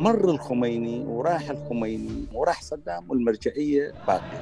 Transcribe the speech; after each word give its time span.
مر 0.00 0.30
الخميني 0.30 1.04
وراح 1.06 1.50
الخميني 1.50 2.26
وراح 2.32 2.62
صدام 2.62 3.10
والمرجعية 3.10 3.92
باقية. 4.06 4.40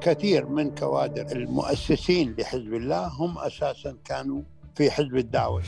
كثير 0.00 0.46
من 0.46 0.74
كوادر 0.74 1.26
المؤسسين 1.36 2.34
لحزب 2.38 2.74
الله 2.74 3.06
هم 3.06 3.38
أساسا 3.38 3.96
كانوا 4.04 4.42
في 4.74 4.90
حزب 4.90 5.16
الدعوه 5.16 5.62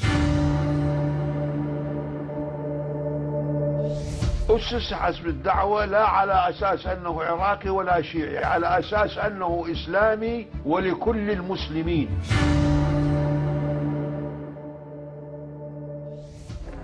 أسس 4.50 4.94
حزب 4.94 5.26
الدعوة 5.26 5.84
لا 5.84 6.04
على 6.08 6.32
أساس 6.50 6.86
أنه 6.86 7.22
عراقي 7.22 7.70
ولا 7.70 8.02
شيعي 8.02 8.44
على 8.44 8.78
أساس 8.78 9.18
أنه 9.18 9.64
إسلامي 9.72 10.46
ولكل 10.64 11.30
المسلمين. 11.30 12.08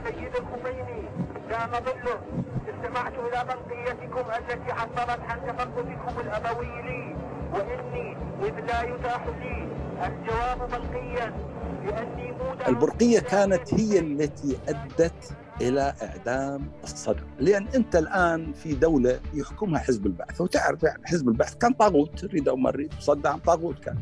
سيد 0.04 0.32
الخميني 0.36 1.02
لا 1.50 1.66
ظله 1.66 2.20
استمعت 2.68 3.12
إلى 3.12 3.44
بلقيتكم 3.48 4.30
التي 4.38 4.72
حصلت 4.74 5.20
عن 5.28 5.38
تفقدكم 5.46 6.20
الأبوي 6.20 6.82
لي 6.82 7.14
وإني 7.52 8.16
إذ 8.42 8.60
لا 8.66 8.82
يتاح 8.82 9.26
لي 9.26 9.68
الجواب 10.06 10.68
بلقيا 10.70 11.32
لأني 11.84 12.32
البرقية 12.68 13.20
كانت 13.20 13.74
هي 13.74 13.98
التي 13.98 14.58
أدت 14.68 15.36
إلى 15.60 15.94
إعدام 16.02 16.70
الصدر. 16.84 17.24
لأن 17.38 17.68
أنت 17.74 17.96
الآن 17.96 18.52
في 18.52 18.74
دولة 18.74 19.20
يحكمها 19.34 19.80
حزب 19.80 20.06
البعث. 20.06 20.40
وتعرف 20.40 20.82
يعني 20.82 21.06
حزب 21.06 21.28
البعث 21.28 21.54
كان 21.54 21.72
طاغوت 21.72 22.24
ريد 22.24 22.48
أو 22.48 22.56
مريد 22.56 22.92
صدام 23.00 23.38
طاغوت 23.38 23.78
كان. 23.78 23.98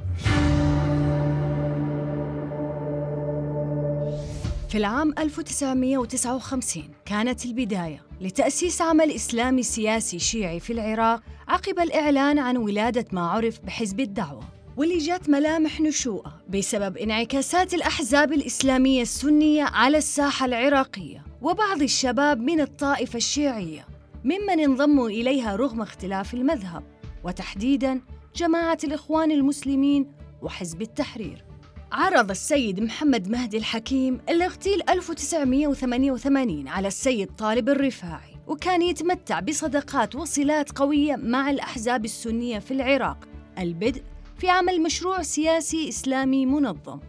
في 4.69 4.79
العام 4.79 5.15
1959 5.19 6.85
كانت 7.05 7.45
البداية 7.45 8.03
لتأسيس 8.21 8.83
عمل 8.83 9.11
إسلامي 9.11 9.63
سياسي 9.63 10.19
شيعي 10.19 10.61
في 10.61 10.73
العراق 10.73 11.23
عقب 11.49 11.79
الإعلان 11.79 12.39
عن 12.39 12.57
ولادة 12.57 13.05
ما 13.13 13.29
عرف 13.29 13.61
بحزب 13.65 14.01
الدعوة. 14.01 14.45
واللي 14.77 14.99
جات 14.99 15.29
ملامح 15.29 15.81
نشوءة 15.81 16.41
بسبب 16.49 16.97
انعكاسات 16.97 17.75
الأحزاب 17.75 18.33
الإسلامية 18.33 19.03
السنية 19.03 19.65
على 19.65 19.99
الساحة 19.99 20.47
العراقية. 20.47 21.30
وبعض 21.43 21.83
الشباب 21.83 22.41
من 22.41 22.61
الطائفة 22.61 23.17
الشيعية 23.17 23.87
ممن 24.25 24.61
انضموا 24.61 25.09
إليها 25.09 25.57
رغم 25.57 25.83
اختلاف 25.83 26.35
المذهب 26.35 26.83
وتحديداً 27.25 28.01
جماعة 28.37 28.79
الإخوان 28.85 29.31
المسلمين 29.31 30.13
وحزب 30.43 30.83
التحرير. 30.83 31.45
عرض 31.93 32.31
السيد 32.31 32.81
محمد 32.81 33.29
مهدي 33.29 33.57
الحكيم 33.57 34.21
الاغتيال 34.29 34.91
1988 34.91 36.69
على 36.69 36.89
السيد 36.89 37.29
طالب 37.39 37.69
الرفاعي 37.69 38.37
وكان 38.47 38.83
يتمتع 38.83 39.41
بصداقات 39.41 40.15
وصلات 40.15 40.79
قوية 40.79 41.17
مع 41.17 41.51
الأحزاب 41.51 42.05
السنية 42.05 42.59
في 42.59 42.71
العراق. 42.71 43.19
البدء 43.59 44.03
في 44.39 44.51
عمل 44.51 44.83
مشروع 44.83 45.23
سياسي 45.23 45.89
إسلامي 45.89 46.47
منظم. 46.47 47.01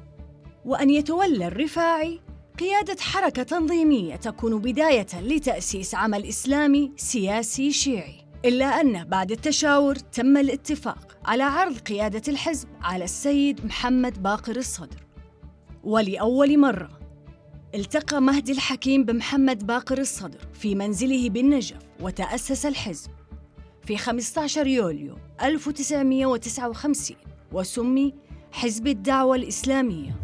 وأن 0.65 0.89
يتولى 0.89 1.47
الرفاعي 1.47 2.19
قيادة 2.59 2.95
حركة 3.01 3.43
تنظيمية 3.43 4.15
تكون 4.15 4.59
بداية 4.59 5.07
لتأسيس 5.21 5.95
عمل 5.95 6.25
إسلامي 6.25 6.91
سياسي 6.97 7.71
شيعي 7.71 8.15
إلا 8.45 8.65
أن 8.65 9.03
بعد 9.03 9.31
التشاور 9.31 9.95
تم 9.95 10.37
الاتفاق 10.37 11.17
على 11.25 11.43
عرض 11.43 11.77
قيادة 11.77 12.21
الحزب 12.27 12.67
على 12.81 13.03
السيد 13.03 13.65
محمد 13.65 14.23
باقر 14.23 14.55
الصدر. 14.55 15.05
ولأول 15.83 16.59
مرة 16.59 16.99
التقى 17.75 18.21
مهدي 18.21 18.51
الحكيم 18.51 19.03
بمحمد 19.03 19.67
باقر 19.67 19.97
الصدر 19.97 20.39
في 20.53 20.75
منزله 20.75 21.29
بالنجف 21.29 21.79
وتأسس 22.01 22.65
الحزب. 22.65 23.11
في 23.85 23.97
15 23.97 24.67
يوليو 24.67 25.15
1959 25.43 27.17
وسمي 27.51 28.13
حزب 28.51 28.87
الدعوة 28.87 29.35
الإسلامية. 29.35 30.15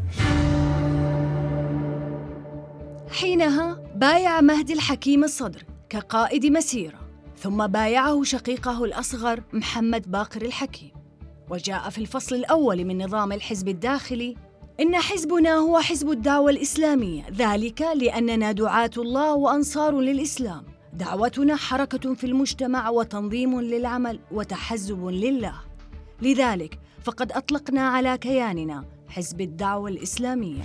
حينها 3.17 3.79
بايع 3.95 4.41
مهدي 4.41 4.73
الحكيم 4.73 5.23
الصدر 5.23 5.63
كقائد 5.89 6.45
مسيرة 6.45 6.99
ثم 7.37 7.67
بايعه 7.67 8.23
شقيقه 8.23 8.83
الأصغر 8.85 9.43
محمد 9.53 10.11
باقر 10.11 10.41
الحكيم. 10.41 10.91
وجاء 11.49 11.89
في 11.89 11.97
الفصل 11.97 12.35
الأول 12.35 12.85
من 12.85 13.03
نظام 13.03 13.31
الحزب 13.31 13.67
الداخلي 13.67 14.35
إن 14.79 14.95
حزبنا 14.95 15.55
هو 15.55 15.79
حزب 15.79 16.09
الدعوة 16.11 16.49
الإسلامية 16.49 17.23
ذلك 17.29 17.81
لأننا 17.81 18.51
دعاة 18.51 18.91
الله 18.97 19.33
وأنصار 19.33 19.99
للإسلام. 19.99 20.65
دعوتنا 20.93 21.55
حركة 21.55 22.13
في 22.13 22.23
المجتمع 22.23 22.89
وتنظيم 22.89 23.61
للعمل 23.61 24.19
وتحزب 24.31 25.05
لله. 25.05 25.55
لذلك 26.21 26.79
فقد 27.03 27.31
أطلقنا 27.31 27.81
على 27.81 28.17
كياننا 28.17 28.85
حزب 29.07 29.41
الدعوة 29.41 29.89
الإسلامية. 29.89 30.61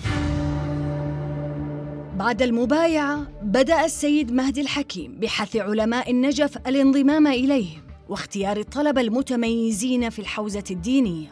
بعد 2.23 2.43
المبايعة 2.43 3.29
بدأ 3.43 3.85
السيد 3.85 4.33
مهدي 4.33 4.61
الحكيم 4.61 5.15
بحث 5.15 5.57
علماء 5.57 6.11
النجف 6.11 6.57
الانضمام 6.57 7.27
إليهم 7.27 7.83
واختيار 8.09 8.57
الطلبة 8.57 9.01
المتميزين 9.01 10.11
في 10.11 10.19
الحوزة 10.19 10.65
الدينية 10.71 11.29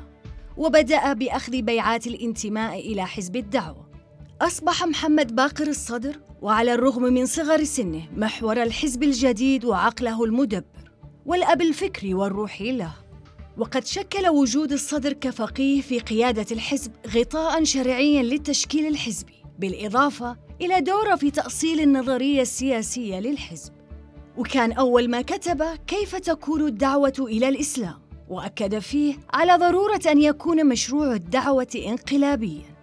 وبدأ 0.56 1.12
بأخذ 1.12 1.62
بيعات 1.62 2.06
الانتماء 2.06 2.78
إلى 2.80 3.06
حزب 3.06 3.36
الدعوة. 3.36 3.90
أصبح 4.40 4.84
محمد 4.84 5.34
باقر 5.36 5.66
الصدر 5.66 6.16
وعلى 6.42 6.74
الرغم 6.74 7.02
من 7.02 7.26
صغر 7.26 7.64
سنه 7.64 8.02
محور 8.16 8.62
الحزب 8.62 9.02
الجديد 9.02 9.64
وعقله 9.64 10.24
المدبر 10.24 10.90
والأب 11.26 11.62
الفكري 11.62 12.14
والروحي 12.14 12.72
له. 12.72 12.92
وقد 13.58 13.86
شكل 13.86 14.28
وجود 14.28 14.72
الصدر 14.72 15.12
كفقيه 15.12 15.80
في 15.80 15.98
قيادة 15.98 16.46
الحزب 16.52 16.92
غطاء 17.14 17.64
شرعيا 17.64 18.22
للتشكيل 18.22 18.86
الحزبي 18.86 19.44
بالإضافة 19.58 20.49
إلى 20.60 20.80
دورة 20.80 21.14
في 21.16 21.30
تأصيل 21.30 21.80
النظرية 21.80 22.42
السياسية 22.42 23.20
للحزب. 23.20 23.72
وكان 24.36 24.72
أول 24.72 25.10
ما 25.10 25.22
كتب 25.22 25.62
كيف 25.86 26.16
تكون 26.16 26.66
الدعوة 26.66 27.12
إلى 27.18 27.48
الإسلام 27.48 28.00
وأكد 28.28 28.78
فيه 28.78 29.14
على 29.32 29.56
ضرورة 29.56 30.00
أن 30.10 30.20
يكون 30.20 30.66
مشروع 30.66 31.14
الدعوة 31.14 31.68
انقلابياً. 31.86 32.74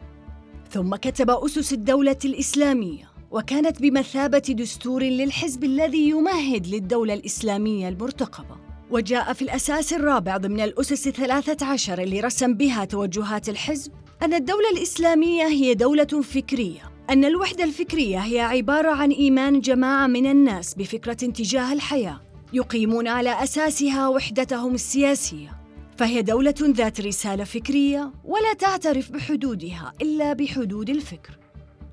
ثم 0.71 0.95
كتب 0.95 1.29
أسس 1.29 1.73
الدولة 1.73 2.17
الإسلامية 2.25 3.11
وكانت 3.31 3.81
بمثابة 3.81 4.37
دستور 4.37 5.03
للحزب 5.03 5.63
الذي 5.63 6.09
يمهد 6.09 6.67
للدولة 6.67 7.13
الإسلامية 7.13 7.89
المرتقبة. 7.89 8.57
وجاء 8.91 9.33
في 9.33 9.41
الأساس 9.41 9.93
الرابع 9.93 10.37
ضمن 10.37 10.59
الأسس 10.59 11.07
الثلاثة 11.07 11.65
عشر 11.65 12.01
اللي 12.01 12.19
رسم 12.19 12.53
بها 12.53 12.85
توجهات 12.85 13.49
الحزب 13.49 13.91
أن 14.21 14.33
الدولة 14.33 14.69
الإسلامية 14.69 15.47
هي 15.47 15.73
دولة 15.73 16.21
فكرية 16.21 16.96
أن 17.09 17.25
الوحدة 17.25 17.63
الفكرية 17.63 18.17
هي 18.17 18.39
عبارة 18.39 18.91
عن 18.91 19.11
إيمان 19.11 19.59
جماعة 19.59 20.07
من 20.07 20.25
الناس 20.25 20.73
بفكرة 20.73 21.13
تجاه 21.13 21.73
الحياة 21.73 22.21
يقيمون 22.53 23.07
على 23.07 23.43
أساسها 23.43 24.07
وحدتهم 24.07 24.73
السياسية. 24.73 25.61
فهي 25.97 26.21
دولة 26.21 26.55
ذات 26.61 27.01
رسالة 27.01 27.43
فكرية 27.43 28.11
ولا 28.23 28.53
تعترف 28.53 29.11
بحدودها 29.11 29.93
إلا 30.01 30.33
بحدود 30.33 30.89
الفكر. 30.89 31.37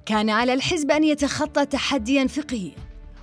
كان 0.07 0.31
على 0.31 0.53
الحزب 0.53 0.91
أن 0.91 1.05
يتخطى 1.05 1.67
تحدياً 1.67 2.27
فقهياً 2.27 2.75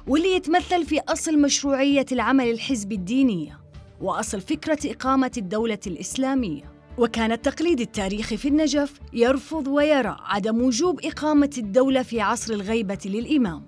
واللي 0.07 0.35
يتمثل 0.35 0.85
في 0.85 0.99
أصل 0.99 1.41
مشروعية 1.41 2.05
العمل 2.11 2.51
الحزبي 2.51 2.95
الدينية 2.95 3.59
وأصل 4.01 4.41
فكرة 4.41 4.79
إقامة 4.85 5.31
الدولة 5.37 5.79
الإسلامية. 5.87 6.70
وكان 7.01 7.31
التقليد 7.31 7.79
التاريخي 7.79 8.37
في 8.37 8.47
النجف 8.47 8.99
يرفض 9.13 9.67
ويرى 9.67 10.17
عدم 10.19 10.61
وجوب 10.61 10.99
إقامة 11.05 11.49
الدولة 11.57 12.03
في 12.03 12.21
عصر 12.21 12.53
الغيبة 12.53 12.99
للإمام. 13.05 13.65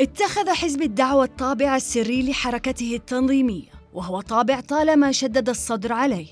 اتخذ 0.00 0.48
حزب 0.48 0.82
الدعوة 0.82 1.24
الطابع 1.24 1.76
السري 1.76 2.30
لحركته 2.30 2.96
التنظيمية 2.96 3.68
وهو 3.92 4.20
طابع 4.20 4.60
طالما 4.60 5.12
شدد 5.12 5.48
الصدر 5.48 5.92
عليه. 5.92 6.26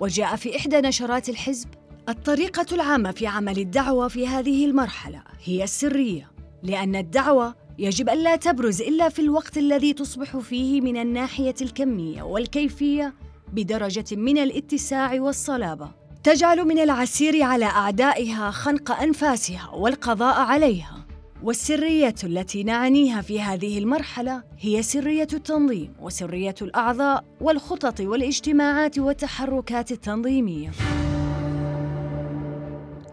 وجاء 0.00 0.36
في 0.36 0.56
إحدى 0.56 0.80
نشرات 0.80 1.28
الحزب 1.28 1.68
الطريقة 2.08 2.66
العامة 2.72 3.10
في 3.10 3.26
عمل 3.26 3.58
الدعوة 3.58 4.08
في 4.08 4.26
هذه 4.26 4.64
المرحلة 4.64 5.22
هي 5.44 5.64
السرية. 5.64 6.30
لأن 6.62 6.96
الدعوة 6.96 7.54
يجب 7.78 8.08
ألا 8.08 8.36
تبرز 8.36 8.82
إلا 8.82 9.08
في 9.08 9.18
الوقت 9.18 9.58
الذي 9.58 9.92
تصبح 9.92 10.36
فيه 10.36 10.80
من 10.80 10.96
الناحية 10.96 11.54
الكمية 11.62 12.22
والكيفية 12.22 13.14
بدرجة 13.52 14.16
من 14.16 14.38
الاتساع 14.38 15.20
والصلابة. 15.20 15.90
تجعل 16.22 16.64
من 16.64 16.78
العسير 16.78 17.42
على 17.42 17.64
أعدائها 17.64 18.50
خنق 18.50 19.00
أنفاسها 19.00 19.70
والقضاء 19.70 20.40
عليها. 20.40 21.06
والسرية 21.42 22.14
التي 22.24 22.62
نعنيها 22.62 23.20
في 23.20 23.40
هذه 23.40 23.78
المرحلة 23.78 24.42
هي 24.58 24.82
سرية 24.82 25.28
التنظيم 25.32 25.92
وسرية 26.00 26.54
الأعضاء 26.62 27.24
والخطط 27.40 28.00
والاجتماعات 28.00 28.98
والتحركات 28.98 29.92
التنظيمية. 29.92 30.70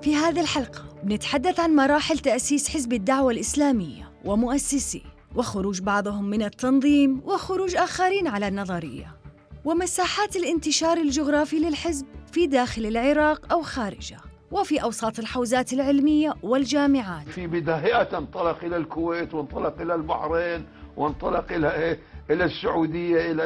في 0.01 0.15
هذه 0.15 0.41
الحلقة 0.41 0.83
بنتحدث 1.03 1.59
عن 1.59 1.75
مراحل 1.75 2.19
تأسيس 2.19 2.69
حزب 2.69 2.93
الدعوة 2.93 3.31
الإسلامية 3.31 4.11
ومؤسسيه 4.25 5.15
وخروج 5.35 5.81
بعضهم 5.81 6.25
من 6.25 6.43
التنظيم 6.43 7.21
وخروج 7.25 7.75
آخرين 7.75 8.27
على 8.27 8.47
النظرية. 8.47 9.24
ومساحات 9.65 10.35
الانتشار 10.35 10.97
الجغرافي 10.97 11.59
للحزب 11.59 12.05
في 12.31 12.47
داخل 12.47 12.85
العراق 12.85 13.53
أو 13.53 13.61
خارجه 13.61 14.17
وفي 14.51 14.83
أوساط 14.83 15.19
الحوزات 15.19 15.73
العلمية 15.73 16.33
والجامعات. 16.43 17.27
في 17.29 17.47
بداية 17.47 18.17
انطلق 18.17 18.63
إلى 18.63 18.77
الكويت 18.77 19.33
وانطلق 19.33 19.81
إلى 19.81 19.95
البحرين 19.95 20.65
وانطلق 20.97 21.51
إلى 21.51 21.75
إيه؟ 21.75 21.99
إلى 22.31 22.43
السعودية 22.43 23.31
إلى 23.31 23.45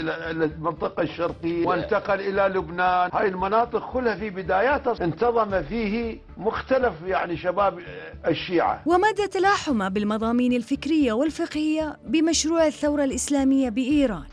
إلى 0.00 0.44
المنطقة 0.44 1.02
الشرقية 1.02 1.66
وانتقل 1.66 2.20
إلى 2.20 2.58
لبنان. 2.58 3.10
هاي 3.12 3.28
المناطق 3.28 3.92
كلها 3.92 4.16
في 4.16 4.30
بداياتها 4.30 5.04
انتظم 5.04 5.62
فيه 5.62 6.18
مختلف 6.36 6.94
يعني 7.06 7.36
شباب 7.36 7.78
الشيعة. 8.26 8.82
ومدى 8.86 9.26
تلاحم 9.26 9.88
بالمضامين 9.88 10.52
الفكرية 10.52 11.12
والفقهية 11.12 11.96
بمشروع 12.06 12.66
الثورة 12.66 13.04
الإسلامية 13.04 13.68
بإيران. 13.68 14.24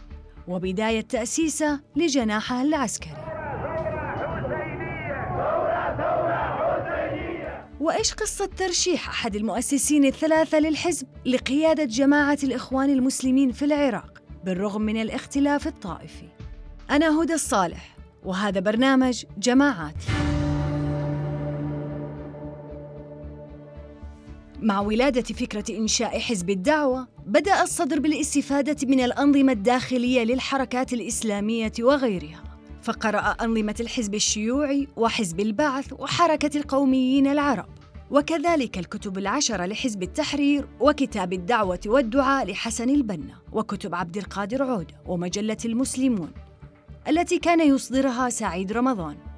وبداية 0.47 1.01
تأسيسه 1.01 1.79
لجناحها 1.95 2.63
العسكري. 2.63 3.23
وإيش 7.79 8.13
قصة 8.13 8.45
ترشيح 8.45 9.09
أحد 9.09 9.35
المؤسسين 9.35 10.05
الثلاثة 10.05 10.59
للحزب 10.59 11.07
لقيادة 11.25 11.83
جماعة 11.83 12.37
الإخوان 12.43 12.89
المسلمين 12.89 13.51
في 13.51 13.65
العراق 13.65 14.21
بالرغم 14.45 14.81
من 14.81 15.01
الاختلاف 15.01 15.67
الطائفي؟ 15.67 16.27
أنا 16.89 17.21
هدى 17.21 17.33
الصالح 17.33 17.95
وهذا 18.25 18.59
برنامج 18.59 19.23
جماعات. 19.37 20.03
مع 24.63 24.79
ولادة 24.79 25.21
فكرة 25.21 25.77
إنشاء 25.77 26.19
حزب 26.19 26.49
الدعوة 26.49 27.07
بدأ 27.25 27.63
الصدر 27.63 27.99
بالاستفادة 27.99 28.87
من 28.87 28.99
الأنظمة 28.99 29.51
الداخلية 29.51 30.23
للحركات 30.23 30.93
الإسلامية 30.93 31.71
وغيرها. 31.79 32.43
فقرأ 32.81 33.19
أنظمة 33.19 33.75
الحزب 33.79 34.15
الشيوعي 34.15 34.87
وحزب 34.95 35.39
البعث 35.39 35.93
وحركة 35.93 36.57
القوميين 36.57 37.27
العرب. 37.27 37.65
وكذلك 38.11 38.77
الكتب 38.77 39.17
العشرة 39.17 39.65
لحزب 39.65 40.03
التحرير 40.03 40.67
وكتاب 40.79 41.33
الدعوة 41.33 41.79
والدعاء 41.85 42.51
لحسن 42.51 42.89
البنا 42.89 43.35
وكتب 43.51 43.95
عبد 43.95 44.17
القادر 44.17 44.63
عودة 44.63 44.95
ومجلة 45.05 45.57
المسلمون 45.65 46.31
التي 47.07 47.39
كان 47.39 47.67
يصدرها 47.67 48.29
سعيد 48.29 48.71
رمضان. 48.71 49.32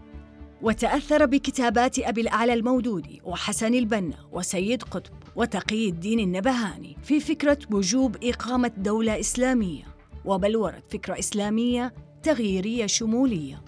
وتأثر 0.62 1.26
بكتابات 1.26 2.00
أبي 2.00 2.22
الأعلى 2.22 2.54
المودودي 2.54 3.22
وحسن 3.24 3.74
البنا 3.74 4.16
وسيد 4.32 4.84
قطب 4.84 5.14
وتقي 5.36 5.90
الدين 5.90 6.20
النبهاني 6.20 6.98
في 7.04 7.20
فكرة 7.20 7.58
وجوب 7.72 8.18
إقامة 8.24 8.72
دولة 8.78 9.20
إسلامية 9.20 9.84
وبلورت 10.26 10.84
فكرة 10.92 11.20
إسلامية 11.20 11.94
تغييرية 12.24 12.86
شمولية. 12.86 13.62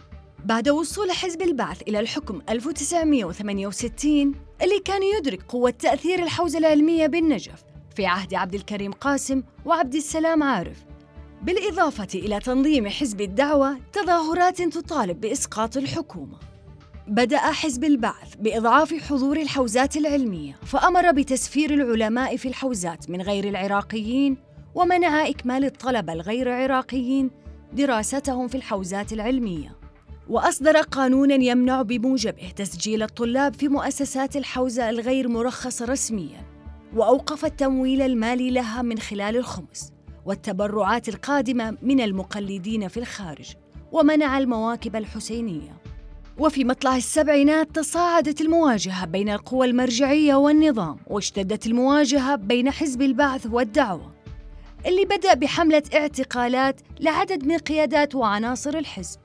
بعد 0.45 0.69
وصول 0.69 1.11
حزب 1.11 1.41
البعث 1.41 1.81
إلى 1.81 1.99
الحكم 1.99 2.41
1968 2.49 4.35
اللي 4.61 4.79
كان 4.85 5.03
يدرك 5.03 5.43
قوة 5.43 5.69
تأثير 5.69 6.23
الحوزة 6.23 6.59
العلمية 6.59 7.07
بالنجف 7.07 7.63
في 7.95 8.05
عهد 8.05 8.33
عبد 8.33 8.55
الكريم 8.55 8.91
قاسم 8.91 9.43
وعبد 9.65 9.95
السلام 9.95 10.43
عارف. 10.43 10.77
بالإضافة 11.41 12.07
إلى 12.15 12.39
تنظيم 12.39 12.87
حزب 12.87 13.21
الدعوة 13.21 13.77
تظاهرات 13.93 14.61
تطالب 14.61 15.21
بإسقاط 15.21 15.77
الحكومة. 15.77 16.37
بدأ 17.07 17.37
حزب 17.37 17.83
البعث 17.83 18.35
بإضعاف 18.35 18.93
حضور 18.93 19.37
الحوزات 19.37 19.97
العلمية 19.97 20.53
فأمر 20.65 21.11
بتسفير 21.11 21.73
العلماء 21.73 22.37
في 22.37 22.47
الحوزات 22.47 23.09
من 23.09 23.21
غير 23.21 23.49
العراقيين 23.49 24.37
ومنع 24.75 25.27
إكمال 25.27 25.65
الطلبة 25.65 26.13
الغير 26.13 26.51
عراقيين 26.51 27.31
دراستهم 27.73 28.47
في 28.47 28.55
الحوزات 28.55 29.13
العلمية. 29.13 29.77
وأصدر 30.29 30.77
قانونا 30.77 31.35
يمنع 31.35 31.81
بموجبه 31.81 32.49
تسجيل 32.55 33.03
الطلاب 33.03 33.53
في 33.53 33.67
مؤسسات 33.67 34.35
الحوزة 34.35 34.89
الغير 34.89 35.27
مرخصة 35.27 35.85
رسميا 35.85 36.45
وأوقف 36.95 37.45
التمويل 37.45 38.01
المالي 38.01 38.51
لها 38.51 38.81
من 38.81 38.99
خلال 38.99 39.37
الخمس 39.37 39.91
والتبرعات 40.25 41.09
القادمة 41.09 41.77
من 41.81 42.01
المقلدين 42.01 42.87
في 42.87 42.97
الخارج 42.97 43.53
ومنع 43.91 44.37
المواكب 44.37 44.95
الحسينية. 44.95 45.86
وفي 46.39 46.63
مطلع 46.63 46.95
السبعينات 46.95 47.75
تصاعدت 47.75 48.41
المواجهة 48.41 49.05
بين 49.05 49.29
القوى 49.29 49.67
المرجعية 49.67 50.35
والنظام 50.35 50.97
واشتدت 51.07 51.67
المواجهة 51.67 52.35
بين 52.35 52.71
حزب 52.71 53.01
البعث 53.01 53.45
والدعوة 53.45 54.11
اللي 54.85 55.05
بدأ 55.05 55.33
بحملة 55.33 55.83
اعتقالات 55.93 56.81
لعدد 56.99 57.45
من 57.45 57.57
قيادات 57.57 58.15
وعناصر 58.15 58.77
الحزب. 58.77 59.19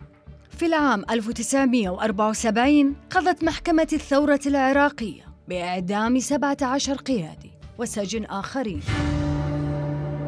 في 0.59 0.67
العام 0.67 1.05
1974 1.11 2.97
قضت 3.11 3.44
محكمة 3.44 3.88
الثورة 3.93 4.41
العراقية 4.47 5.23
بإعدام 5.49 6.19
17 6.19 6.94
قيادي 6.94 7.50
وسجن 7.79 8.25
آخرين. 8.25 8.81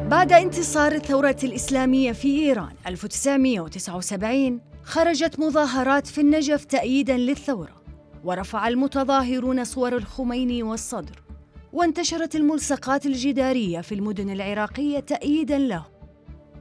بعد 0.07 0.33
انتصار 0.33 0.91
الثورة 0.91 1.37
الإسلامية 1.43 2.11
في 2.11 2.39
إيران 2.39 2.73
1979 2.87 4.74
خرجت 4.85 5.39
مظاهرات 5.39 6.07
في 6.07 6.21
النجف 6.21 6.65
تأييداً 6.65 7.17
للثورة 7.17 7.83
ورفع 8.23 8.67
المتظاهرون 8.67 9.63
صور 9.63 9.95
الخميني 9.95 10.63
والصدر 10.63 11.23
وانتشرت 11.73 12.35
الملصقات 12.35 13.05
الجدارية 13.05 13.81
في 13.81 13.95
المدن 13.95 14.29
العراقية 14.29 14.99
تأييداً 14.99 15.57
له. 15.57 15.85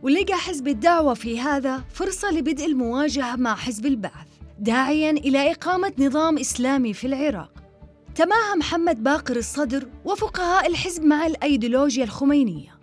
ولقى 0.03 0.35
حزب 0.35 0.69
الدعوة 0.69 1.15
في 1.15 1.41
هذا 1.41 1.85
فرصة 1.93 2.31
لبدء 2.31 2.67
المواجهة 2.67 3.37
مع 3.37 3.55
حزب 3.55 3.87
البعث 3.87 4.29
داعياً 4.59 5.11
إلى 5.11 5.51
إقامة 5.53 5.93
نظام 5.99 6.39
إسلامي 6.39 6.93
في 6.95 7.07
العراق. 7.07 7.53
تماهى 8.15 8.57
محمد 8.59 9.03
باقر 9.03 9.37
الصدر 9.37 9.89
وفقهاء 10.05 10.67
الحزب 10.67 11.05
مع 11.05 11.27
الأيديولوجيا 11.27 12.05
الخمينية. 12.05 12.74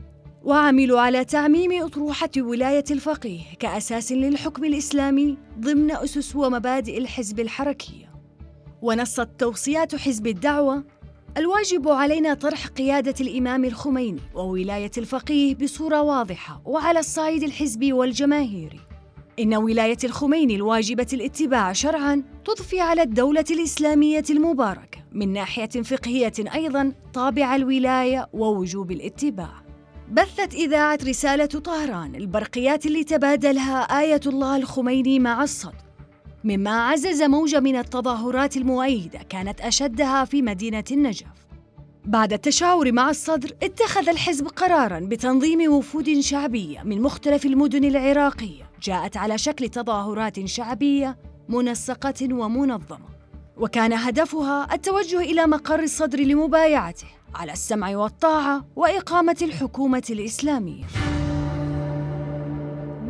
وعملوا 0.44 1.00
على 1.00 1.26
تعميم 1.26 1.84
أطروحة 1.84 2.30
ولاية 2.38 2.84
الفقيه 2.92 3.42
كأساس 3.60 4.12
للحكم 4.12 4.66
الإسلامي 4.66 5.38
ضمن 5.60 5.92
أسس 5.92 6.36
ومبادئ 6.36 6.98
الحزب 6.98 7.40
الحركية 7.40 8.12
ونصت 8.82 9.30
توصيات 9.38 9.96
حزب 9.96 10.28
الدعوة 10.28 10.84
الواجب 11.38 11.88
علينا 11.88 12.34
طرح 12.34 12.68
قيادة 12.68 13.16
الإمام 13.22 13.66
الخميني 13.66 14.22
وولاية 14.36 14.92
الفقيه 14.98 15.56
بصورة 15.56 16.02
واضحة 16.02 16.62
وعلى 16.66 17.00
الصعيد 17.00 17.44
الحزبي 17.44 17.94
والجماهيري. 17.94 18.80
إن 19.40 19.56
ولاية 19.56 19.98
الخميني 20.04 20.56
الواجبة 20.56 21.08
الاتباع 21.14 21.74
شرعاً 21.74 22.24
تضفي 22.46 22.80
على 22.80 23.02
الدولة 23.02 23.46
الإسلامية 23.52 24.24
المباركة 24.30 25.04
من 25.12 25.34
ناحية 25.34 25.82
فقهية 25.82 26.34
أيضاً 26.54 26.94
طابع 27.14 27.56
الولاية 27.56 28.30
ووجوب 28.34 28.92
الاتباع. 28.92 29.71
بثت 30.12 30.54
إذاعة 30.54 31.00
رسالة 31.08 31.46
طهران 31.46 32.16
البرقيات 32.16 32.86
اللي 32.86 33.04
تبادلها 33.04 33.82
آية 33.82 34.20
الله 34.26 34.58
الخميني 34.58 35.20
مع 35.20 35.44
الصدر 35.44 35.76
مما 36.44 36.88
عزز 36.88 37.22
موجة 37.22 37.60
من 37.60 37.76
التظاهرات 37.76 38.58
المؤيدة 38.58 39.20
كانت 39.30 39.62
أشدها 39.62 40.26
في 40.26 40.42
مدينة 40.42 40.84
النجف. 40.92 41.28
بعد 42.06 42.34
التشاور 42.34 42.92
مع 42.92 43.10
الصدر 43.10 43.52
اتخذ 43.64 44.10
الحزب 44.10 44.48
قرارا 44.48 45.00
بتنظيم 45.00 45.72
وفود 45.74 46.20
شعبية 46.20 46.84
من 46.84 47.02
مختلف 47.02 47.46
المدن 47.46 47.84
العراقية 47.84 48.70
جاءت 48.84 49.18
على 49.18 49.38
شكل 49.38 49.70
تظاهرات 49.70 50.46
شعبية 50.46 51.18
منسقة 51.50 52.34
ومنظمة. 52.34 53.21
وكان 53.58 53.94
هدفها 53.94 54.74
التوجه 54.74 55.20
إلى 55.20 55.48
مقر 55.48 55.80
الصدر 55.80 56.20
لمبايعته 56.20 57.08
على 57.36 57.52
السمع 57.52 57.98
والطاعة 57.98 58.66
وإقامة 58.76 59.38
الحكومة 59.42 60.04
الإسلامية. 60.10 60.84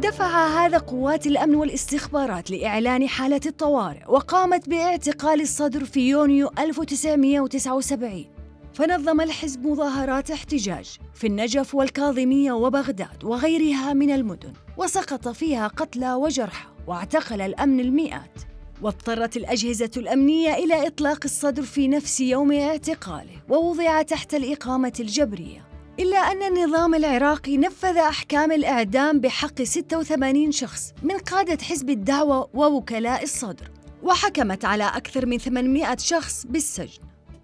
دفع 0.01 0.47
هذا 0.47 0.77
قوات 0.77 1.27
الأمن 1.27 1.55
والاستخبارات 1.55 2.51
لإعلان 2.51 3.07
حالة 3.07 3.41
الطوارئ 3.45 4.03
وقامت 4.07 4.69
باعتقال 4.69 5.41
الصدر 5.41 5.85
في 5.85 6.09
يونيو 6.09 6.51
1979 6.59 8.25
فنظم 8.73 9.21
الحزب 9.21 9.67
مظاهرات 9.67 10.31
احتجاج 10.31 10.97
في 11.13 11.27
النجف 11.27 11.75
والكاظمية 11.75 12.51
وبغداد 12.51 13.23
وغيرها 13.23 13.93
من 13.93 14.11
المدن 14.11 14.53
وسقط 14.77 15.27
فيها 15.27 15.67
قتلى 15.67 16.13
وجرحى 16.13 16.67
واعتقل 16.87 17.41
الأمن 17.41 17.79
المئات 17.79 18.50
واضطرت 18.81 19.37
الأجهزة 19.37 19.91
الأمنية 19.97 20.53
إلى 20.53 20.87
إطلاق 20.87 21.19
الصدر 21.25 21.63
في 21.63 21.87
نفس 21.87 22.21
يوم 22.21 22.51
اعتقاله 22.51 23.41
ووضع 23.49 24.01
تحت 24.01 24.33
الإقامة 24.33 24.93
الجبرية. 24.99 25.67
إلا 25.99 26.17
أن 26.17 26.43
النظام 26.43 26.95
العراقي 26.95 27.57
نفذ 27.57 27.97
أحكام 27.97 28.51
الإعدام 28.51 29.19
بحق 29.19 29.61
86 29.61 30.51
شخص 30.51 30.93
من 31.03 31.17
قادة 31.17 31.63
حزب 31.63 31.89
الدعوة 31.89 32.49
ووكلاء 32.53 33.23
الصدر 33.23 33.71
وحكمت 34.03 34.65
على 34.65 34.83
أكثر 34.83 35.25
من 35.25 35.37
800 35.37 35.97
شخص 35.97 36.45
بالسجن. 36.45 37.01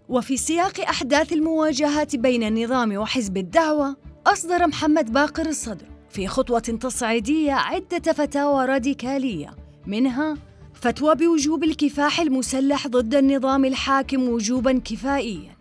وفي 0.10 0.38
سياق 0.38 0.80
أحداث 0.80 1.34
المواجهات 1.34 2.16
بين 2.16 2.44
النظام 2.44 2.98
وحزب 2.98 3.38
الدعوة 3.38 3.96
أصدر 4.28 4.68
محمد 4.68 5.14
باقر 5.14 5.46
الصدر 5.46 5.86
في 6.10 6.28
خطوة 6.28 6.60
تصعيدية 6.60 7.54
عدة 7.54 8.14
فتاوى 8.14 8.66
راديكالية 8.66 9.56
منها 9.86 10.38
فتوى 10.82 11.16
بوجوب 11.16 11.64
الكفاح 11.64 12.20
المسلح 12.20 12.88
ضد 12.88 13.16
النظام 13.16 13.66
الحاكم 13.66 14.30
وجوبا 14.30 14.82
كفائيا. 14.86 15.58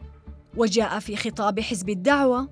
وجاء 0.56 0.98
في 0.98 1.16
خطاب 1.16 1.60
حزب 1.60 1.88
الدعوة 1.88 2.48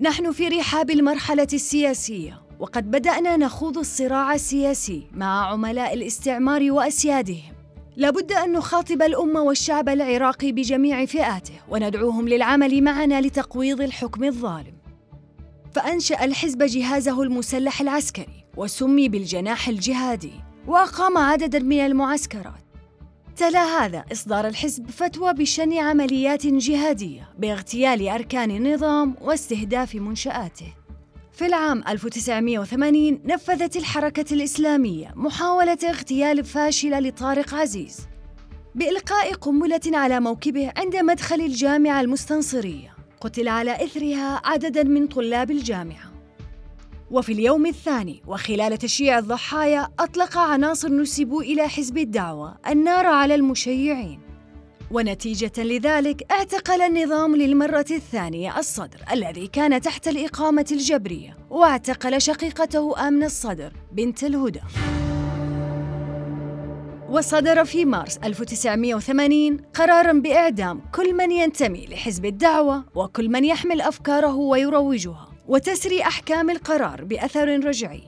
نحن 0.00 0.32
في 0.32 0.48
رحاب 0.48 0.90
المرحلة 0.90 1.46
السياسية 1.52 2.42
وقد 2.58 2.90
بدأنا 2.90 3.36
نخوض 3.36 3.78
الصراع 3.78 4.34
السياسي 4.34 5.06
مع 5.12 5.52
عملاء 5.52 5.94
الاستعمار 5.94 6.72
وأسيادهم. 6.72 7.54
لابد 7.96 8.32
أن 8.32 8.52
نخاطب 8.52 9.02
الأمة 9.02 9.42
والشعب 9.42 9.88
العراقي 9.88 10.52
بجميع 10.52 11.06
فئاته 11.06 11.54
وندعوهم 11.68 12.28
للعمل 12.28 12.82
معنا 12.82 13.20
لتقويض 13.20 13.80
الحكم 13.80 14.24
الظالم. 14.24 14.74
فأنشأ 15.74 16.24
الحزب 16.24 16.62
جهازه 16.62 17.22
المسلح 17.22 17.80
العسكري 17.80 18.44
وسمي 18.56 19.08
بالجناح 19.08 19.68
الجهادي. 19.68 20.43
وأقام 20.66 21.18
عددا 21.18 21.58
من 21.58 21.80
المعسكرات. 21.80 22.64
تلا 23.36 23.64
هذا 23.64 24.04
إصدار 24.12 24.46
الحزب 24.46 24.90
فتوى 24.90 25.32
بشن 25.32 25.78
عمليات 25.78 26.46
جهادية 26.46 27.28
باغتيال 27.38 28.08
أركان 28.08 28.50
النظام 28.50 29.14
واستهداف 29.20 29.94
منشآته. 29.94 30.74
في 31.32 31.46
العام 31.46 31.84
1980 31.88 33.20
نفذت 33.24 33.76
الحركة 33.76 34.34
الإسلامية 34.34 35.12
محاولة 35.16 35.78
اغتيال 35.84 36.44
فاشلة 36.44 36.98
لطارق 36.98 37.54
عزيز 37.54 38.00
بإلقاء 38.74 39.34
قنبلة 39.34 39.80
على 39.86 40.20
موكبه 40.20 40.72
عند 40.76 40.96
مدخل 40.96 41.40
الجامعة 41.40 42.00
المستنصرية. 42.00 42.94
قتل 43.20 43.48
على 43.48 43.84
إثرها 43.84 44.42
عدد 44.44 44.86
من 44.86 45.06
طلاب 45.06 45.50
الجامعة. 45.50 46.13
وفي 47.10 47.32
اليوم 47.32 47.66
الثاني 47.66 48.22
وخلال 48.26 48.78
تشييع 48.78 49.18
الضحايا 49.18 49.88
أطلق 49.98 50.38
عناصر 50.38 50.88
نسبوا 50.88 51.42
إلى 51.42 51.68
حزب 51.68 51.98
الدعوة 51.98 52.56
النار 52.68 53.06
على 53.06 53.34
المشيعين. 53.34 54.20
ونتيجة 54.90 55.52
لذلك 55.58 56.32
اعتقل 56.32 56.82
النظام 56.82 57.36
للمرة 57.36 57.86
الثانية 57.90 58.58
الصدر 58.58 58.98
الذي 59.12 59.46
كان 59.46 59.80
تحت 59.80 60.08
الإقامة 60.08 60.66
الجبرية 60.72 61.36
واعتقل 61.50 62.20
شقيقته 62.20 63.08
آمنة 63.08 63.26
الصدر 63.26 63.72
بنت 63.92 64.24
الهدى. 64.24 64.60
وصدر 67.08 67.64
في 67.64 67.84
مارس 67.84 68.16
1980 68.16 69.56
قرارا 69.74 70.12
بإعدام 70.12 70.80
كل 70.94 71.14
من 71.14 71.30
ينتمي 71.30 71.86
لحزب 71.86 72.24
الدعوة 72.24 72.84
وكل 72.94 73.28
من 73.28 73.44
يحمل 73.44 73.80
أفكاره 73.80 74.34
ويروجها. 74.34 75.33
وتسري 75.48 76.02
أحكام 76.02 76.50
القرار 76.50 77.04
بأثر 77.04 77.66
رجعي. 77.66 78.02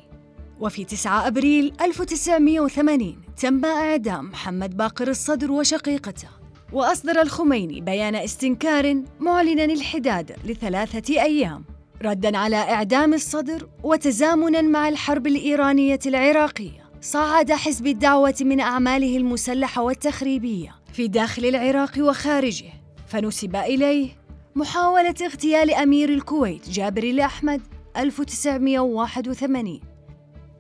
وفي 0.61 0.85
9 0.85 1.27
أبريل 1.27 1.73
1980 1.81 3.23
تم 3.43 3.65
إعدام 3.65 4.31
محمد 4.31 4.77
باقر 4.77 5.09
الصدر 5.09 5.53
وشقيقته. 5.53 6.29
وأصدر 6.73 7.23
الخميني 7.23 7.81
بيان 7.81 8.15
استنكار 8.15 9.03
معلنا 9.21 9.65
الحداد 9.65 10.37
لثلاثة 10.45 11.23
أيام. 11.23 11.65
ردا 12.03 12.39
على 12.39 12.57
إعدام 12.57 13.15
الصدر 13.15 13.69
وتزامنا 13.83 14.63
مع 14.63 14.89
الحرب 14.89 15.27
الإيرانية 15.27 15.99
العراقية. 16.07 16.87
صعد 17.01 17.53
حزب 17.53 17.87
الدعوة 17.87 18.35
من 18.41 18.61
أعماله 18.61 19.17
المسلحة 19.17 19.83
والتخريبية 19.83 20.75
في 20.93 21.09
داخل 21.09 21.45
العراق 21.47 21.93
وخارجه. 21.99 22.73
فنسب 23.07 23.57
إليه 23.57 24.09
محاولة 24.57 25.15
اغتيال 25.23 25.75
أمير 25.75 26.09
الكويت 26.09 26.71
جابر 26.71 27.03
الأحمد 27.03 27.61
1981 27.97 29.81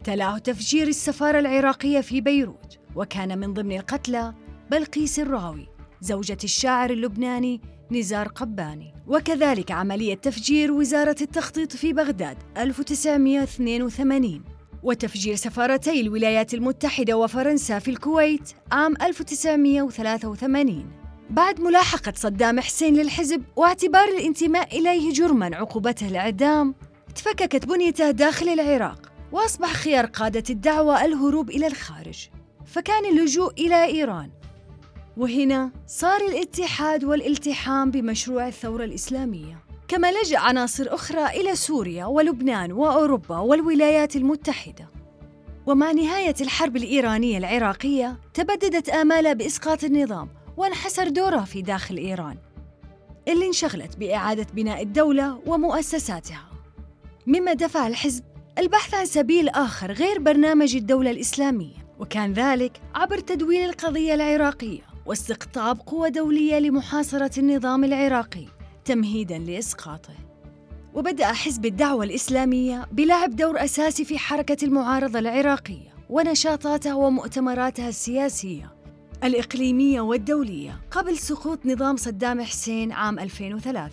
تلاه 0.04 0.38
تفجير 0.38 0.88
السفارة 0.88 1.38
العراقية 1.38 2.00
في 2.00 2.20
بيروت 2.20 2.78
وكان 2.94 3.38
من 3.38 3.54
ضمن 3.54 3.76
القتلى 3.76 4.34
بلقيس 4.70 5.18
الراوي 5.18 5.68
زوجة 6.00 6.36
الشاعر 6.44 6.90
اللبناني 6.90 7.60
نزار 7.90 8.28
قباني. 8.28 8.94
وكذلك 9.06 9.70
عملية 9.70 10.14
تفجير 10.14 10.72
وزارة 10.72 11.16
التخطيط 11.20 11.76
في 11.76 11.92
بغداد 11.92 12.36
1982 12.56 14.44
وتفجير 14.82 15.34
سفارتي 15.34 16.00
الولايات 16.00 16.54
المتحدة 16.54 17.16
وفرنسا 17.16 17.78
في 17.78 17.90
الكويت 17.90 18.52
عام 18.72 18.94
1983 19.02 21.05
بعد 21.30 21.60
ملاحقة 21.60 22.12
صدام 22.16 22.60
حسين 22.60 22.94
للحزب 22.96 23.42
واعتبار 23.56 24.08
الانتماء 24.08 24.78
إليه 24.78 25.12
جرما 25.12 25.56
عقوبته 25.56 26.08
الإعدام 26.08 26.74
تفككت 27.14 27.66
بنيته 27.66 28.10
داخل 28.10 28.48
العراق 28.48 29.12
وأصبح 29.32 29.72
خيار 29.72 30.06
قادة 30.06 30.42
الدعوة 30.50 31.04
الهروب 31.04 31.50
إلى 31.50 31.66
الخارج 31.66 32.28
فكان 32.66 33.06
اللجوء 33.06 33.52
إلى 33.52 33.84
إيران. 33.84 34.30
وهنا 35.16 35.70
صار 35.86 36.20
الاتحاد 36.20 37.04
والالتحام 37.04 37.90
بمشروع 37.90 38.48
الثورة 38.48 38.84
الإسلامية. 38.84 39.58
كما 39.88 40.12
لجأ 40.12 40.38
عناصر 40.38 40.86
أخرى 40.88 41.26
إلى 41.26 41.56
سوريا 41.56 42.04
ولبنان 42.04 42.72
وأوروبا 42.72 43.38
والولايات 43.38 44.16
المتحدة. 44.16 44.88
ومع 45.66 45.92
نهاية 45.92 46.34
الحرب 46.40 46.76
الإيرانية 46.76 47.38
العراقية 47.38 48.18
تبددت 48.34 48.88
آمالها 48.88 49.32
بإسقاط 49.32 49.84
النظام 49.84 50.28
وانحسر 50.56 51.08
دورها 51.08 51.44
في 51.44 51.62
داخل 51.62 51.96
إيران 51.96 52.36
اللي 53.28 53.46
انشغلت 53.46 53.96
بإعادة 53.96 54.46
بناء 54.54 54.82
الدولة 54.82 55.40
ومؤسساتها. 55.46 56.44
مما 57.26 57.52
دفع 57.52 57.86
الحزب 57.86 58.24
البحث 58.58 58.94
عن 58.94 59.06
سبيل 59.06 59.48
آخر 59.48 59.92
غير 59.92 60.18
برنامج 60.18 60.76
الدولة 60.76 61.10
الإسلامية 61.10 61.86
وكان 61.98 62.32
ذلك 62.32 62.80
عبر 62.94 63.18
تدوين 63.18 63.64
القضية 63.64 64.14
العراقية 64.14 64.80
واستقطاب 65.06 65.80
قوى 65.86 66.10
دولية 66.10 66.58
لمحاصرة 66.58 67.40
النظام 67.40 67.84
العراقي 67.84 68.46
تمهيداً 68.84 69.38
لإسقاطه. 69.38 70.14
وبدأ 70.94 71.26
حزب 71.26 71.66
الدعوة 71.66 72.04
الإسلامية 72.04 72.88
بلعب 72.92 73.36
دور 73.36 73.64
أساسي 73.64 74.04
في 74.04 74.18
حركة 74.18 74.64
المعارضة 74.64 75.18
العراقية 75.18 75.94
ونشاطاتها 76.10 76.94
ومؤتمراتها 76.94 77.88
السياسية 77.88 78.75
الإقليمية 79.24 80.00
والدولية 80.00 80.72
قبل 80.90 81.16
سقوط 81.16 81.66
نظام 81.66 81.96
صدام 81.96 82.40
حسين 82.40 82.92
عام 82.92 83.18
2003 83.18 83.90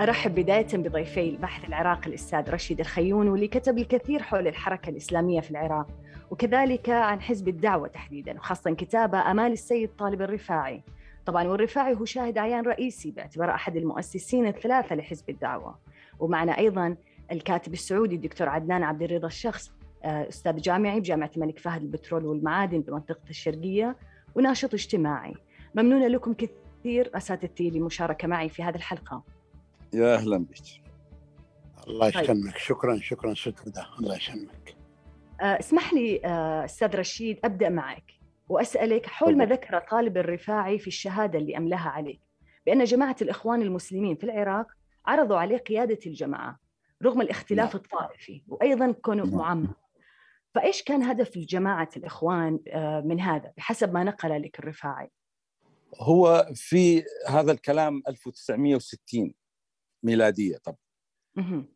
أرحب 0.00 0.34
بداية 0.34 0.66
بضيفي 0.72 1.28
البحث 1.28 1.64
العراقي 1.64 2.06
الأستاذ 2.06 2.50
رشيد 2.50 2.80
الخيون 2.80 3.28
واللي 3.28 3.48
كتب 3.48 3.78
الكثير 3.78 4.22
حول 4.22 4.48
الحركة 4.48 4.90
الإسلامية 4.90 5.40
في 5.40 5.50
العراق 5.50 5.86
وكذلك 6.30 6.90
عن 6.90 7.20
حزب 7.20 7.48
الدعوة 7.48 7.88
تحديدا 7.88 8.36
وخاصة 8.36 8.70
كتابه 8.74 9.30
أمال 9.30 9.52
السيد 9.52 9.90
طالب 9.98 10.22
الرفاعي. 10.22 10.82
طبعا 11.26 11.48
والرفاعي 11.48 11.94
هو 11.94 12.04
شاهد 12.04 12.38
عيان 12.38 12.64
رئيسي 12.64 13.10
باعتباره 13.10 13.54
أحد 13.54 13.76
المؤسسين 13.76 14.46
الثلاثة 14.46 14.94
لحزب 14.94 15.30
الدعوة. 15.30 15.78
ومعنا 16.18 16.58
أيضا 16.58 16.96
الكاتب 17.32 17.72
السعودي 17.72 18.14
الدكتور 18.14 18.48
عدنان 18.48 18.82
عبد 18.82 19.02
الرضا 19.02 19.26
الشخص 19.26 19.70
أستاذ 20.04 20.56
جامعي 20.56 21.00
بجامعة 21.00 21.30
الملك 21.36 21.58
فهد 21.58 21.82
البترول 21.82 22.26
والمعادن 22.26 22.80
بمنطقة 22.80 23.30
الشرقية 23.30 23.96
وناشط 24.34 24.74
اجتماعي 24.74 25.34
ممنونة 25.74 26.06
لكم 26.06 26.34
كثير 26.34 27.10
أساتذتي 27.14 27.70
للمشاركة 27.70 28.28
معي 28.28 28.48
في 28.48 28.62
هذه 28.62 28.74
الحلقة 28.74 29.22
يا 29.94 30.14
أهلا 30.14 30.36
بك 30.36 30.82
الله 31.88 32.10
طيب. 32.10 32.24
يسلمك 32.24 32.58
شكرا 32.58 32.96
شكرا 32.96 33.34
ست 33.34 33.68
هدى 33.68 33.80
الله 34.00 34.16
يسلمك 34.16 34.76
آه، 35.40 35.58
اسمح 35.58 35.92
لي 35.92 36.20
آه، 36.24 36.64
أستاذ 36.64 36.96
رشيد 36.96 37.38
أبدأ 37.44 37.68
معك 37.68 38.04
وأسألك 38.48 39.06
حول 39.06 39.36
ما. 39.36 39.44
ذكر 39.44 39.78
طالب 39.90 40.16
الرفاعي 40.18 40.78
في 40.78 40.86
الشهادة 40.86 41.38
اللي 41.38 41.56
أملاها 41.56 41.88
عليك 41.88 42.20
بأن 42.66 42.84
جماعة 42.84 43.16
الإخوان 43.22 43.62
المسلمين 43.62 44.16
في 44.16 44.24
العراق 44.24 44.66
عرضوا 45.06 45.36
عليه 45.36 45.56
قيادة 45.56 45.98
الجماعة 46.06 46.58
رغم 47.02 47.20
الاختلاف 47.20 47.68
نعم. 47.68 47.76
الطائفي 47.76 48.42
وأيضا 48.48 48.92
كونه. 48.92 49.36
معمم 49.36 49.68
فإيش 50.54 50.82
كان 50.82 51.02
هدف 51.02 51.38
جماعة 51.38 51.88
الإخوان 51.96 52.58
آه، 52.68 53.00
من 53.00 53.20
هذا 53.20 53.52
بحسب 53.56 53.92
ما 53.92 54.04
نقل 54.04 54.42
لك 54.42 54.58
الرفاعي؟ 54.58 55.10
هو 55.96 56.48
في 56.54 57.04
هذا 57.28 57.52
الكلام 57.52 58.02
1960 58.08 59.34
ميلادية 60.02 60.56
طبعا. 60.56 60.76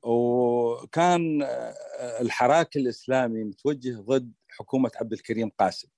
وكان 0.03 1.43
آه، 1.43 1.75
الحراك 2.21 2.77
الإسلامي 2.77 3.45
متوجه 3.45 4.01
ضد 4.01 4.33
حكومة 4.49 4.91
عبد 4.97 5.13
الكريم 5.13 5.51
قاسم. 5.59 5.89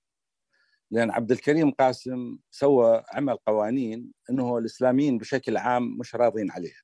لأن 0.91 1.11
عبد 1.11 1.31
الكريم 1.31 1.71
قاسم 1.71 2.37
سوى 2.51 3.03
عمل 3.13 3.37
قوانين 3.37 4.11
أنه 4.29 4.57
الإسلاميين 4.57 5.17
بشكل 5.17 5.57
عام 5.57 5.97
مش 5.97 6.15
راضين 6.15 6.51
عليها. 6.51 6.81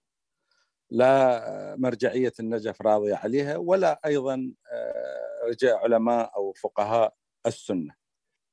لا 0.91 1.75
مرجعية 1.77 2.33
النجف 2.39 2.81
راضية 2.81 3.15
عليها 3.15 3.57
ولا 3.57 3.99
أيضا 4.05 4.53
آه، 4.71 5.47
رجاء 5.49 5.75
علماء 5.75 6.31
أو 6.35 6.53
فقهاء 6.53 7.13
السنة. 7.45 7.95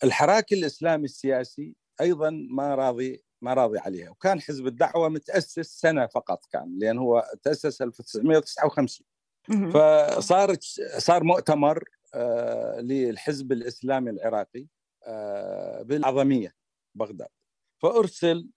الحراك 0.04 0.52
الإسلامي 0.52 1.04
السياسي 1.04 1.76
أيضا 2.00 2.30
ما 2.50 2.74
راضي 2.74 3.24
ما 3.42 3.54
راضي 3.54 3.78
عليها 3.78 4.10
وكان 4.10 4.40
حزب 4.40 4.66
الدعوة 4.66 5.08
متأسس 5.08 5.80
سنة 5.80 6.06
فقط 6.06 6.44
كان 6.52 6.78
لأن 6.78 6.98
هو 6.98 7.30
تأسس 7.42 7.82
1959 7.82 9.06
فصار 9.72 10.56
صار 10.98 11.24
مؤتمر 11.24 11.84
آه، 12.14 12.80
للحزب 12.80 13.52
الإسلامي 13.52 14.10
العراقي 14.10 14.66
آه، 15.06 15.82
بالعظمية 15.82 16.54
بغداد. 16.94 17.28
فأرسل 17.82 18.48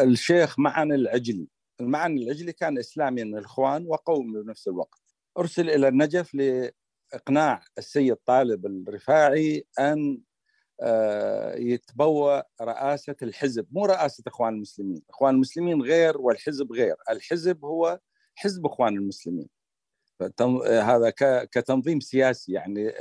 الشيخ 0.00 0.58
معن 0.58 0.92
العجلي 0.92 1.48
المعن 1.80 2.18
العجلي 2.18 2.52
كان 2.52 2.78
اسلامي 2.78 3.24
من 3.24 3.38
الإخوان 3.38 3.86
وقومي 3.86 4.42
بنفس 4.42 4.68
الوقت. 4.68 5.00
أرسل 5.38 5.70
إلى 5.70 5.88
النجف 5.88 6.34
لإقناع 6.34 7.62
السيد 7.78 8.16
طالب 8.26 8.66
الرفاعي 8.66 9.66
أن 9.78 10.20
يتبوى 11.56 12.42
رئاسة 12.62 13.16
الحزب. 13.22 13.66
مو 13.70 13.86
رئاسة 13.86 14.24
إخوان 14.26 14.54
المسلمين. 14.54 15.02
إخوان 15.10 15.34
المسلمين 15.34 15.82
غير 15.82 16.18
والحزب 16.18 16.72
غير. 16.72 16.96
الحزب 17.10 17.64
هو 17.64 18.00
حزب 18.34 18.66
إخوان 18.66 18.96
المسلمين. 18.96 19.48
هذا 20.66 21.12
كتنظيم 21.52 22.00
سياسي 22.00 22.52
يعني 22.52 22.92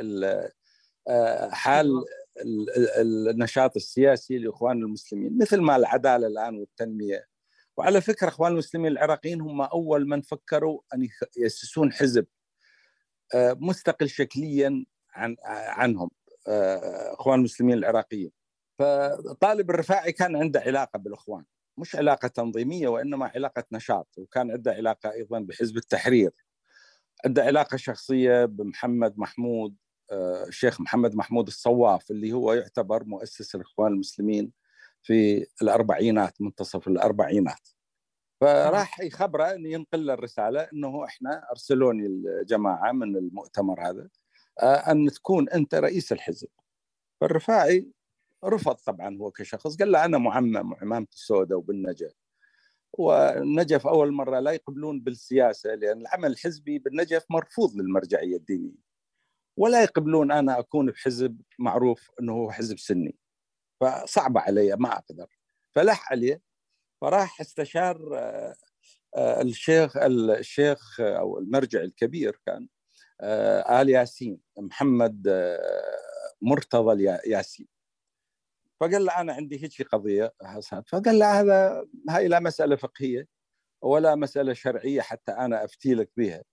آه، 1.08 1.50
حال 1.50 2.06
النشاط 3.00 3.76
السياسي 3.76 4.38
لإخوان 4.38 4.78
المسلمين. 4.78 5.38
مثل 5.38 5.62
ما 5.62 5.76
العدالة 5.76 6.28
الآن 6.28 6.56
والتنمية 6.56 7.26
وعلى 7.80 8.02
فكرة 8.02 8.28
إخوان 8.28 8.52
المسلمين 8.52 8.92
العراقيين 8.92 9.42
هم 9.42 9.62
أول 9.62 10.08
من 10.08 10.22
فكروا 10.22 10.82
أن 10.94 11.08
يأسسون 11.38 11.94
حزب 11.94 12.26
آه، 13.36 13.58
مستقل 13.60 14.10
شكليا 14.10 14.86
عن 15.14 15.36
عنهم 15.46 16.10
آه، 16.48 17.14
إخوان 17.14 17.40
المسلمين 17.40 17.78
العراقيين. 17.78 18.32
فطالب 18.80 19.70
الرفاعي 19.70 20.12
كان 20.12 20.36
عنده 20.36 20.60
علاقة 20.60 21.00
بالإخوان 21.00 21.44
مش 21.78 21.96
علاقة 21.96 22.28
تنظيمية 22.28 22.88
وإنما 22.88 23.32
علاقة 23.36 23.64
نشاط 23.72 24.08
وكان 24.18 24.52
عنده 24.52 24.74
علاقة 24.74 25.12
أيضا 25.12 25.40
بحزب 25.40 25.78
التحرير. 25.78 26.32
عنده 27.26 27.44
علاقة 27.44 27.78
شخصية 27.78 28.46
بمحمد 28.46 29.20
محمود 29.20 29.76
آه، 30.12 30.44
الشيخ 30.48 30.82
محمد 30.82 31.16
محمود 31.16 31.48
الصواف 31.48 32.12
اللي 32.12 32.32
هو 32.32 32.54
يعتبر 32.54 33.04
مؤسس 33.04 33.56
الإخوان 33.56 33.94
المسلمين 33.94 34.59
في 35.04 35.48
الأربعينات 35.62 36.42
منتصف 36.42 36.88
الأربعينات. 36.88 37.70
فراح 38.42 39.00
يخبره 39.00 39.44
ان 39.44 39.66
ينقل 39.66 40.06
له 40.06 40.14
الرسالة 40.14 40.62
إنه 40.62 41.06
إحنا 41.06 41.50
أرسلوني 41.52 42.06
الجماعة 42.06 42.92
من 42.92 43.18
المؤتمر 43.18 43.90
هذا 43.90 44.10
آه، 44.62 44.92
أن 44.92 45.08
تكون 45.08 45.50
أنت 45.50 45.76
رئيس 45.76 46.12
الحزب. 46.12 46.48
فالرفاعي 47.22 47.92
رفض 48.46 48.76
طبعا 48.76 49.18
هو 49.18 49.32
كشخص 49.32 49.78
قال 49.78 49.92
له 49.92 50.06
أنا 50.06 50.18
معمم 50.18 50.72
وعمامتي 50.72 51.16
السوداء 51.16 51.58
وبالنجف 51.58 52.14
والنجف 52.94 53.88
أول 53.88 54.12
مرة 54.12 54.40
لا 54.40 54.52
يقبلون 54.52 55.00
بالسياسة 55.02 55.76
لأن 55.76 56.02
العمل 56.02 56.32
الحزبي 56.32 56.80
بالنجف 56.80 57.26
مرفوض 57.30 57.76
للمرجعية 57.76 58.38
الدينية. 58.38 58.90
ولا 59.58 59.84
يقبلون 59.84 60.32
أنا 60.32 60.60
أكون 60.60 60.92
بحزب 60.92 61.42
معروف 61.60 62.12
إنه 62.22 62.34
هو 62.34 62.52
حزب 62.52 62.80
سني. 62.80 63.16
فصعبه 63.80 64.42
علي 64.42 64.76
ما 64.76 64.98
أقدر. 64.98 65.28
فلح 65.72 66.12
عليه 66.12 66.42
فراح 67.02 67.42
استشار 67.42 68.18
آه، 68.18 68.56
آه، 69.16 69.42
الشيخ 69.42 69.98
الشيخ 69.98 71.00
أو 71.00 71.40
المرجع 71.40 71.82
الكبير 71.82 72.42
كان 72.46 72.68
آه، 73.22 73.82
آل 73.82 73.90
ياسين 73.90 74.40
محمد 74.58 75.28
مرتضى 76.42 77.04
ياسين. 77.04 77.68
فقال 78.80 79.06
له 79.06 79.22
أنا 79.22 79.34
عندي 79.34 79.64
هيك 79.64 79.82
قضية 79.88 80.34
حسن 80.44 80.82
فقال 80.82 81.20
له 81.20 81.40
هذا 81.42 81.86
هاي 82.10 82.28
لا 82.28 82.40
مسألة 82.40 82.76
فقهية 82.76 83.28
ولا 83.82 84.16
مسألة 84.16 84.54
شرعية 84.54 85.02
حتى 85.02 85.32
أنا 85.32 85.66
أفتي 85.66 85.94
لك 85.94 86.12
بها 86.18 86.44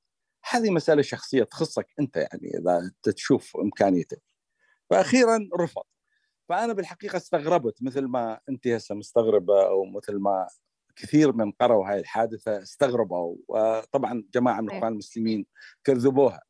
هذه 0.51 0.71
مسألة 0.71 1.03
شخصية 1.03 1.45
تخصك 1.45 1.87
أنت 2.01 2.17
يعني 2.17 2.59
إذا 2.59 2.93
تشوف 3.03 3.57
امكانيته 3.57 4.17
فاخيرا 4.91 5.49
رفض. 5.61 5.83
فأنا 6.49 6.73
بالحقيقة 6.73 7.17
استغربت 7.17 7.83
مثل 7.83 8.05
ما 8.05 8.41
أنت 8.49 8.67
هسه 8.67 8.95
مستغربة 8.95 9.67
أو 9.67 9.85
مثل 9.85 10.17
ما 10.17 10.49
كثير 10.97 11.33
من 11.33 11.53
قرأوا 11.53 11.89
هاي 11.91 12.01
الحادثة 12.01 12.63
استغربوا. 12.63 13.37
وطبعا 13.49 14.25
جماعة 14.35 14.61
من 14.61 14.71
الاخوان 14.71 14.93
المسلمين 14.93 15.47
كذبوها. 15.85 16.43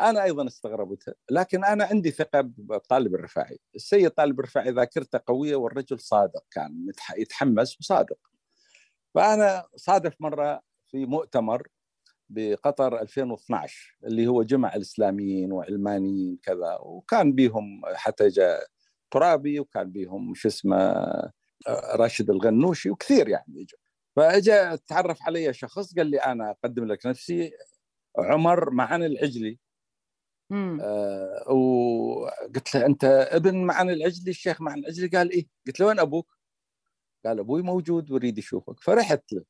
أنا 0.00 0.22
أيضا 0.22 0.46
استغربتها 0.46 1.14
لكن 1.30 1.64
أنا 1.64 1.84
عندي 1.84 2.10
ثقة 2.10 2.40
بطالب 2.40 3.14
الرفاعي. 3.14 3.58
السيد 3.74 4.10
طالب 4.10 4.40
الرفاعي 4.40 4.70
ذاكرته 4.70 5.20
قوية 5.26 5.56
والرجل 5.56 6.00
صادق 6.00 6.44
كان 6.50 6.86
يتحمس 7.16 7.80
وصادق. 7.80 8.18
فأنا 9.14 9.66
صادف 9.76 10.14
مرة 10.20 10.60
في 10.88 11.06
مؤتمر 11.06 11.68
بقطر 12.28 13.00
2012 13.00 13.96
اللي 14.04 14.26
هو 14.26 14.42
جمع 14.42 14.74
الإسلاميين 14.74 15.52
وعلمانيين 15.52 16.38
كذا 16.42 16.78
وكان 16.80 17.32
بيهم 17.32 17.82
حتى 17.94 18.28
جاء 18.28 18.66
ترابي 19.14 19.60
وكان 19.60 19.90
بيهم 19.90 20.34
شو 20.34 20.48
اسمه 20.48 20.94
راشد 21.94 22.30
الغنوشي 22.30 22.90
وكثير 22.90 23.28
يعني 23.28 23.62
اجوا 23.62 23.78
فإجا 24.16 24.76
تعرف 24.76 25.22
علي 25.22 25.52
شخص 25.52 25.94
قال 25.94 26.06
لي 26.06 26.18
أنا 26.18 26.50
أقدم 26.50 26.84
لك 26.84 27.06
نفسي 27.06 27.52
عمر 28.18 28.70
معن 28.70 29.02
العجلي. 29.02 29.58
آه 30.80 31.52
وقلت 31.52 32.74
له 32.74 32.86
أنت 32.86 33.04
ابن 33.32 33.64
معن 33.64 33.90
العجلي؟ 33.90 34.30
الشيخ 34.30 34.60
معن 34.60 34.78
العجلي 34.78 35.06
قال 35.08 35.30
إيه؟ 35.30 35.46
قلت 35.66 35.80
له 35.80 35.86
وين 35.86 35.98
أبوك؟ 36.00 36.38
قال 37.26 37.38
أبوي 37.38 37.62
موجود 37.62 38.10
ويريد 38.10 38.38
يشوفك 38.38 38.80
فرحت 38.80 39.32
له. 39.32 39.44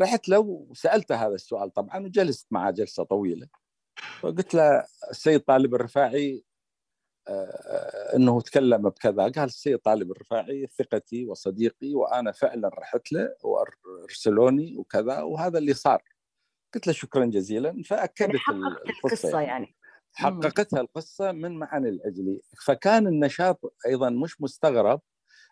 رحت 0.00 0.28
له 0.28 0.38
وسألته 0.38 1.26
هذا 1.26 1.34
السؤال 1.34 1.70
طبعا 1.72 1.98
وجلست 2.04 2.46
معه 2.50 2.70
جلسة 2.70 3.04
طويلة. 3.04 3.48
فقلت 4.20 4.54
له 4.54 4.84
السيد 5.10 5.40
طالب 5.40 5.74
الرفاعي 5.74 6.36
آه، 6.36 6.49
إنه 8.16 8.40
تكلم 8.40 8.82
بكذا. 8.82 9.22
قال 9.22 9.44
السيد 9.44 9.78
طالب 9.78 10.10
الرفاعي 10.10 10.66
ثقتي 10.78 11.26
وصديقي 11.26 11.94
وأنا 11.94 12.32
فعلا 12.32 12.70
رحت 12.78 13.12
له 13.12 13.34
وأرسلوني 13.44 14.76
وكذا 14.76 15.20
وهذا 15.22 15.58
اللي 15.58 15.74
صار. 15.74 16.02
قلت 16.74 16.86
له 16.86 16.92
شكرا 16.92 17.24
جزيلا 17.24 17.82
فأكدت 17.86 18.40
يعني 18.50 18.64
القصة 19.04 19.40
يعني. 19.40 19.76
حققتها 20.12 20.80
القصة 20.80 21.32
من 21.32 21.52
معاني 21.52 21.88
العجلي 21.88 22.40
فكان 22.64 23.06
النشاط 23.06 23.74
أيضا 23.86 24.10
مش 24.10 24.40
مستغرب. 24.40 25.00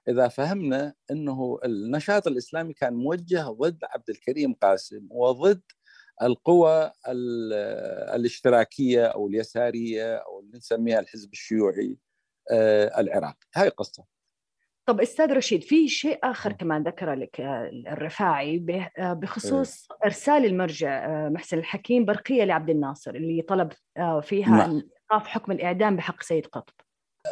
إذا 0.09 0.29
فهمنا 0.29 0.95
إنه 1.11 1.59
النشاط 1.65 2.27
الإسلامي 2.27 2.75
كان 2.75 2.95
موجه 2.95 3.43
ضد 3.43 3.79
عبد 3.85 4.11
الكريم 4.11 4.55
قاسم 4.55 5.09
وضد 5.11 5.63
القوى 6.23 6.93
الاشتراكية 8.15 9.07
أو 9.07 9.29
اليسارية 9.29 10.17
أو 10.17 10.41
اللي 10.41 10.57
نسميها 10.57 11.01
الحزب 11.01 11.33
الشيوعي 11.33 11.97
آه، 12.51 13.01
العراقي 13.01 13.47
هاي 13.55 13.69
قصة. 13.69 14.05
طب 14.87 15.01
أستاذ 15.01 15.33
رشيد 15.33 15.63
في 15.63 15.89
شيء 15.89 16.19
آخر 16.23 16.53
كمان 16.53 16.83
ذكره 16.83 17.15
لك 17.15 17.41
آه، 17.41 17.71
الرفاعي 17.93 18.67
بخصوص 18.99 19.91
إيه. 19.91 19.99
إرسال 20.05 20.45
المرجع 20.45 21.27
آه، 21.27 21.29
محسن 21.29 21.59
الحكيم 21.59 22.05
برقية 22.05 22.45
لعبد 22.45 22.71
الناصر 22.71 23.11
اللي 23.11 23.43
طلب 23.43 23.73
فيها 24.23 24.51
نعم. 24.51 24.83
إيقاف 25.13 25.27
حكم 25.27 25.53
الإعدام 25.53 25.97
بحق 25.97 26.23
سيد 26.23 26.47
قطب. 26.47 26.75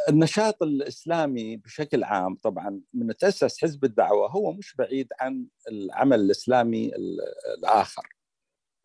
النشاط 0.09 0.63
الإسلامي 0.63 1.57
بشكل 1.57 2.05
عام 2.05 2.35
طبعا 2.35 2.81
من 2.95 3.17
تاسس 3.17 3.63
حزب 3.63 3.85
الدعوة 3.85 4.31
هو 4.31 4.53
مش 4.53 4.77
بعيد 4.77 5.09
عن 5.21 5.47
العمل 5.69 6.21
الإسلامي 6.21 6.91
الآخر. 7.59 8.16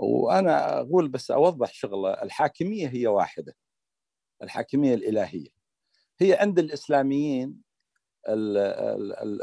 وأنا 0.02 0.80
أقول 0.80 1.08
بس 1.08 1.32
أوضح 1.32 1.74
شغلة 1.74 2.14
الحاكمية 2.14 2.88
هي 2.88 3.08
واحدة 3.08 3.56
الحاكمية 4.44 4.94
الإلهية. 4.94 5.50
هي 6.20 6.34
عند 6.34 6.60
الإسلاميين 6.60 7.62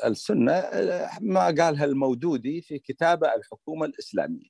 السنة 0.04 0.70
ما 1.20 1.44
قالها 1.46 1.84
المودودي 1.84 2.60
في 2.60 2.78
كتابة 2.78 3.34
الحكومة 3.34 3.86
الإسلامية. 3.86 4.48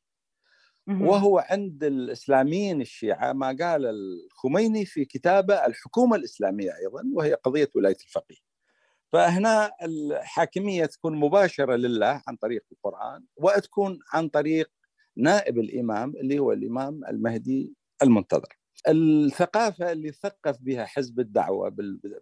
وهو 1.09 1.39
عند 1.39 1.85
الإسلاميين 1.85 2.81
الشيعة 2.81 3.33
ما 3.33 3.47
قال 3.61 3.87
الخميني 3.87 4.85
في 4.85 5.05
كتابة 5.05 5.67
الحكومة 5.67 6.17
الإسلامية 6.17 6.77
أيضا 6.77 7.03
وهي 7.15 7.35
قضية 7.35 7.69
ولاية 7.75 7.97
الفقيه. 8.05 8.37
فهنا 9.13 9.71
الحاكمية 9.83 10.87
تكون 10.87 11.17
مباشرة 11.17 11.77
لله 11.77 12.23
عن 12.29 12.37
طريق 12.37 12.65
القرآن 12.73 13.25
وتكون 13.37 13.99
عن 14.13 14.29
طريق 14.29 14.71
نائب 15.19 15.59
الإمام 15.59 16.17
اللي 16.17 16.39
هو 16.39 16.53
الإمام 16.53 17.05
المهدي 17.05 17.75
المنتظر. 18.03 18.59
الثقافة 18.89 19.93
اللي 19.93 20.13
ثقف 20.13 20.57
بها 20.61 20.85
حزب 20.85 21.21
الدعوة 21.21 21.77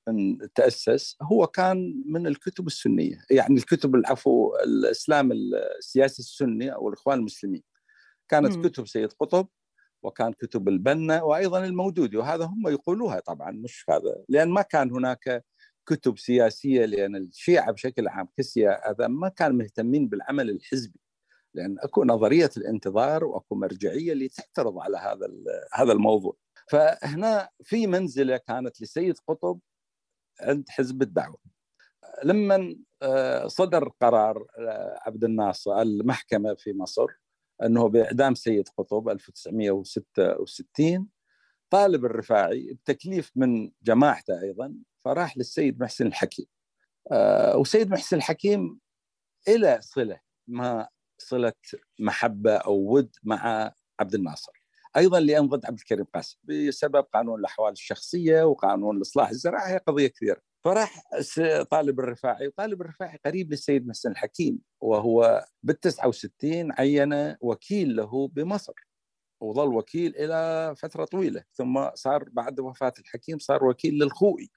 من 0.09 0.38
تأسس 0.54 1.16
هو 1.22 1.46
كان 1.46 2.02
من 2.06 2.26
الكتب 2.26 2.66
السنية، 2.66 3.18
يعني 3.30 3.54
الكتب 3.56 3.94
العفو 3.94 4.56
الإسلام 4.56 5.32
السياسي 5.32 6.22
السني 6.22 6.74
أو 6.74 6.88
الإخوان 6.88 7.18
المسلمين. 7.18 7.62
كانت 8.28 8.56
م. 8.56 8.62
كتب 8.62 8.87
سيد 8.87 9.12
قطب 9.12 9.48
وكان 10.02 10.32
كتب 10.32 10.68
البنا 10.68 11.22
وأيضا 11.22 11.64
المودودي 11.64 12.16
وهذا 12.16 12.44
هم 12.44 12.68
يقولوها 12.68 13.20
طبعا 13.20 13.50
مش 13.50 13.85
هذا 13.90 14.24
لأن 14.28 14.48
ما 14.48 14.62
كان 14.62 14.90
هناك 14.92 15.44
كتب 15.87 16.18
سياسية 16.18 16.85
لأن 16.85 17.16
الشيعة 17.16 17.72
بشكل 17.72 18.09
عام 18.09 18.28
هذا 18.87 19.09
ما 19.09 19.28
كانوا 19.28 19.56
مهتمين 19.56 20.09
بالعمل 20.09 20.50
الحزبي 20.50 21.00
لأن 21.57 21.77
أكو 21.79 22.05
نظرية 22.05 22.51
الانتظار 22.57 23.25
وأكو 23.25 23.55
مرجعية 23.55 24.12
اللي 24.12 24.29
تعترض 24.29 24.79
على 24.79 24.97
هذا 24.97 25.29
هذا 25.73 25.92
الموضوع. 25.92 26.37
فهنا 26.71 27.49
في 27.62 27.87
منزلة 27.87 28.37
كانت 28.37 28.83
لسيد 28.83 29.19
قطب 29.29 29.61
عند 30.40 30.69
حزب 30.69 31.03
الدعوة. 31.03 31.38
لما 32.25 32.77
آه، 33.03 33.47
صدر 33.47 33.88
قرار 34.01 34.47
آه، 34.59 34.99
عبد 35.07 35.25
الناصر 35.25 35.83
المحكمة 35.83 36.55
في 36.55 36.73
مصر 36.73 37.07
أنه 37.62 37.88
بإعدام 37.88 38.35
سيد 38.35 38.69
قطب 38.79 39.09
1966 39.09 41.09
طالب 41.71 42.05
الرفاعي 42.05 42.73
بتكليف 42.73 43.33
من 43.37 43.71
جماعته 43.83 44.42
أيضا 44.42 44.75
فراح 45.05 45.38
للسيد 45.38 45.81
محسن 45.81 46.07
الحكيم. 46.07 46.47
آه، 47.12 47.57
وسيد 47.57 47.90
محسن 47.90 48.16
الحكيم 48.16 48.81
إلى 49.49 49.79
صلة 49.83 50.21
ما 50.49 50.88
صلة 51.18 51.52
محبة 52.00 52.57
أو 52.57 52.94
ود 52.94 53.16
مع 53.24 53.72
عبد 54.00 54.14
الناصر. 54.14 54.52
أيضا 54.96 55.20
لأن 55.20 55.48
ضد 55.48 55.66
عبد 55.66 55.79
الكريم 55.79 56.05
قاسم. 56.14 56.38
بسبب 56.44 57.05
قانون 57.14 57.40
الأحوال 57.40 57.72
الشخصية 57.72 58.42
وقانون 58.42 58.96
الإصلاح 58.96 59.29
الزراعي 59.29 59.72
هي 59.74 59.79
قضية 59.79 60.07
كبيره 60.07 60.40
فراح 60.64 61.02
طالب 61.70 62.00
الرفاعي 62.00 62.46
وطالب 62.46 62.81
الرفاعي 62.81 63.18
قريب 63.26 63.50
للسيد 63.50 63.87
محسن 63.87 64.11
الحكيم 64.11 64.59
وهو 64.81 65.44
بال 65.62 65.81
69 65.81 66.72
عين 66.72 67.37
وكيل 67.40 67.96
له 67.96 68.29
بمصر. 68.29 68.72
وظل 69.40 69.74
وكيل 69.74 70.16
إلى 70.16 70.74
فترة 70.76 71.05
طويلة. 71.05 71.44
ثم 71.52 71.90
صار 71.94 72.24
بعد 72.33 72.61
وفاة 72.61 72.92
الحكيم 72.98 73.38
صار 73.38 73.64
وكيل 73.64 73.94
للخوئي. 73.94 74.50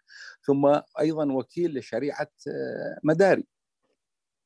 ثم 0.48 0.80
أيضا 1.00 1.32
وكيل 1.32 1.78
لشريعة 1.78 2.32
آه، 2.48 3.00
مداري. 3.04 3.48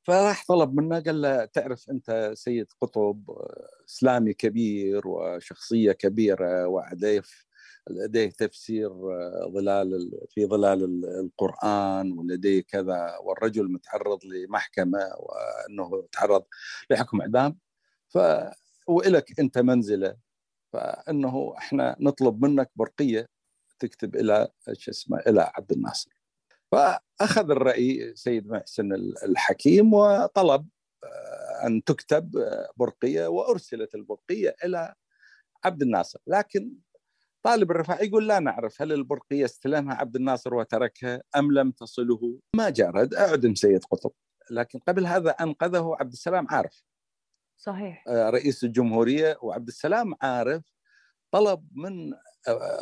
فراح 0.04 0.46
طلب 0.48 0.74
منه 0.76 1.00
قال 1.00 1.22
له 1.22 1.46
تعرف 1.46 1.90
أنت 1.90 2.32
سيد 2.36 2.68
قطب 2.82 3.30
آه، 3.32 3.70
إسلامي 3.90 4.34
كبير 4.34 5.08
وشخصية 5.08 5.92
كبيرة 5.92 6.68
ولديه 6.68 7.22
لديه 7.90 8.30
تفسير 8.30 8.92
آه، 8.92 9.52
ظلال 9.54 10.12
في 10.30 10.46
ظلال 10.46 11.06
القرآن 11.20 12.12
ولديه 12.12 12.62
كذا 12.64 13.18
والرجل 13.24 13.72
متعرض 13.72 14.20
لمحكمة 14.26 15.00
وأنه 15.20 16.08
تعرض 16.12 16.44
لحكم 16.92 17.22
اعدام 17.22 17.58
ف 18.10 18.18
وإلك 18.88 19.40
أنت 19.40 19.58
منزلة. 19.60 20.18
فأنه 20.74 21.56
إحنا 21.60 21.98
نطلب 22.02 22.46
منك 22.46 22.72
برقية 22.76 23.28
تكتب 23.80 24.16
إلى 24.16 24.50
شو 24.74 24.92
اسمه 24.92 25.20
إلى 25.20 25.52
عبد 25.58 25.72
الناصر. 25.74 26.13
فأخذ 26.74 27.52
الرأي 27.52 28.16
سيد 28.16 28.48
محسن 28.48 28.94
الحكيم 29.24 29.94
وطلب 29.94 30.68
آه، 31.04 31.68
أن 31.68 31.84
تكتب 31.84 32.38
آه، 32.38 32.70
برقية 32.78 33.28
وأرسلت 33.28 33.96
البرقية 33.96 34.56
إلى 34.66 34.94
عبد 35.66 35.82
الناصر. 35.82 36.20
لكن 36.28 36.72
طالب 37.44 37.72
الرفاعي 37.72 38.08
يقول 38.08 38.28
لا 38.28 38.40
نعرف 38.40 38.82
هل 38.82 38.94
البرقية 38.94 39.46
استلمها 39.46 39.96
عبد 39.96 40.16
الناصر 40.16 40.54
وتركها 40.54 41.22
أم 41.36 41.52
لم 41.52 41.72
تصله. 41.72 42.40
ما 42.56 42.70
جرد 42.70 43.14
أعدم 43.14 43.56
سيد 43.56 43.84
قطب. 43.84 44.12
لكن 44.52 44.80
قبل 44.80 45.06
هذا 45.06 45.32
أنقذه 45.32 45.96
عبد 46.00 46.12
السلام 46.12 46.48
عارف. 46.50 46.84
صحيح. 47.58 48.04
آه، 48.08 48.30
رئيس 48.30 48.64
الجمهورية 48.64 49.38
وعبد 49.42 49.68
السلام 49.68 50.14
عارف. 50.22 50.64
طلب 51.32 51.68
من 51.72 52.14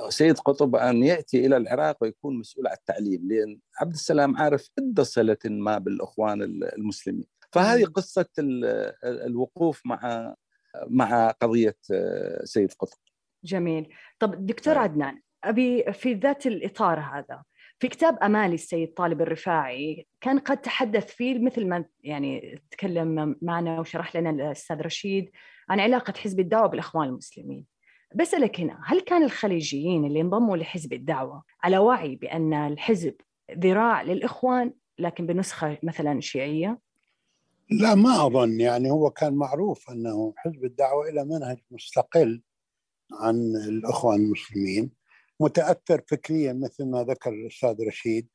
سيد 0.09 0.39
قطب 0.39 0.75
أن 0.75 1.03
يأتي 1.03 1.45
إلى 1.45 1.57
العراق 1.57 1.97
ويكون 2.01 2.39
مسؤول 2.39 2.67
عن 2.67 2.73
التعليم 2.73 3.27
لأن 3.27 3.59
عبد 3.81 3.93
السلام 3.93 4.37
عارف 4.37 4.69
عنده 4.79 5.03
صلة 5.03 5.37
ما 5.45 5.77
بالإخوان 5.77 6.41
المسلمين. 6.77 7.25
فهذه 7.51 7.85
قصة 7.85 8.25
الوقوف 9.03 9.81
مع 9.85 10.35
مع 10.87 11.31
قضية 11.31 11.77
آه، 11.93 12.43
سيد 12.43 12.73
قطب. 12.73 12.97
جميل. 13.43 13.93
طب 14.19 14.45
دكتور 14.45 14.73
نعم. 14.73 14.83
عدنان 14.83 15.21
أبي 15.43 15.93
في 15.93 16.13
ذات 16.13 16.47
الإطار 16.47 16.99
هذا 16.99 17.43
في 17.79 17.87
كتاب 17.87 18.17
أمالي 18.23 18.55
السيد 18.55 18.93
طالب 18.93 19.21
الرفاعي 19.21 20.07
كان 20.21 20.39
قد 20.39 20.61
تحدث 20.61 21.05
فيه 21.05 21.39
مثل 21.39 21.67
ما 21.67 21.85
يعني 22.03 22.61
تكلم 22.71 23.35
معنا 23.41 23.79
وشرح 23.79 24.15
لنا 24.15 24.29
الأستاذ 24.29 24.81
رشيد 24.81 25.31
عن 25.69 25.79
علاقة 25.79 26.13
حزب 26.17 26.39
الدعوة 26.39 26.67
بالإخوان 26.67 27.07
المسلمين. 27.07 27.70
بسألك 28.15 28.59
هنا 28.59 28.79
هل 28.85 28.99
كان 28.99 29.23
الخليجيين 29.23 30.05
اللي 30.05 30.21
انضموا 30.21 30.57
لحزب 30.57 30.93
الدعوة 30.93 31.43
على 31.63 31.77
وعي 31.77 32.15
بأن 32.15 32.53
الحزب 32.53 33.15
ذراع 33.57 34.01
للإخوان 34.01 34.73
لكن 34.99 35.25
بنسخة 35.27 35.77
مثلا 35.83 36.21
شيعية؟ 36.21 36.79
لا 37.71 37.95
ما 37.95 38.25
أظن 38.25 38.59
يعني 38.59 38.91
هو 38.91 39.09
كان 39.09 39.33
معروف 39.33 39.89
أنه 39.89 40.33
حزب 40.37 40.65
الدعوة 40.65 41.09
إلى 41.09 41.25
منهج 41.25 41.57
مستقل 41.71 42.41
عن 43.13 43.35
الأخوان 43.69 44.19
المسلمين 44.19 44.91
متأثر 45.39 46.01
فكريا 46.07 46.53
مثل 46.53 46.85
ما 46.85 47.03
ذكر 47.03 47.29
الأستاذ 47.29 47.87
رشيد 47.87 48.27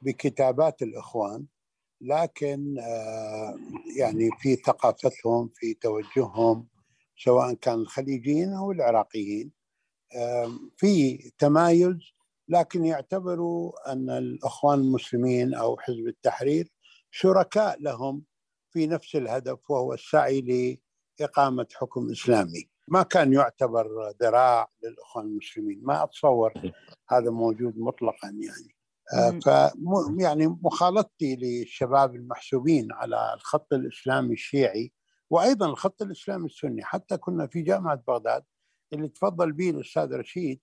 بكتابات 0.00 0.82
الإخوان 0.82 1.46
لكن 2.00 2.78
آه، 2.78 3.58
يعني 3.96 4.30
في 4.38 4.56
ثقافتهم 4.56 5.50
في 5.54 5.74
توجههم 5.74 6.66
سواء 7.24 7.54
كان 7.54 7.74
الخليجيين 7.74 8.52
أو 8.52 8.72
العراقيين. 8.72 9.52
في 10.76 11.18
تمايز 11.38 11.96
لكن 12.48 12.84
يعتبروا 12.84 13.92
أن 13.92 14.10
الإخوان 14.10 14.78
المسلمين 14.80 15.54
أو 15.54 15.78
حزب 15.78 16.06
التحرير 16.06 16.72
شركاء 17.10 17.82
لهم 17.82 18.22
في 18.70 18.86
نفس 18.86 19.16
الهدف 19.16 19.70
وهو 19.70 19.92
السعي 19.94 20.78
لإقامة 21.20 21.66
حكم 21.74 22.10
إسلامي. 22.10 22.68
ما 22.88 23.02
كان 23.02 23.32
يعتبر 23.32 23.86
ذراع 24.22 24.70
للإخوان 24.82 25.26
المسلمين. 25.26 25.80
ما 25.82 26.04
أتصور 26.04 26.52
هذا 27.08 27.30
موجود 27.30 27.78
مطلقا 27.78 28.28
يعني. 28.28 28.74
آه، 29.14 29.30
ف 29.30 29.72
يعني 30.20 30.46
مخالطتي 30.46 31.36
للشباب 31.36 32.14
المحسوبين 32.14 32.92
على 32.92 33.34
الخط 33.34 33.72
الإسلامي 33.72 34.32
الشيعي 34.32 34.92
وأيضا 35.32 35.66
الخط 35.66 36.02
الإسلامي 36.02 36.46
السني 36.46 36.84
حتى 36.84 37.16
كنا 37.16 37.46
في 37.46 37.62
جامعة 37.62 38.02
بغداد 38.08 38.44
اللي 38.92 39.08
تفضل 39.08 39.52
به 39.52 39.70
الأستاذ 39.70 40.12
رشيد 40.12 40.60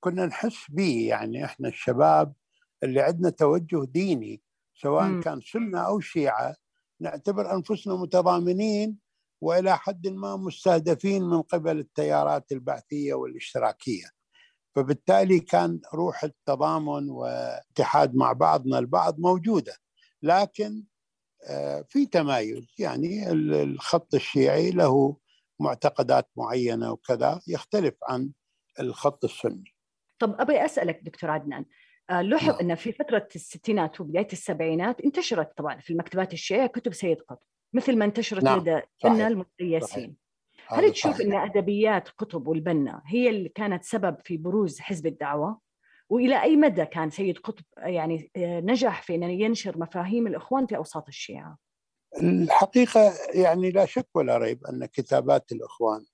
كنا 0.00 0.26
نحس 0.26 0.56
به 0.68 1.06
يعني 1.08 1.44
إحنا 1.44 1.68
الشباب 1.68 2.34
اللي 2.82 3.00
عندنا 3.00 3.30
توجه 3.30 3.84
ديني 3.84 4.42
سواء 4.74 5.04
م. 5.04 5.20
كان 5.20 5.40
سنة 5.40 5.80
أو 5.80 6.00
شيعة 6.00 6.56
نعتبر 7.00 7.54
أنفسنا 7.54 7.94
متضامنين 7.96 8.98
وإلى 9.40 9.76
حد 9.76 10.08
ما 10.08 10.36
مستهدفين 10.36 11.22
من 11.22 11.42
قبل 11.42 11.78
التيارات 11.78 12.52
البعثية 12.52 13.14
والاشتراكية. 13.14 14.06
فبالتالي 14.74 15.40
كان 15.40 15.80
روح 15.94 16.24
التضامن 16.24 17.10
واتحاد 17.10 18.14
مع 18.14 18.32
بعضنا 18.32 18.78
البعض 18.78 19.18
موجودة 19.18 19.76
لكن 20.22 20.84
في 21.88 22.06
تمايز 22.06 22.74
يعني 22.78 23.32
الخط 23.32 24.14
الشيعي 24.14 24.70
له 24.70 25.16
معتقدات 25.60 26.30
معينة 26.36 26.92
وكذا 26.92 27.40
يختلف 27.48 27.94
عن 28.08 28.30
الخط 28.80 29.24
السني. 29.24 29.74
طب 30.18 30.40
أبي 30.40 30.64
أسألك 30.64 31.00
دكتور 31.02 31.30
عدنان 31.30 31.64
آه، 32.10 32.22
لاحظ 32.22 32.48
نعم. 32.48 32.58
إن 32.60 32.74
في 32.74 32.92
فترة 32.92 33.28
الستينات 33.34 34.00
وبداية 34.00 34.28
السبعينات 34.32 35.00
انتشرت 35.00 35.56
طبعا 35.56 35.80
في 35.80 35.90
المكتبات 35.90 36.32
الشيعية 36.32 36.66
كتب 36.66 36.92
سيد 36.92 37.20
قطب 37.20 37.46
مثل 37.72 37.96
ما 37.96 38.04
انتشرت 38.04 38.44
نعم. 38.44 38.58
لدى 38.58 38.80
البنا 39.04 39.28
المقيسين. 39.28 40.16
هل 40.66 40.92
تشوف 40.92 41.20
إن 41.20 41.34
أدبيات 41.34 42.08
قطب 42.08 42.48
والبنا 42.48 43.02
هي 43.06 43.28
اللي 43.28 43.48
كانت 43.48 43.84
سبب 43.84 44.16
في 44.24 44.36
بروز 44.36 44.80
حزب 44.80 45.06
الدعوة؟ 45.06 45.60
وإلى 46.12 46.42
أي 46.42 46.56
مدى 46.56 46.84
كان 46.84 47.10
سيد 47.10 47.38
قطب 47.38 47.64
يعني 47.76 48.30
آه، 48.36 48.60
نجح 48.60 49.02
في 49.02 49.14
أن 49.14 49.22
ينشر 49.22 49.78
مفاهيم 49.78 50.26
الإخوان 50.26 50.66
في 50.66 50.76
أوساط 50.76 51.08
الشيعة؟ 51.08 51.58
الحقيقة 52.22 53.12
يعني 53.34 53.70
لا 53.70 53.86
شك 53.86 54.08
ولا 54.14 54.38
ريب 54.38 54.66
أن 54.66 54.86
كتابات 54.86 55.52
الإخوان 55.52 56.04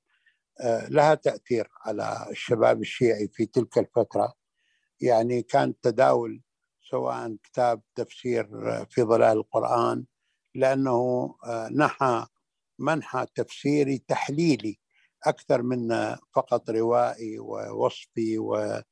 آه، 0.61 0.89
لها 0.89 1.15
تأثير 1.15 1.69
على 1.87 2.27
الشباب 2.31 2.81
الشيعي 2.81 3.29
في 3.29 3.47
تلك 3.47 3.79
الفترة 3.79 4.33
يعني 5.01 5.43
كان 5.43 5.81
تداول 5.81 6.43
سواء 6.91 7.37
كتاب 7.45 7.83
تفسير 7.95 8.47
في 8.91 9.03
ظلال 9.03 9.39
القرآن 9.39 10.05
لأنه 10.55 11.35
آه، 11.45 11.69
نحى 11.69 12.27
منحى 12.79 13.27
تفسيري 13.35 13.99
تحليلي 13.99 14.79
أكثر 15.27 15.63
من 15.63 15.89
فقط 16.35 16.71
روائي 16.71 17.39
ووصفي 17.39 18.39
و 18.39 18.57
آه، 18.57 18.85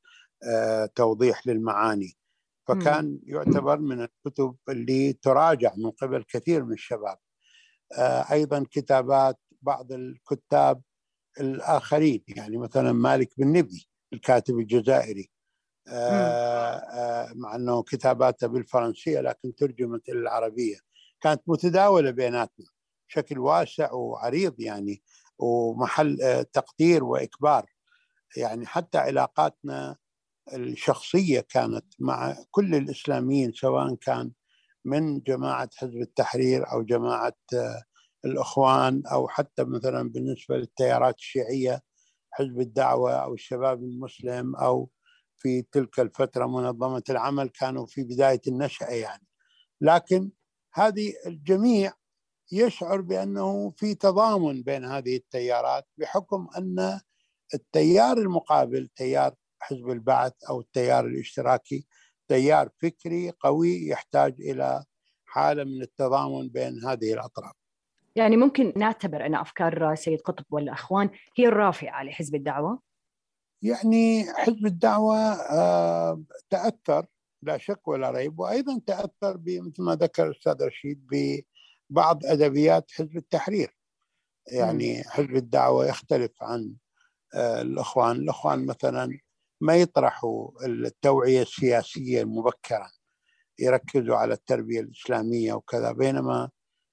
توضيح 0.94 1.46
للمعاني. 1.46 2.16
فكان 2.68 3.18
يعتبر 3.22 3.78
من 3.78 4.00
الكتب 4.00 4.56
اللي 4.68 5.12
تراجع 5.12 5.72
من 5.76 5.90
قبل 5.90 6.24
كثير 6.28 6.64
من 6.64 6.72
الشباب. 6.72 7.18
آه، 7.98 8.32
أيضا 8.32 8.64
كتابات 8.70 9.38
بعض 9.62 9.92
الكتاب 9.92 10.82
الآخرين 11.40 12.24
يعني 12.28 12.56
مثلا 12.56 12.92
مالك 12.92 13.32
بن 13.38 13.52
نبي 13.52 13.88
الكاتب 14.12 14.58
الجزائري. 14.58 15.30
آه، 15.88 16.76
آه، 16.76 17.32
مع 17.34 17.54
أنه 17.56 17.82
كتاباته 17.82 18.46
بالفرنسية 18.46 19.20
لكن 19.20 19.54
ترجمت 19.54 20.08
إلى 20.08 20.18
العربية. 20.18 20.76
كانت 21.20 21.42
متداولة 21.46 22.10
بيناتنا 22.10 22.66
بشكل 23.08 23.38
واسع 23.38 23.92
وعريض 23.92 24.60
يعني 24.60 25.02
ومحل 25.38 26.22
آه، 26.22 26.42
تقدير 26.42 27.04
وإكبار. 27.04 27.66
يعني 28.36 28.66
حتى 28.66 28.98
علاقاتنا 28.98 29.96
الشخصية 30.54 31.40
كانت 31.40 31.84
مع 31.98 32.36
كل 32.50 32.74
الإسلاميين 32.74 33.52
سواء 33.52 33.94
كان 33.94 34.32
من 34.84 35.20
جماعة 35.20 35.68
حزب 35.76 35.96
التحرير 36.00 36.72
أو 36.72 36.82
جماعة 36.82 37.36
الإخوان 38.24 39.02
أو 39.06 39.28
حتى 39.28 39.64
مثلا 39.64 40.10
بالنسبة 40.10 40.56
للتيارات 40.56 41.18
الشيعية 41.18 41.82
حزب 42.30 42.60
الدعوة 42.60 43.12
أو 43.12 43.34
الشباب 43.34 43.82
المسلم 43.82 44.56
أو 44.56 44.90
في 45.38 45.62
تلك 45.62 46.00
الفترة 46.00 46.46
منظمة 46.46 47.02
العمل 47.10 47.48
كانوا 47.48 47.86
في 47.86 48.04
بداية 48.04 48.40
النشأة 48.48 48.86
يعني. 48.86 49.26
لكن 49.80 50.30
هذه 50.74 51.12
الجميع 51.26 51.92
يشعر 52.52 53.00
بأنه 53.00 53.70
في 53.76 53.94
تضامن 53.94 54.62
بين 54.62 54.84
هذه 54.84 55.16
التيارات 55.16 55.86
بحكم 55.98 56.48
أن 56.58 57.00
التيار 57.54 58.18
المقابل 58.18 58.88
تيار 58.96 59.34
حزب 59.60 59.90
البعث 59.90 60.32
أو 60.48 60.60
التيار 60.60 61.06
الاشتراكي. 61.06 61.86
تيار 62.28 62.68
فكري 62.82 63.30
قوي 63.40 63.88
يحتاج 63.88 64.40
إلى 64.40 64.84
حالة 65.26 65.64
من 65.64 65.82
التضامن 65.82 66.48
بين 66.48 66.84
هذه 66.84 67.12
الأطراف. 67.12 67.52
يعني 68.16 68.36
ممكن 68.36 68.72
نعتبر 68.76 69.26
أن 69.26 69.34
أفكار 69.34 69.94
سيد 69.94 70.20
قطب 70.20 70.44
والأخوان 70.50 71.10
هي 71.36 71.46
الرافعة 71.46 72.04
لحزب 72.04 72.34
الدعوة؟ 72.34 72.80
يعني 73.62 74.24
حزب 74.34 74.66
الدعوة 74.66 75.16
آه، 75.32 76.22
تأثر 76.50 77.06
لا 77.42 77.58
شك 77.58 77.88
ولا 77.88 78.10
ريب 78.10 78.38
وأيضا 78.38 78.80
تأثر 78.86 79.40
مثل 79.46 79.82
ما 79.82 79.94
ذكر 79.94 80.26
الأستاذ 80.26 80.66
رشيد 80.66 81.06
ببعض 81.90 82.24
أدبيات 82.24 82.90
حزب 82.90 83.16
التحرير. 83.16 83.76
يعني 84.52 85.04
حزب 85.04 85.36
الدعوة 85.36 85.86
يختلف 85.86 86.32
عن 86.42 86.74
آه، 87.34 87.62
الإخوان. 87.62 88.16
الإخوان 88.16 88.66
مثلا 88.66 89.18
ما 89.60 89.76
يطرحوا 89.76 90.50
التوعية 90.66 91.42
السياسية 91.42 92.24
مبكرا 92.24 92.90
يركزوا 93.58 94.16
على 94.16 94.34
التربية 94.34 94.80
الإسلامية 94.80 95.52
وكذا 95.52 95.92
بينما 95.92 96.50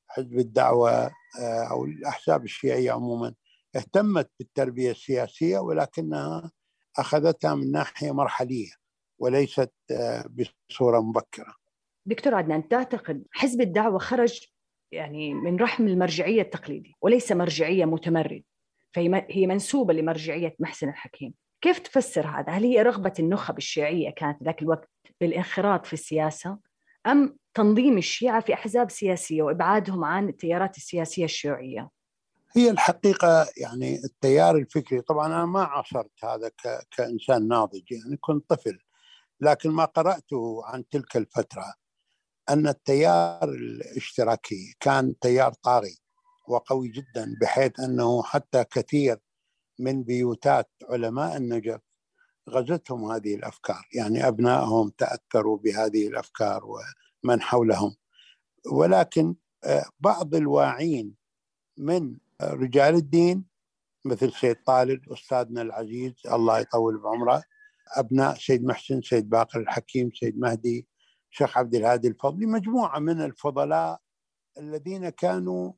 حزب 0.08 0.39
الدعوة 0.39 1.12
آه، 1.39 1.67
أو 1.71 1.86
الأحزاب 1.86 2.43
الشيعية 2.43 2.91
عموما 2.91 3.34
اهتمت 3.76 4.32
بالتربية 4.39 4.91
السياسية 4.91 5.60
ولكنها 5.60 6.52
أخذتها 6.97 7.56
من 7.56 7.71
ناحية 7.71 8.12
مرحلية 8.12 8.71
وليست 9.19 9.73
آه، 9.91 10.26
بصورة 10.69 10.99
مبكرة. 10.99 11.56
دكتور 12.06 12.36
عدنان 12.36 12.67
تعتقد 12.67 13.23
حزب 13.32 13.62
الدعوة 13.62 13.99
خرج 13.99 14.47
يعني 14.91 15.34
من 15.34 15.60
رحم 15.60 15.88
المرجعية 15.88 16.41
التقليدي 16.41 16.95
وليس 17.02 17.32
مرجعية 17.32 17.86
متمرد 17.86 18.43
فهي 18.93 19.47
منسوبة 19.47 19.93
لمرجعية 19.93 20.56
محسن 20.60 20.89
الحكيم. 20.89 21.34
كيف 21.63 21.80
تفسر 21.80 22.28
هذا؟ 22.28 22.49
هل 22.49 22.63
هي 22.63 22.82
رغبة 22.82 23.13
النخب 23.19 23.58
الشيعية 23.58 24.10
كانت 24.10 24.43
ذاك 24.43 24.62
الوقت 24.62 24.89
بالانخراط 25.21 25.86
في 25.86 25.93
السياسة 25.93 26.58
أم 27.08 27.38
تنظيم 27.54 27.97
الشيعة 27.97 28.41
في 28.41 28.54
أحزاب 28.54 28.91
سياسية 28.91 29.43
وإبعادهم 29.43 30.04
عن 30.04 30.30
التيارات 30.30 30.78
السياسية 30.78 31.26
الشيوعية 31.26 31.89
هي 32.56 32.69
الحقيقة 32.69 33.47
يعني 33.58 33.95
التيار 34.04 34.56
الفكري 34.56 35.02
طبعا 35.02 35.28
أنا 35.28 35.45
ما 35.45 35.63
عاصرت 35.63 36.12
هذا 36.23 36.52
كإنسان 36.97 37.47
ناضج 37.47 37.91
يعني 37.91 38.17
كنت 38.17 38.49
طفل 38.49 38.80
لكن 39.41 39.69
ما 39.69 39.86
قرأته 39.86 40.62
عن 40.65 40.84
تلك 40.89 41.17
الفترة 41.17 41.73
أن 42.49 42.67
التيار 42.67 43.43
الاشتراكي 43.43 44.76
كان 44.80 45.19
تيار 45.19 45.54
طاغي 45.54 45.97
وقوي 46.47 46.88
جدا 46.88 47.36
بحيث 47.41 47.80
أنه 47.80 48.23
حتى 48.23 48.63
كثير 48.63 49.17
من 49.80 50.04
بيوتات 50.04 50.70
علماء 50.90 51.38
النجف 51.38 51.82
غزتهم 52.50 53.12
هذه 53.12 53.36
الأفكار، 53.36 53.88
يعني 53.94 54.28
أبنائهم 54.28 54.90
تأثروا 54.90 55.58
بهذه 55.58 56.08
الأفكار 56.08 56.66
ومن 56.66 57.42
حولهم. 57.42 57.96
ولكن 58.72 59.36
آه، 59.64 59.86
بعض 60.00 60.36
الواعين 60.36 61.16
من 61.78 62.18
رجال 62.42 62.96
الدين 62.96 63.46
مثل 64.06 64.32
سيد 64.32 64.56
طالب 64.66 65.12
أستاذنا 65.12 65.62
العزيز 65.62 66.14
الله 66.32 66.60
يطول 66.60 66.98
بعمره 66.98 67.44
أبناء 67.96 68.36
سيد 68.36 68.64
محسن 68.64 69.02
سيد 69.02 69.30
باقر 69.30 69.60
الحكيم 69.60 70.12
سيد 70.14 70.40
مهدي 70.40 70.88
شيخ 71.32 71.58
عبد 71.58 71.76
الهادي 71.76 72.08
الفضلي 72.08 72.46
مجموعة 72.46 73.00
من 73.00 73.22
الفضلاء 73.22 74.02
الذين 74.58 75.10
كانوا 75.10 75.74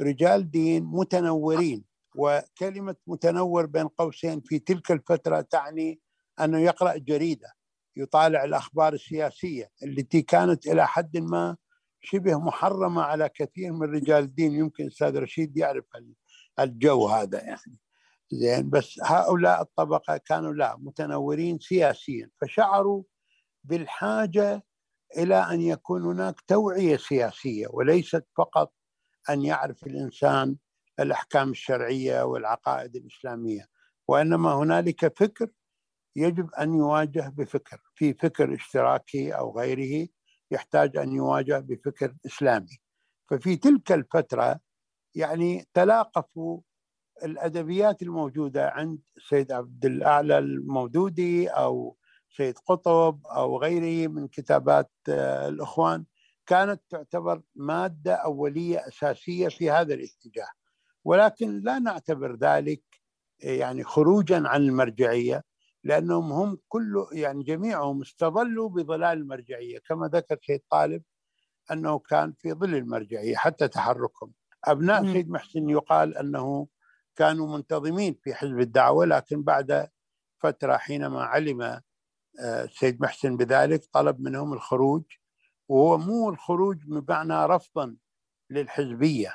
رجال 0.00 0.50
دين 0.50 0.84
متنورين 0.84 1.84
وكلمة 2.16 2.96
متنور 3.06 3.66
بين 3.66 3.88
قوسين 3.88 4.40
في 4.40 4.58
تلك 4.58 4.90
الفترة 4.90 5.40
تعني 5.40 6.00
أنه 6.40 6.58
يقرأ 6.58 6.96
جريدة 6.96 7.52
يطالع 7.96 8.44
الأخبار 8.44 8.92
السياسية 8.92 9.70
التي 9.82 10.22
كانت 10.22 10.66
إلى 10.66 10.86
حد 10.86 11.16
ما 11.16 11.56
شبه 12.00 12.38
محرمة 12.38 13.02
على 13.02 13.28
كثير 13.28 13.72
من 13.72 13.94
رجال 13.94 14.24
الدين 14.24 14.52
يمكن 14.52 14.86
أستاذ 14.86 15.18
رشيد 15.18 15.56
يعرف 15.56 15.84
الجو 16.60 17.08
هذا 17.08 17.40
يعني. 17.40 17.78
زين 18.30 18.70
بس 18.70 19.00
هؤلاء 19.02 19.62
الطبقة 19.62 20.16
كانوا 20.16 20.52
لا 20.52 20.76
متنورين 20.78 21.58
سياسيا 21.58 22.30
فشعروا 22.40 23.02
بالحاجة 23.64 24.64
إلى 25.16 25.36
أن 25.36 25.60
يكون 25.60 26.02
هناك 26.02 26.40
توعية 26.40 26.96
سياسية 26.96 27.66
وليست 27.70 28.24
فقط 28.36 28.72
أن 29.30 29.44
يعرف 29.44 29.86
الإنسان 29.86 30.56
الأحكام 31.00 31.50
الشرعية 31.50 32.22
والعقائد 32.22 32.96
الإسلامية 32.96 33.68
وإنما 34.08 34.54
هنالك 34.54 35.18
فكر 35.18 35.48
يجب 36.16 36.50
أن 36.54 36.74
يواجه 36.74 37.32
بفكر 37.36 37.80
في 37.94 38.14
فكر 38.14 38.54
اشتراكي 38.54 39.32
أو 39.32 39.58
غيره 39.58 40.08
يحتاج 40.50 40.96
أن 40.96 41.12
يواجه 41.12 41.58
بفكر 41.58 42.14
إسلامي. 42.26 42.80
ففي 43.30 43.56
تلك 43.56 43.92
الفترة 43.92 44.60
يعني 45.14 45.68
تلاقفوا 45.74 46.60
الأدبيات 47.24 48.02
الموجودة 48.02 48.70
عند 48.70 48.98
سيد 49.28 49.52
عبد 49.52 49.84
الأعلى 49.84 50.38
المودودي 50.38 51.48
أو 51.48 51.96
سيد 52.36 52.58
قطب 52.58 53.26
أو 53.26 53.58
غيره 53.58 54.08
من 54.08 54.28
كتابات 54.28 54.90
آه، 55.08 55.48
الإخوان 55.48 56.04
كانت 56.46 56.82
تعتبر 56.90 57.42
مادة 57.54 58.14
أولية 58.14 58.88
أساسية 58.88 59.48
في 59.48 59.70
هذا 59.70 59.94
الاتجاه. 59.94 60.48
ولكن 61.08 61.60
لا 61.60 61.78
نعتبر 61.78 62.36
ذلك 62.36 62.82
يعني 63.40 63.84
خروجا 63.84 64.48
عن 64.48 64.62
المرجعية 64.62 65.44
لأنهم 65.84 66.32
هم 66.32 66.58
كل 66.68 67.06
يعني 67.12 67.44
جميعهم 67.44 68.00
استظلوا 68.00 68.68
بظلال 68.68 69.18
المرجعية 69.18 69.78
كما 69.78 70.08
ذكر 70.08 70.38
سيد 70.46 70.60
طالب 70.70 71.02
أنه 71.72 71.98
كان 71.98 72.32
في 72.32 72.52
ظل 72.52 72.74
المرجعية 72.74 73.36
حتى 73.36 73.68
تحركهم 73.68 74.32
أبناء 74.64 75.02
م. 75.02 75.12
سيد 75.12 75.30
محسن 75.30 75.70
يقال 75.70 76.16
أنه 76.16 76.68
كانوا 77.16 77.56
منتظمين 77.56 78.18
في 78.22 78.34
حزب 78.34 78.60
الدعوة 78.60 79.06
لكن 79.06 79.42
بعد 79.42 79.88
فترة 80.38 80.76
حينما 80.76 81.22
علم 81.22 81.62
آه، 82.40 82.66
سيد 82.66 83.02
محسن 83.02 83.36
بذلك 83.36 83.84
طلب 83.92 84.20
منهم 84.20 84.52
الخروج 84.52 85.02
وهو 85.68 85.98
مو 85.98 86.30
الخروج 86.30 86.76
بمعنى 86.86 87.46
رفضا 87.46 87.96
للحزبية 88.50 89.34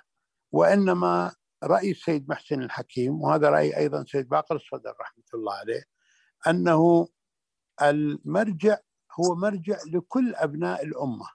وإنما 0.52 1.32
رأي 1.64 1.92
السيد 1.92 2.30
محسن 2.30 2.62
الحكيم 2.62 3.22
وهذا 3.22 3.50
رأي 3.50 3.78
أيضا 3.78 4.06
سيد 4.08 4.30
باقر 4.30 4.56
الصدر 4.56 4.94
رحمة 5.02 5.24
الله 5.34 5.54
عليه 5.54 5.84
أنه 6.48 7.08
المرجع 7.82 8.78
هو 9.20 9.36
مرجع 9.36 9.78
لكل 9.94 10.36
أبناء 10.36 10.86
الأمة. 10.86 11.26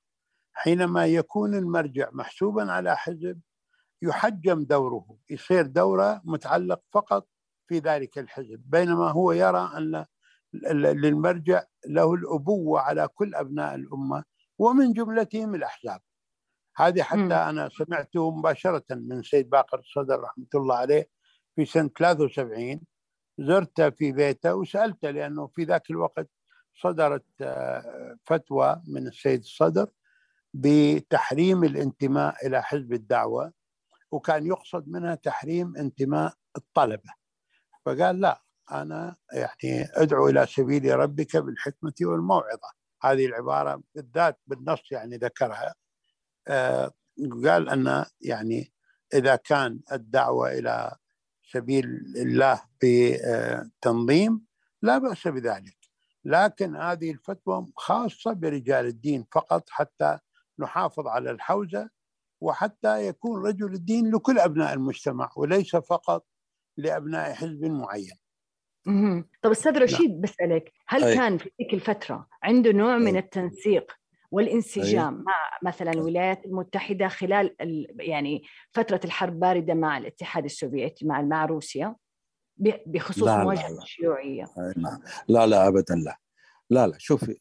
حينما 0.53 1.07
يكون 1.07 1.55
المرجع 1.55 2.09
محسوبا 2.13 2.73
على 2.73 2.97
حزب 2.97 3.41
يحجم 4.03 4.65
دوره 4.65 5.19
يصير 5.31 5.67
دورة 5.67 6.23
متعلق 6.25 6.81
فقط 6.93 7.29
في 7.67 7.79
ذلك 7.79 8.19
الحزب 8.19 8.63
بينما 8.67 9.11
هو 9.11 9.33
يرى 9.33 9.73
أن 9.77 10.05
للمرجع 10.73 11.63
له 11.87 12.15
الأبوة 12.15 12.81
على 12.81 13.09
كل 13.09 13.35
أبناء 13.35 13.75
الأمة 13.75 14.25
ومن 14.59 14.93
جملتهم 14.93 15.55
الأحزاب. 15.55 16.01
هذه 16.79 17.03
حتى 17.03 17.19
م. 17.19 17.33
أنا 17.33 17.69
سمعته 17.69 18.31
مباشرة 18.31 18.85
من 18.91 19.23
سيد 19.23 19.51
باقر 19.51 19.79
الصدر 19.79 20.21
رحمة 20.21 20.47
الله 20.55 20.75
عليه 20.75 21.09
في 21.57 21.65
سنه 21.65 21.91
73 21.99 22.81
زرته 23.39 23.91
في 23.91 24.13
بيته 24.13 24.55
وسألته 24.55 25.11
لأنه 25.11 25.47
في 25.47 25.65
ذاك 25.65 25.91
الوقت 25.91 26.31
صدرت 26.83 27.25
آه، 27.41 28.17
فتوى 28.25 28.83
من 28.87 29.07
السيد 29.07 29.41
الصدر 29.41 29.91
بتحريم 30.55 31.65
الانتماء 31.65 32.47
إلى 32.47 32.63
حزب 32.63 32.93
الدعوة 32.93 33.53
وكان 34.11 34.47
يقصد 34.47 34.89
منها 34.89 35.15
تحريم 35.15 35.77
انتماء 35.77 36.35
الطلبة. 36.57 37.13
فقال 37.87 38.21
لا 38.21 38.43
أنا 38.73 39.17
يعني 39.33 39.89
أدعو 39.95 40.29
إلى 40.29 40.47
سبيل 40.47 40.99
ربك 40.99 41.37
بالحكمة 41.37 41.93
والموعظة. 42.03 42.71
هذه 43.03 43.27
العبارة 43.27 43.83
بالذات 43.95 44.41
بالنص 44.47 44.93
يعني 44.93 45.17
ذكرها. 45.17 45.75
قال 47.45 47.69
أن 47.69 48.05
يعني 48.21 48.73
إذا 49.15 49.37
كان 49.37 49.81
الدعوة 49.93 50.53
إلى 50.53 50.97
سبيل 51.43 51.87
الله 52.17 52.63
بتنظيم 52.83 54.45
لا 54.83 54.99
بأس 54.99 55.29
بذلك 55.29 55.77
لكن 56.25 56.77
هذه 56.77 57.11
الفتوى 57.11 57.67
خاصة 57.77 58.33
برجال 58.33 58.87
الدين 58.87 59.27
فقط 59.33 59.71
حتى 59.71 60.19
نحافظ 60.59 61.07
على 61.07 61.31
الحوزة 61.31 61.91
وحتى 62.41 63.07
يكون 63.07 63.47
رجل 63.47 63.75
الدين 63.75 64.15
لكل 64.15 64.39
أبناء 64.39 64.75
المجتمع 64.75 65.31
وليس 65.37 65.77
فقط 65.77 66.27
لأبناء 66.77 67.33
حزب 67.33 67.65
معين. 67.65 68.17
طب 69.43 69.51
أستاذ 69.51 69.73
نعم. 69.73 69.83
رشيد 69.83 70.21
بسألك 70.21 70.73
هل 70.87 71.05
أي. 71.05 71.15
كان 71.15 71.39
في 71.39 71.51
تلك 71.59 71.75
الفترة 71.75 72.29
عنده 72.43 72.73
نوع 72.73 72.95
أي. 72.95 73.01
من 73.01 73.17
التنسيق 73.17 73.93
والإنسجام 74.31 75.15
أي. 75.19 75.25
مع 75.25 75.71
مثلا 75.71 75.93
الولايات 75.93 76.47
المتحدة 76.47 77.09
خلال 77.09 77.57
يعني 78.01 78.43
فترة 78.73 79.01
الحرب 79.05 79.41
باردة 79.41 79.75
مع 79.75 79.99
الاتحاد 79.99 80.45
السوفيتي 80.45 81.07
مع 81.07 81.23
مع 81.23 81.45
روسيا 81.45 81.97
بخصوص 82.87 83.29
مواجهة 83.29 83.79
الشيوعية؟ 83.83 84.45
نعم. 84.77 85.01
لا 85.29 85.47
لا 85.47 85.69
ابدا 85.69 85.95
لا. 85.95 86.17
لا 86.71 86.87
لا. 86.87 86.95
شوفي 86.99 87.37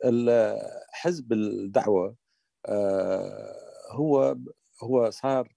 حزب 0.91 1.34
الدعوة 1.34 2.15
آه، 2.65 3.54
هو 3.91 4.38
هو 4.84 5.10
صار 5.10 5.50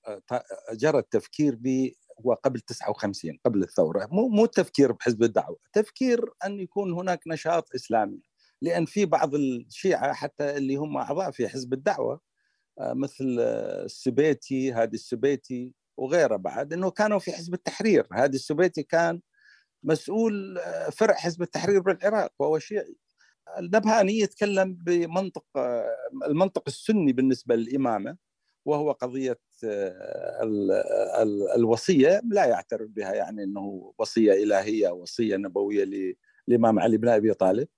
جرى 0.72 0.98
التفكير 0.98 1.54
ب 1.60 1.90
هو 2.26 2.34
قبل 2.34 2.60
59 2.60 3.38
قبل 3.44 3.62
الثورة. 3.62 4.08
مو 4.12 4.28
مو 4.28 4.44
التفكير 4.44 4.92
بحزب 4.92 5.22
الدعوة 5.22 5.58
تفكير 5.72 6.30
أن 6.44 6.60
يكون 6.60 6.92
هناك 6.92 7.20
نشاط 7.26 7.74
إسلامي. 7.74 8.20
لأن 8.62 8.84
في 8.86 9.06
بعض 9.06 9.34
الشيعة 9.34 10.12
حتى 10.12 10.56
اللي 10.56 10.76
هم 10.76 10.96
أعضاء 10.96 11.30
في 11.30 11.48
حزب 11.48 11.72
الدعوة 11.72 12.20
آه، 12.80 12.92
مثل 12.94 13.24
السبيتي 13.40 14.72
هادي 14.72 14.96
السبيتي 14.96 15.74
وغيره 15.96 16.36
بعد 16.36 16.72
إنه 16.72 16.90
كانوا 16.90 17.18
في 17.18 17.32
حزب 17.32 17.54
التحرير. 17.54 18.06
هادي 18.12 18.36
السبيتي 18.36 18.82
كان 18.82 19.20
مسؤول 19.84 20.58
آه، 20.58 20.90
فرع 20.90 21.14
حزب 21.14 21.42
التحرير 21.42 21.80
بالعراق 21.80 22.32
وهو 22.38 22.58
شيعي. 22.58 22.96
النبهاني 23.58 24.18
يتكلم 24.20 24.74
بمنطق 24.74 25.44
آه، 25.56 25.96
المنطق 26.26 26.64
السني 26.68 27.12
بالنسبة 27.12 27.56
للإمامة 27.56 28.16
وهو 28.66 28.92
قضية 28.92 29.38
آه، 29.64 30.42
الوصية 31.56 32.22
لا 32.30 32.44
يعترف 32.46 32.90
بها 32.90 33.14
يعني 33.14 33.44
إنه 33.44 33.94
وصية 33.98 34.32
إلهية 34.32 34.88
وصية 34.90 35.36
نبوية 35.36 36.14
للامام 36.48 36.78
علي 36.80 36.96
بن 36.98 37.08
أبي 37.08 37.34
طالب. 37.34 37.68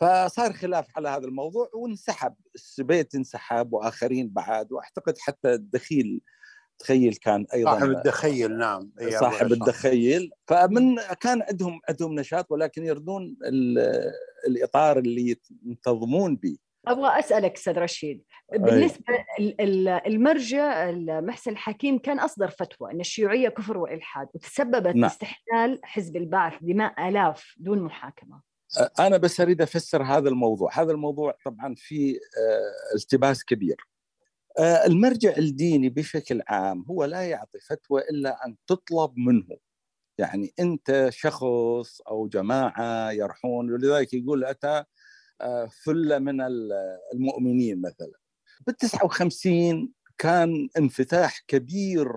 فصار 0.00 0.52
خلاف 0.52 0.86
على 0.96 1.08
هذا 1.08 1.24
الموضوع 1.26 1.70
وانسحب. 1.74 2.34
السبيت 2.54 3.14
انسحب 3.14 3.72
وآخرين 3.72 4.28
بعد 4.28 4.72
وأعتقد 4.72 5.18
حتى 5.18 5.54
الدخيل 5.54 6.20
تخيل 6.78 7.14
كان 7.14 7.46
أيضا 7.54 7.70
صاحب 7.70 7.90
الدخيل 7.90 8.58
نعم 8.58 8.90
صاحب 9.20 9.52
الدخيل. 9.52 10.30
فمن 10.46 10.96
كان 11.20 11.42
عندهم 11.42 11.80
عندهم 11.88 12.20
نشاط 12.20 12.52
ولكن 12.52 12.84
يردون 12.84 13.36
الإطار 14.48 14.98
اللي 14.98 15.36
ينتظمون 15.64 16.36
به. 16.36 16.56
أبغى 16.86 17.18
أسألك 17.18 17.56
أستاذ 17.56 17.78
رشيد. 17.78 18.24
بالنسبة 18.52 19.04
المرجع 20.06 20.90
محسن 21.20 21.50
الحكيم 21.50 21.98
كان 21.98 22.18
أصدر 22.18 22.48
فتوى 22.48 22.92
إن 22.92 23.00
الشيوعية 23.00 23.48
كفر 23.48 23.78
وإلحاد 23.78 24.28
وتسببت 24.34 24.86
نعم. 24.86 25.00
باستحلال 25.00 25.80
حزب 25.82 26.16
البعث 26.16 26.54
دماء 26.60 27.08
آلاف 27.08 27.54
دون 27.58 27.82
محاكمة. 27.82 28.55
أنا 28.98 29.16
بس 29.16 29.40
أريد 29.40 29.62
أفسر 29.62 30.02
هذا 30.02 30.28
الموضوع. 30.28 30.80
هذا 30.80 30.92
الموضوع 30.92 31.38
طبعا 31.44 31.74
في 31.74 32.18
التباس 32.94 33.44
كبير. 33.44 33.76
المرجع 34.86 35.36
الديني 35.36 35.88
بشكل 35.88 36.42
عام 36.48 36.84
هو 36.90 37.04
لا 37.04 37.22
يعطي 37.22 37.58
فتوى 37.60 38.00
إلا 38.00 38.46
أن 38.46 38.56
تطلب 38.66 39.18
منه. 39.18 39.56
يعني 40.18 40.54
أنت 40.60 41.08
شخص 41.10 42.00
أو 42.08 42.28
جماعة 42.28 43.10
يرحون 43.10 43.72
ولذلك 43.72 44.14
يقول 44.14 44.44
أتى 44.44 44.84
ثله 45.84 46.18
من 46.18 46.40
المؤمنين 47.14 47.80
مثلا. 47.80 48.12
بال 48.66 48.76
59 48.76 49.92
كان 50.18 50.68
انفتاح 50.78 51.44
كبير 51.48 52.08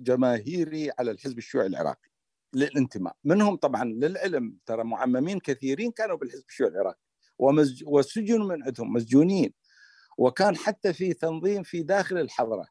جماهيري 0.00 0.90
على 0.98 1.10
الحزب 1.10 1.38
الشيوعي 1.38 1.66
العراقي. 1.66 2.08
للانتماء. 2.54 3.16
منهم 3.24 3.56
طبعا 3.56 3.84
للعلم 3.84 4.56
ترى 4.66 4.84
معممين 4.84 5.40
كثيرين 5.40 5.90
كانوا 5.90 6.16
بالحزب 6.16 6.44
الشيوعي 6.48 6.72
العراقي 6.72 6.98
ومسج... 7.38 7.82
وسجنوا 7.86 8.46
من 8.46 8.62
عندهم 8.62 8.92
مسجونين 8.92 9.52
وكان 10.18 10.56
حتى 10.56 10.92
في 10.92 11.14
تنظيم 11.14 11.62
في 11.62 11.82
داخل 11.82 12.18
الحضرة 12.18 12.66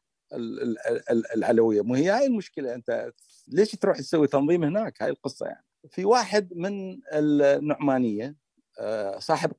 العلوية. 1.36 1.82
مو 1.82 1.94
هي 1.94 2.10
هاي 2.10 2.26
المشكلة 2.26 2.74
أنت 2.74 3.12
ليش 3.48 3.70
تروح 3.70 3.98
تسوي 3.98 4.26
تنظيم 4.26 4.64
هناك؟ 4.64 5.02
هاي 5.02 5.10
القصة 5.10 5.46
يعني. 5.46 5.64
في 5.90 6.04
واحد 6.04 6.52
من 6.56 7.00
النعمانية 7.12 8.36
آه، 8.80 9.18
صاحب 9.18 9.52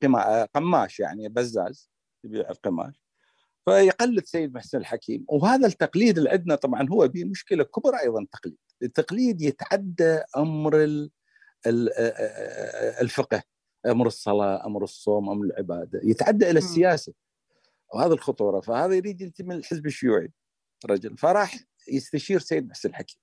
قماش 0.56 1.00
يعني 1.00 1.30
بزاز 1.30 1.90
يبيع 2.24 2.50
القماش 2.50 3.06
فيقلد 3.66 4.26
سيد 4.26 4.54
محسن 4.54 4.78
الحكيم. 4.78 5.26
وهذا 5.28 5.68
التقليد 5.68 6.18
اللي 6.18 6.30
عندنا 6.30 6.56
طبعا 6.56 6.88
هو 6.90 7.08
به 7.08 7.26
مشكله 7.26 7.64
كبرى 7.64 8.00
أيضا 8.00 8.22
التقليد 8.22 8.58
التقليد 8.84 9.42
يتعدى 9.42 10.20
أمر 10.38 11.10
الفقه. 13.02 13.44
أمر 13.86 14.08
الصلاة 14.08 14.66
أمر 14.66 14.84
الصوم 14.84 15.30
أمر 15.30 15.46
العبادة. 15.46 16.00
يتعدى 16.04 16.50
إلى 16.50 16.58
السياسة. 16.58 17.14
وهذا 17.94 18.14
الخطورة. 18.14 18.60
فهذا 18.60 18.96
يريد 18.96 19.22
ينتمي 19.22 19.56
للحزب 19.56 19.86
الشيوعي. 19.86 20.32
رجل. 20.86 21.18
فراح 21.18 21.60
يستشير 21.88 22.40
سيد 22.40 22.68
محسن 22.68 22.90
الحكيم. 22.90 23.20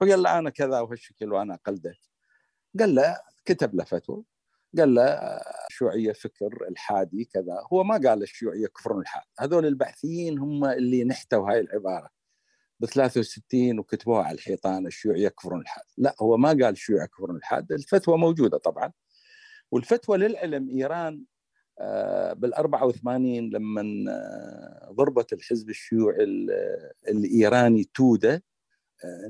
فقال 0.00 0.22
له 0.22 0.38
أنا 0.38 0.50
كذا 0.50 0.80
وهالشكل 0.80 1.32
وأنا 1.32 1.58
قلدك 1.66 1.98
قال 2.78 2.94
له 2.94 3.20
كتب 3.44 3.74
له 3.74 3.84
فتوى. 3.84 4.24
قال 4.78 4.94
له 4.94 5.02
الشيوعيه 5.70 6.12
فكر 6.12 6.68
الحادي 6.68 7.24
كذا. 7.24 7.66
هو 7.72 7.84
ما 7.84 7.94
قال 7.94 8.22
الشيوعية 8.22 8.66
كفر 8.66 8.98
الحاد 8.98 9.24
هذول 9.38 9.66
البحثيين 9.66 10.38
هم 10.38 10.64
اللي 10.64 11.04
نحتوا 11.04 11.50
هاي 11.50 11.60
العبارة. 11.60 12.10
ب 12.84 12.86
63 12.86 13.78
وكتبوها 13.78 14.22
على 14.22 14.34
الحيطان 14.34 14.86
الشيوعيه 14.86 15.28
كفر 15.28 15.56
الحاد 15.56 15.84
لا 15.98 16.14
هو 16.20 16.36
ما 16.36 16.48
قال 16.48 16.64
الشيوعيه 16.64 17.06
كفر 17.06 17.30
الحاد 17.30 17.72
الفتوى 17.72 18.18
موجودة 18.18 18.58
طبعا. 18.58 18.92
والفتوى 19.70 20.18
للعلم 20.18 20.68
إيران 20.68 21.24
آه، 21.78 22.32
بال 22.32 22.54
84 22.54 23.50
لما 23.50 24.10
آه، 24.10 24.92
ضربت 24.92 25.32
الحزب 25.32 25.70
الشيوعي 25.70 26.16
الإيراني 27.08 27.84
توده 27.94 28.44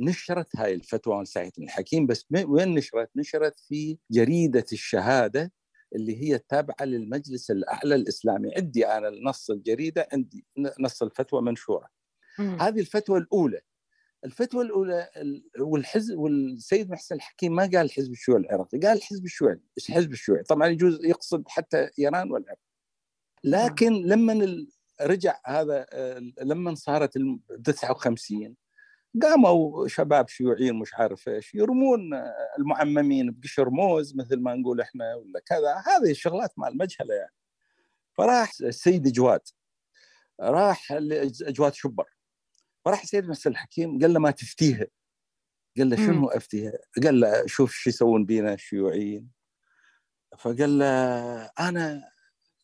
نشرت 0.01 0.57
هاي 0.57 0.75
الفتوى 0.75 1.17
عن 1.17 1.25
سعيد 1.25 1.53
بن 1.59 1.65
الحكيم. 1.65 2.07
بس 2.07 2.27
وين 2.47 2.75
نشرت؟ 2.75 3.11
نشرت 3.17 3.61
في 3.61 3.99
جريدة 4.11 4.67
الشهادة 4.73 5.53
اللي 5.95 6.23
هي 6.23 6.39
تابعة 6.39 6.85
للمجلس 6.85 7.51
الأعلى 7.51 7.95
الإسلامي. 7.95 8.55
عندي 8.57 8.87
أنا 8.87 9.11
نص 9.11 9.51
الجريدة 9.51 10.09
عندي 10.13 10.47
نص 10.81 11.03
الفتوى 11.03 11.43
منشورة. 11.43 12.04
مم. 12.39 12.61
هذه 12.61 12.81
الفتوى 12.81 13.19
الأولى. 13.19 13.61
الفتوى 14.25 14.65
الأولى 14.65 15.09
والحزب 15.59 16.19
والسيد 16.19 16.91
محسن 16.91 17.15
الحكيم 17.15 17.55
ما 17.55 17.63
قال 17.63 17.77
الحزب 17.77 18.13
الشيوعي 18.13 18.41
العراقي 18.41 18.79
قال 18.79 18.97
الحزب 18.97 19.25
الشيوعي 19.25 19.61
إيش 19.79 19.91
حزب 19.91 20.13
الشيوعي 20.13 20.43
طبعا 20.43 20.69
يجوز 20.69 21.05
يقصد 21.05 21.45
حتى 21.49 21.91
إيران 21.99 22.31
والعراق. 22.31 22.59
لكن 23.45 23.93
لما 23.93 24.67
رجع 25.01 25.41
هذا 25.47 25.87
لما 26.43 26.75
صارت 26.75 27.19
59 27.65 28.57
قاموا 29.23 29.89
شباب 29.89 30.29
شيوعيين 30.29 30.75
مش 30.75 30.95
عارف 30.95 31.29
إيش 31.29 31.55
يرمون 31.55 32.15
المعممين 32.59 33.31
بقشر 33.31 33.71
موز 33.71 34.17
مثل 34.17 34.37
ما 34.41 34.55
نقول 34.55 34.81
إحنا 34.81 35.15
ولا 35.15 35.41
كذا. 35.47 35.83
هذه 35.87 36.11
الشغلات 36.11 36.53
مع 36.57 36.69
المجهله 36.69 37.15
يعني. 37.15 37.35
فراح 38.13 38.53
السيد 38.63 39.09
جواد 39.13 39.41
راح 40.41 40.93
لجواد 40.93 41.75
شبر. 41.75 42.05
فراح 42.85 43.05
مسل 43.15 43.51
الحكيم 43.51 43.99
قال 43.99 44.13
له 44.13 44.21
ما 44.21 44.31
تفتيها 44.31 44.87
قال 45.79 45.91
له 45.91 45.97
شنو 45.97 46.29
افتيها؟ 46.29 46.73
قال 47.05 47.21
له 47.21 47.47
شوف 47.47 47.73
شو 47.73 47.91
يسوون 47.91 48.25
بينا 48.25 48.55
الشيوعيين 48.55 49.31
فقال 50.39 50.79
له 50.79 50.87
أنا 51.45 52.11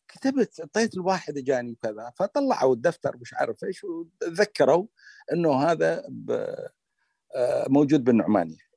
كتبت 0.07 0.59
اعطيت 0.59 0.93
الواحد 0.93 1.37
اجاني 1.37 1.71
وكذا. 1.71 2.11
فطلعوا 2.15 2.73
الدفتر 2.73 3.17
مش 3.17 3.33
عارف 3.33 3.63
إيش 3.63 3.83
وذكروا 3.83 4.87
إنه 5.33 5.63
هذا 5.63 6.03
آه، 7.35 7.67
موجود 7.69 8.03
بالنعمانية. 8.03 8.71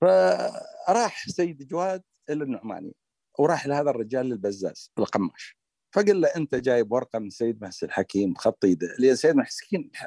فراح 0.00 1.28
سيد 1.28 1.68
جواد 1.68 2.02
إلى 2.30 2.44
النعمانية 2.44 2.92
وراح 3.38 3.66
لهذا 3.66 3.90
الرجال 3.90 4.32
البزاز 4.32 4.92
القماش. 4.98 5.56
فقال 5.94 6.20
له 6.20 6.28
أنت 6.28 6.54
جايب 6.54 6.92
ورقة 6.92 7.18
من 7.18 7.30
سيد 7.30 7.62
محسن 7.62 7.86
الحكيم 7.86 8.34
خط 8.34 8.64
ايده 8.64 8.96
لأن 8.98 9.16
سيد 9.16 9.36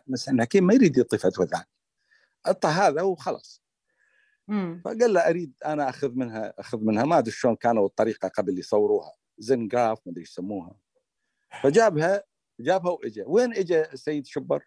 محسن 0.07 0.35
الحكيم 0.35 0.67
ما 0.67 0.73
يريد 0.73 0.97
يعطي 0.97 1.17
فتوى 1.17 1.47
ثانية 1.47 1.67
أعطى 2.47 2.67
هذا 2.67 3.01
وخلاص. 3.01 3.63
مم. 4.47 4.81
فقال 4.85 5.13
له 5.13 5.29
أريد 5.29 5.53
أنا 5.65 5.89
أخذ 5.89 6.11
منها 6.15 6.53
أخذ 6.59 6.77
منها 6.81 7.05
ما 7.05 7.17
أدري 7.17 7.31
شلون 7.31 7.55
كانوا 7.55 7.85
الطريقة 7.85 8.27
قبل 8.27 8.59
يصوروها 8.59 9.13
زنجراف 9.37 9.99
ما 10.05 10.11
أدري 10.11 10.21
إيش 10.21 10.29
يسموها. 10.29 10.79
فجابها 11.63 12.23
جابها 12.59 12.91
وإجا. 12.91 13.23
وين 13.27 13.53
إجا 13.53 13.93
السيد 13.93 14.25
شبر؟ 14.25 14.63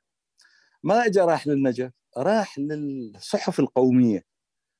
ما 0.82 1.06
إجا 1.06 1.24
راح 1.24 1.46
للنجف. 1.46 1.92
راح 2.16 2.58
للصحف 2.58 3.60
القومية 3.60 4.24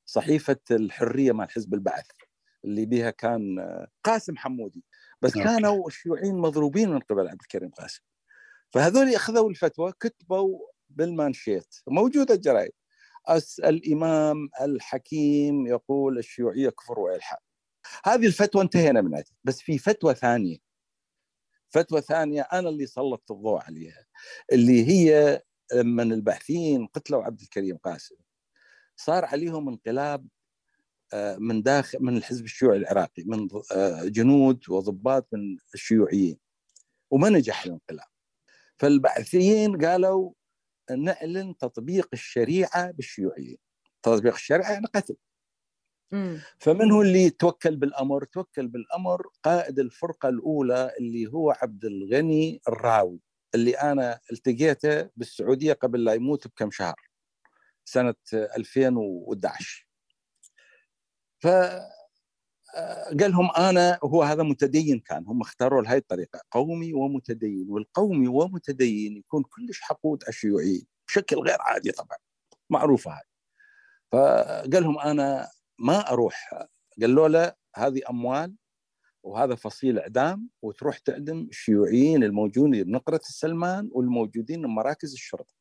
صحيفة 0.05 0.59
الحرية 0.71 1.31
مال 1.31 1.51
حزب 1.51 1.73
البعث 1.73 2.05
اللي 2.65 2.85
بها 2.85 3.09
كان 3.09 3.67
قاسم 4.03 4.37
حمودي. 4.37 4.83
بس 5.21 5.37
okay. 5.37 5.43
كانوا 5.43 5.87
الشيوعيين 5.87 6.35
مضروبين 6.35 6.89
من 6.89 6.99
قبل 6.99 7.27
عبد 7.27 7.41
الكريم 7.41 7.69
قاسم. 7.69 8.01
فهذول 8.73 9.15
أخذوا 9.15 9.49
الفتوى 9.49 9.91
كتبوا 9.99 10.59
بالمانشيت. 10.89 11.75
موجودة 11.87 12.33
الجرائد. 12.33 12.71
الإمام 13.59 14.49
الحكيم 14.61 15.67
يقول 15.67 16.17
الشيوعية 16.17 16.69
كفر 16.69 16.99
والحاد 16.99 17.39
هذه 18.05 18.25
الفتوى 18.25 18.61
انتهينا 18.61 19.01
منها 19.01 19.23
بس 19.43 19.61
في 19.61 19.77
فتوى 19.77 20.15
ثانية. 20.15 20.57
فتوى 21.69 22.01
ثانية 22.01 22.41
أنا 22.41 22.69
اللي 22.69 22.85
سلطت 22.85 23.31
الضوء 23.31 23.61
عليها. 23.61 24.05
اللي 24.51 24.87
هي 24.87 25.41
لما 25.73 26.03
الباحثين 26.03 26.87
قتلوا 26.87 27.23
عبد 27.23 27.41
الكريم 27.41 27.77
قاسم 27.77 28.15
صار 28.95 29.25
عليهم 29.25 29.69
انقلاب 29.69 30.27
من 31.37 31.61
داخل 31.63 31.97
من 32.01 32.17
الحزب 32.17 32.45
الشيوعي 32.45 32.77
العراقي 32.77 33.23
من 33.23 33.47
آه، 33.71 34.03
جنود 34.05 34.69
وضباط 34.69 35.27
من 35.33 35.57
الشيوعيين 35.73 36.37
وما 37.11 37.29
نجح 37.29 37.65
الانقلاب 37.65 38.07
فالبعثيين 38.77 39.85
قالوا 39.85 40.31
نعلن 40.91 41.57
تطبيق 41.57 42.07
الشريعة 42.13 42.91
بالشيوعيين 42.91 43.57
تطبيق 44.03 44.33
الشريعة 44.33 44.71
يعني 44.71 44.85
قتل 44.85 45.15
مم. 46.11 46.41
فمن 46.59 46.91
هو 46.91 47.01
اللي 47.01 47.29
توكل 47.29 47.75
بالأمر؟ 47.75 48.23
توكل 48.23 48.67
بالأمر 48.67 49.27
قائد 49.43 49.79
الفرقة 49.79 50.29
الأولى 50.29 50.93
اللي 50.99 51.27
هو 51.27 51.51
عبد 51.51 51.85
الغني 51.85 52.61
الراوي 52.67 53.19
اللي 53.55 53.71
أنا 53.71 54.19
التقيته 54.31 55.09
بالسعودية 55.15 55.73
قبل 55.73 56.03
لا 56.03 56.13
يموت 56.13 56.47
بكم 56.47 56.71
شهر 56.71 56.95
سنة 57.85 58.15
2011 58.33 59.90
ف 61.41 61.47
قال 63.19 63.31
لهم 63.31 63.51
أنا 63.57 63.99
هو 64.03 64.23
هذا 64.23 64.43
متدين 64.43 64.99
كان 64.99 65.25
هم 65.27 65.41
اختاروا 65.41 65.81
لهي 65.81 65.97
الطريقة 65.97 66.41
قومي 66.51 66.93
ومتدين 66.93 67.65
والقومي 67.69 68.27
ومتدين 68.27 69.17
يكون 69.17 69.43
كلش 69.43 69.81
حقود 69.81 70.23
الشيوعيين 70.27 70.87
بشكل 71.07 71.35
غير 71.35 71.57
عادي 71.61 71.91
طبعا 71.91 72.17
معروفة 72.69 73.11
هاي. 73.11 73.23
فقال 74.11 74.83
لهم 74.83 74.99
أنا 74.99 75.49
ما 75.79 76.09
أروح. 76.11 76.67
قالوا 77.01 77.27
له 77.27 77.53
هذه 77.75 78.01
أموال 78.09 78.55
وهذا 79.23 79.55
فصيل 79.55 79.99
إعدام 79.99 80.49
وتروح 80.61 80.97
تعدم 80.97 81.47
الشيوعيين 81.49 82.23
الموجودين 82.23 82.83
بنقرة 82.83 83.21
السلمان 83.29 83.89
والموجودين 83.91 84.61
بمراكز 84.61 85.13
الشرطة. 85.13 85.53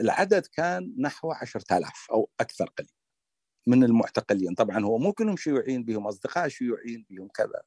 العدد 0.00 0.46
كان 0.46 0.94
نحو 0.98 1.32
10000 1.32 2.06
أو 2.10 2.30
أكثر 2.40 2.64
قليل. 2.78 2.90
من 3.66 3.84
المعتقلين، 3.84 4.54
طبعا 4.54 4.84
هو 4.84 4.98
مو 4.98 5.12
كلهم 5.12 5.36
شيوعيين 5.36 5.84
بهم 5.84 6.06
أصدقاء 6.06 6.48
شيوعيين 6.48 7.06
بهم 7.10 7.28
كذا. 7.28 7.62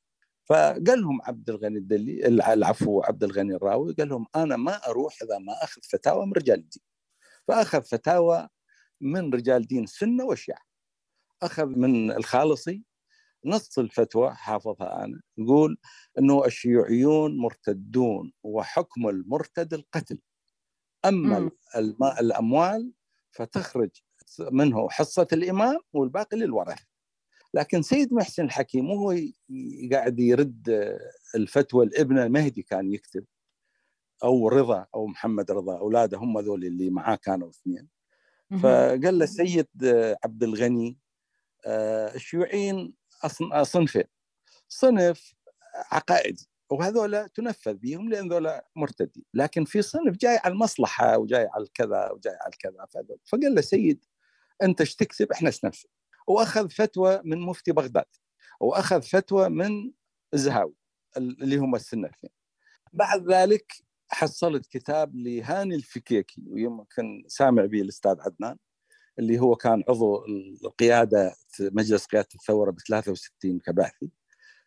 فقال 0.45 1.01
لهم 1.01 1.21
عبد 1.21 1.49
الغني 1.49 1.77
الدلي 1.77 2.27
العفو 2.27 3.01
عبد 3.01 3.23
الغني 3.23 3.55
الراوي 3.55 3.93
قال 3.93 4.09
لهم 4.09 4.25
أنا 4.35 4.57
ما 4.57 4.87
أروح 4.87 5.17
إذا 5.23 5.37
ما 5.37 5.63
أخذ 5.63 5.81
فتاوى 5.81 6.25
من 6.25 6.33
رجال 6.33 6.59
الدين. 6.59 6.83
فأخذ 7.47 7.81
فتاوى 7.81 8.47
من 9.01 9.33
رجال 9.33 9.67
دين 9.67 9.83
السنة 9.83 10.25
والشيعه. 10.25 10.61
أخذ 11.43 11.65
من 11.65 12.11
الخالصي 12.11 12.83
نص 13.45 13.79
الفتوى 13.79 14.31
حافظها 14.31 15.05
أنا 15.05 15.21
يقول 15.37 15.77
إنه 16.19 16.45
الشيوعيون 16.45 17.37
مرتدون 17.37 18.33
وحكم 18.43 19.09
المرتد 19.09 19.73
القتل 19.73 20.19
أما 21.05 21.51
الأموال 22.19 22.93
فتخرج 23.31 23.89
منه 24.39 24.89
حصه 24.89 25.27
الإمام 25.33 25.79
والباقي 25.93 26.37
للورثة. 26.37 26.85
لكن 27.53 27.81
سيد 27.81 28.13
محسن 28.13 28.43
الحكيم 28.45 28.91
وهو 28.91 29.15
قاعد 29.91 30.19
يرد 30.19 30.97
الفتوى 31.35 31.85
الابن 31.85 32.19
المهدي 32.19 32.61
كان 32.61 32.93
يكتب 32.93 33.25
أو 34.23 34.47
رضا 34.47 34.85
أو 34.95 35.07
محمد 35.07 35.51
رضا 35.51 35.77
أولاده 35.77 36.17
هم 36.17 36.39
ذول 36.39 36.65
اللي 36.65 36.89
معاه 36.89 37.15
كانوا 37.15 37.49
اثنين. 37.49 37.87
فقال 38.61 39.17
له 39.17 39.23
السيد 39.23 39.67
عبد 40.23 40.43
الغني 40.43 40.97
آه، 41.65 42.15
الشيوعيين 42.15 42.93
صنفين 43.63 44.03
صنف 44.67 45.33
عقائدي 45.91 46.49
وهذولا 46.69 47.27
تنفذ 47.27 47.73
بهم 47.73 48.09
لأن 48.09 48.29
ذولا 48.29 48.67
مرتدين. 48.75 49.23
لكن 49.33 49.65
في 49.65 49.81
صنف 49.81 50.17
جاي 50.17 50.37
على 50.37 50.53
المصلحة 50.53 51.17
وجاي 51.17 51.49
على 51.53 51.63
الكذا 51.63 52.11
وجاي 52.11 52.33
على 52.41 52.53
الكذا 52.53 52.85
فقال 53.25 53.55
له 53.55 53.61
سيد 53.61 54.05
أنت 54.63 54.81
إيش 54.81 54.95
تكتب؟ 54.95 55.31
إحنا 55.31 55.47
إيش 55.47 55.65
ننفذ 55.65 55.83
وأخذ 56.27 56.69
فتوى 56.69 57.21
من 57.23 57.39
مفتي 57.39 57.71
بغداد 57.71 58.05
وأخذ 58.59 59.01
فتوى 59.01 59.49
من 59.49 59.91
الزهاوي 60.33 60.75
اللي 61.17 61.57
هم 61.57 61.75
السنة 61.75 62.07
الاثنين. 62.07 62.33
بعد 62.93 63.31
ذلك 63.31 63.73
حصلت 64.11 64.65
كتاب 64.65 65.15
لهاني 65.15 65.75
الفكيكي 65.75 66.43
ويمكن 66.47 67.23
سامع 67.27 67.65
به 67.65 67.81
الأستاذ 67.81 68.15
عدنان 68.21 68.57
اللي 69.19 69.39
هو 69.39 69.55
كان 69.55 69.83
عضو 69.89 70.25
القيادة 70.65 71.35
مجلس 71.59 72.05
قيادة 72.05 72.27
الثورة 72.35 72.71
ب 72.71 72.79
63 72.79 73.59
كباحثي 73.59 74.09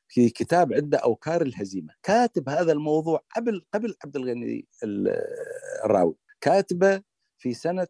في 0.09 0.31
كتاب 0.31 0.73
عنده 0.73 0.99
أوكار 0.99 1.43
الهزيمة. 1.43 1.95
كاتب 2.03 2.49
هذا 2.49 2.73
الموضوع 2.73 3.25
قبل 3.37 3.65
قبل 3.75 3.95
عبد 4.05 4.17
الغني 4.17 4.69
ال- 4.85 5.17
الراوي. 5.85 6.15
كاتبة 6.41 7.03
في 7.39 7.55
سنة 7.55 7.89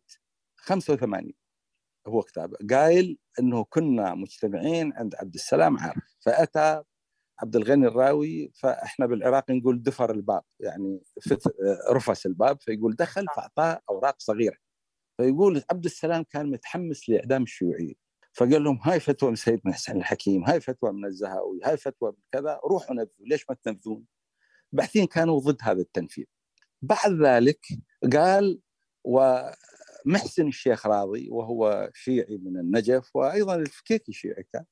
85 0.56 1.32
هو 2.06 2.22
كتابه 2.22 2.56
قايل 2.70 3.18
إنه 3.40 3.64
كنا 3.64 4.14
مجتمعين 4.14 4.92
عند 4.92 5.14
عبد 5.14 5.34
السلام 5.34 5.78
عارف 5.78 6.02
فأتى 6.20 6.82
عبد 7.42 7.56
الغني 7.56 7.86
الراوي 7.86 8.52
فإحنا 8.54 9.06
بالعراق 9.06 9.50
نقول 9.50 9.82
دفر 9.82 10.10
الباب 10.10 10.42
يعني 10.60 11.00
رفس 11.90 12.26
الباب 12.26 12.60
فيقول 12.60 12.96
دخل 12.96 13.26
فأعطاه 13.36 13.80
أوراق 13.90 14.14
صغيرة. 14.18 14.56
فيقول 15.16 15.62
عبد 15.70 15.84
السلام 15.84 16.22
كان 16.22 16.50
متحمس 16.50 17.08
لإعدام 17.08 17.42
الشيوعيين 17.42 17.94
فقال 18.32 18.64
لهم 18.64 18.80
هاي 18.82 19.00
فتوى 19.00 19.30
من 19.30 19.36
سيدنا 19.36 19.72
حسين 19.72 19.96
الحكيم 19.96 20.44
هاي 20.44 20.60
فتوى 20.60 20.92
من 20.92 21.04
الزهاوي 21.04 21.60
هاي 21.64 21.76
فتوى 21.76 22.10
من 22.10 22.22
كذا 22.32 22.60
روحوا 22.64 22.94
نفذوا 22.94 23.26
ليش 23.26 23.46
ما 23.50 23.56
تنفذون 23.62 24.04
باحثين 24.72 25.06
كانوا 25.06 25.40
ضد 25.40 25.58
هذا 25.62 25.80
التنفيذ. 25.80 26.24
بعد 26.82 27.12
ذلك 27.22 27.66
قال 28.12 28.60
ومحسن 30.06 30.48
الشيخ 30.48 30.86
راضي 30.86 31.28
وهو 31.30 31.90
شيعي 31.94 32.38
من 32.42 32.56
النجف 32.60 33.16
وأيضا 33.16 33.54
الفكيكي 33.54 34.12
شيعي 34.12 34.46
كان 34.52 34.64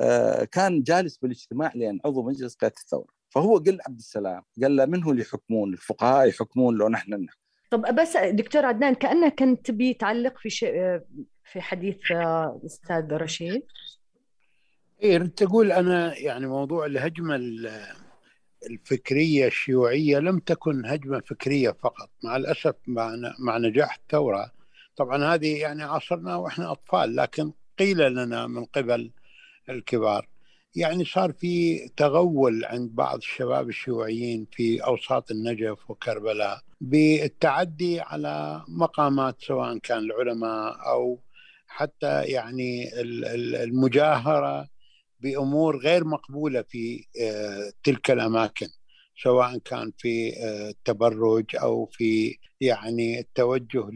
آه، 0.00 0.44
كان 0.44 0.82
جالس 0.82 1.16
بالاجتماع 1.16 1.72
لأن 1.74 2.00
عضو 2.04 2.22
مجلس 2.22 2.54
قيادة 2.56 2.74
الثورة. 2.78 3.06
فهو 3.28 3.58
قال 3.58 3.78
عبد 3.88 3.98
السلام 3.98 4.42
قال 4.62 4.76
له 4.76 4.86
من 4.86 5.02
هو 5.04 5.10
اللي 5.10 5.22
يحكمون 5.22 5.72
الفقهاء 5.72 6.28
يحكمون 6.28 6.76
لو 6.76 6.88
نحن 6.88 7.14
نحكم. 7.14 7.40
طب 7.70 7.94
بس 8.00 8.16
دكتور 8.16 8.66
عدنان 8.66 8.94
كأنك 8.94 9.38
كنت 9.38 9.66
تبي 9.66 9.94
تعلق 9.94 10.38
في 10.38 10.50
شيء 10.50 11.00
في 11.44 11.60
حديث 11.60 12.12
آه، 12.12 12.58
الأستاذ 12.62 13.12
رشيد؟ 13.12 13.62
إيه 15.02 15.18
تقول 15.18 15.72
أنا 15.72 16.18
يعني 16.18 16.46
موضوع 16.46 16.86
الهجمة 16.86 17.36
ال- 17.36 18.01
الفكرية 18.70 19.46
الشيوعية 19.46 20.18
لم 20.18 20.38
تكن 20.38 20.86
هجمة 20.86 21.20
فكرية 21.20 21.70
فقط 21.70 22.10
مع 22.24 22.36
الأسف 22.36 22.74
مع 23.38 23.58
نجاح 23.58 23.94
الثورة. 24.02 24.52
طبعا 24.96 25.34
هذه 25.34 25.60
يعني 25.60 25.82
عاصرناها 25.82 26.36
وإحنا 26.36 26.72
أطفال 26.72 27.16
لكن 27.16 27.52
قيل 27.78 28.12
لنا 28.14 28.46
من 28.46 28.64
قبل 28.64 29.10
الكبار. 29.68 30.28
يعني 30.76 31.04
صار 31.04 31.32
في 31.32 31.78
تغول 31.96 32.64
عند 32.64 32.94
بعض 32.94 33.16
الشباب 33.16 33.68
الشيوعيين 33.68 34.46
في 34.52 34.84
أوساط 34.84 35.30
النجف 35.30 35.90
وكربلاء 35.90 36.60
بالتعدي 36.80 38.00
على 38.00 38.64
مقامات 38.68 39.36
سواء 39.42 39.78
كان 39.78 39.98
العلماء 39.98 40.76
أو 40.86 41.20
حتى 41.66 42.22
يعني 42.24 43.00
ال- 43.00 43.24
ال- 43.24 43.54
المجاهرة 43.56 44.68
بأمور 45.22 45.76
غير 45.78 46.04
مقبولة 46.04 46.62
في 46.62 47.06
آه، 47.22 47.72
تلك 47.84 48.10
الأماكن 48.10 48.68
سواء 49.22 49.58
كان 49.58 49.92
في 49.98 50.32
آه، 50.36 50.70
التبرج 50.70 51.56
أو 51.56 51.86
في 51.86 52.38
يعني 52.60 53.20
التوجه 53.20 53.90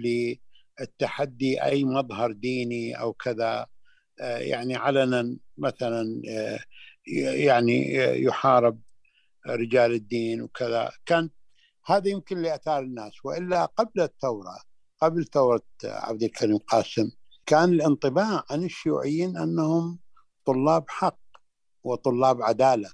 للتحدي 0.80 1.62
أي 1.62 1.84
مظهر 1.84 2.32
ديني 2.32 3.00
أو 3.00 3.12
كذا 3.12 3.66
آه، 4.20 4.38
يعني 4.38 4.76
علنا 4.76 5.36
مثلا 5.58 6.22
يعني 7.06 7.94
يحارب 8.24 8.80
رجال 9.46 9.92
الدين 9.92 10.42
وكذا. 10.42 10.90
كان 11.06 11.30
هذا 11.86 12.08
يمكن 12.08 12.42
لأثار 12.42 12.82
الناس. 12.82 13.12
وإلا 13.24 13.64
قبل 13.64 14.00
الثورة 14.00 14.58
قبل 15.00 15.24
ثورة 15.24 15.62
عبد 15.84 16.22
الكريم 16.22 16.58
قاسم 16.58 17.10
كان 17.46 17.72
الانطباع 17.72 18.44
عن 18.50 18.64
الشيوعيين 18.64 19.36
أنهم 19.36 19.98
طلاب 20.46 20.84
حق 20.88 21.18
وطلاب 21.84 22.42
عدالة 22.42 22.90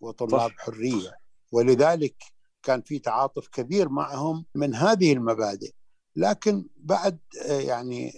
وطلاب 0.00 0.50
صح. 0.50 0.56
حرية. 0.58 1.18
ولذلك 1.52 2.16
كان 2.62 2.82
في 2.82 2.98
تعاطف 2.98 3.48
كبير 3.48 3.88
معهم 3.88 4.46
من 4.54 4.74
هذه 4.74 5.12
المبادئ. 5.12 5.72
لكن 6.16 6.68
بعد 6.76 7.18
يعني 7.48 8.12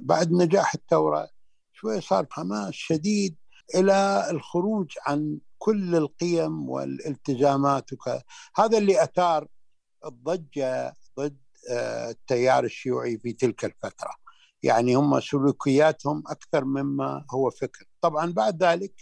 بعد 0.00 0.32
نجاح 0.32 0.74
الثورة 0.74 1.28
شوي 1.72 2.00
صار 2.00 2.26
حماس 2.30 2.74
شديد 2.74 3.36
إلى 3.74 4.26
الخروج 4.30 4.94
عن 5.06 5.38
كل 5.58 5.96
القيم 5.96 6.68
والالتزامات 6.68 7.92
وكذا 7.92 8.22
هذا 8.56 8.78
اللي 8.78 9.02
أثار 9.02 9.48
الضجة 10.06 10.94
ضد 11.18 11.38
التيار 12.10 12.64
الشيوعي 12.64 13.18
في 13.18 13.32
تلك 13.32 13.64
الفترة. 13.64 14.10
يعني 14.62 14.94
هم 14.94 15.20
سلوكياتهم 15.20 16.22
أكثر 16.26 16.64
مما 16.64 17.24
هو 17.30 17.50
فكر. 17.50 17.87
طبعا 18.00 18.32
بعد 18.32 18.62
ذلك 18.64 18.92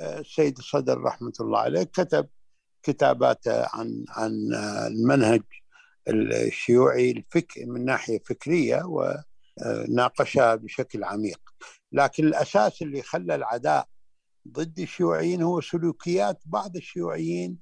السيد 0.00 0.58
الصدر 0.58 1.00
رحمة 1.00 1.32
الله 1.40 1.58
عليه 1.58 1.82
كتب 1.82 2.28
كتابات 2.82 3.48
عن 3.48 4.04
عن 4.08 4.32
المنهج 4.86 5.42
الشيوعي 6.08 7.10
الفك 7.10 7.52
من 7.58 7.84
ناحية 7.84 8.18
فكرية 8.26 8.82
وناقشها 8.84 10.54
بشكل 10.54 11.04
عميق. 11.04 11.40
لكن 11.92 12.24
الأساس 12.24 12.82
اللي 12.82 13.02
خلى 13.02 13.34
العداء 13.34 13.88
ضد 14.48 14.78
الشيوعيين 14.78 15.42
هو 15.42 15.60
سلوكيات 15.60 16.42
بعض 16.46 16.76
الشيوعيين 16.76 17.58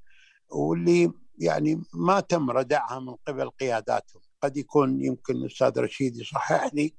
واللي 0.51 1.13
يعني 1.39 1.83
ما 1.95 2.21
تم 2.21 2.51
ردعها 2.51 3.01
من 3.01 3.15
قبل 3.27 3.51
قياداتهم. 3.51 4.23
قد 4.43 4.57
يكون 4.57 5.05
يمكن 5.05 5.35
الاستاذ 5.35 5.79
رشيد 5.79 6.17
يصحح 6.17 6.75
لي 6.75 6.95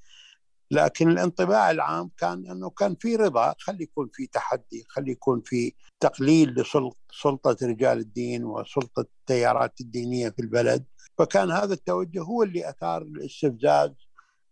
لكن 0.71 1.09
الانطباع 1.09 1.71
العام 1.71 2.11
كان 2.17 2.45
إنه 2.51 2.69
كان 2.69 2.95
في 2.95 3.15
رضا 3.15 3.55
خلي 3.59 3.83
يكون 3.83 4.09
في 4.13 4.27
تحدي 4.27 4.85
خلي 4.87 5.11
يكون 5.11 5.41
في 5.41 5.73
تقليل 5.99 6.49
لسلطه 6.49 7.57
رجال 7.63 7.97
الدين 7.97 8.45
وسلطة 8.45 9.05
التيارات 9.19 9.81
الدينية 9.81 10.29
في 10.29 10.41
البلد. 10.41 10.85
فكان 11.17 11.51
هذا 11.51 11.73
التوجه 11.73 12.21
هو 12.21 12.43
اللي 12.43 12.69
أثار 12.69 13.01
الاستفزاز 13.01 13.91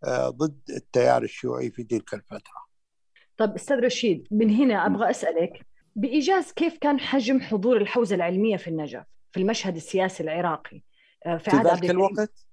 ضد 0.08 0.60
التيار 0.70 1.22
الشيوعي 1.22 1.70
في 1.70 1.84
تلك 1.84 2.14
الفترة. 2.14 2.60
طيب 3.36 3.54
أستاذ 3.54 3.76
رشيد 3.76 4.28
من 4.30 4.50
هنا 4.50 4.86
أبغى 4.86 5.10
أسألك 5.10 5.66
بإيجاز 5.96 6.52
كيف 6.52 6.78
كان 6.78 7.00
حجم 7.00 7.40
حضور 7.40 7.76
الحوزة 7.76 8.16
العلمية 8.16 8.56
في 8.56 8.68
النجف 8.68 9.04
في 9.32 9.40
المشهد 9.40 9.76
السياسي 9.76 10.22
العراقي؟ 10.22 10.82
في 11.24 11.50
عهد 11.50 11.66
ذلك 11.66 11.90
الوقت؟ 11.90 12.46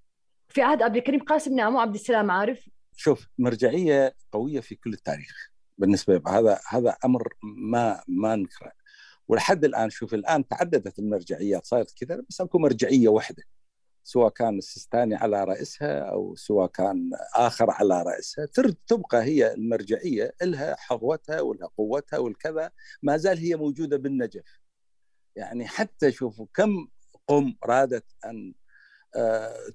في 0.49 0.61
عهد 0.61 0.81
عبد 0.81 0.95
الكريم 0.95 1.19
قاسم 1.19 1.55
نعم 1.55 1.77
عبد 1.77 1.93
السلام 1.93 2.31
عارف. 2.31 2.69
شوف 2.97 3.27
مرجعية 3.37 4.15
قوية 4.31 4.59
في 4.59 4.75
كل 4.75 4.93
التاريخ 4.93 5.51
بالنسبة 5.77 6.21
هذا 6.27 6.59
هذا 6.69 6.95
أمر 7.05 7.33
ما 7.43 8.03
ما 8.07 8.35
نكره. 8.35 8.71
ولحد 9.27 9.65
الآن 9.65 9.89
شوف 9.89 10.13
الآن 10.13 10.47
تعددت 10.47 10.99
المرجعيات 10.99 11.65
صارت 11.65 11.93
كذا 11.97 12.23
بس 12.29 12.41
أكو 12.41 12.59
مرجعية 12.59 13.07
واحدة 13.07 13.43
سواء 14.03 14.29
كان 14.29 14.57
السيستاني 14.57 15.15
على 15.15 15.43
رأسها 15.43 15.99
أو 15.99 16.35
سواء 16.35 16.67
كان 16.67 17.09
آخر 17.35 17.71
على 17.71 18.03
رأسها. 18.03 18.45
تبقى 18.87 19.23
هي 19.23 19.53
المرجعية 19.53 20.33
لها 20.41 20.75
حظوتها 20.79 21.41
ولها 21.41 21.67
قوتها 21.77 22.19
والكذا 22.19 22.71
ما 23.03 23.17
زال 23.17 23.37
هي 23.37 23.55
موجودة 23.55 23.97
بالنجف. 23.97 24.59
يعني 25.35 25.67
حتى 25.67 26.11
شوفوا 26.11 26.45
كم 26.53 26.87
قم 27.27 27.55
رادت 27.65 28.05
أن 28.25 28.53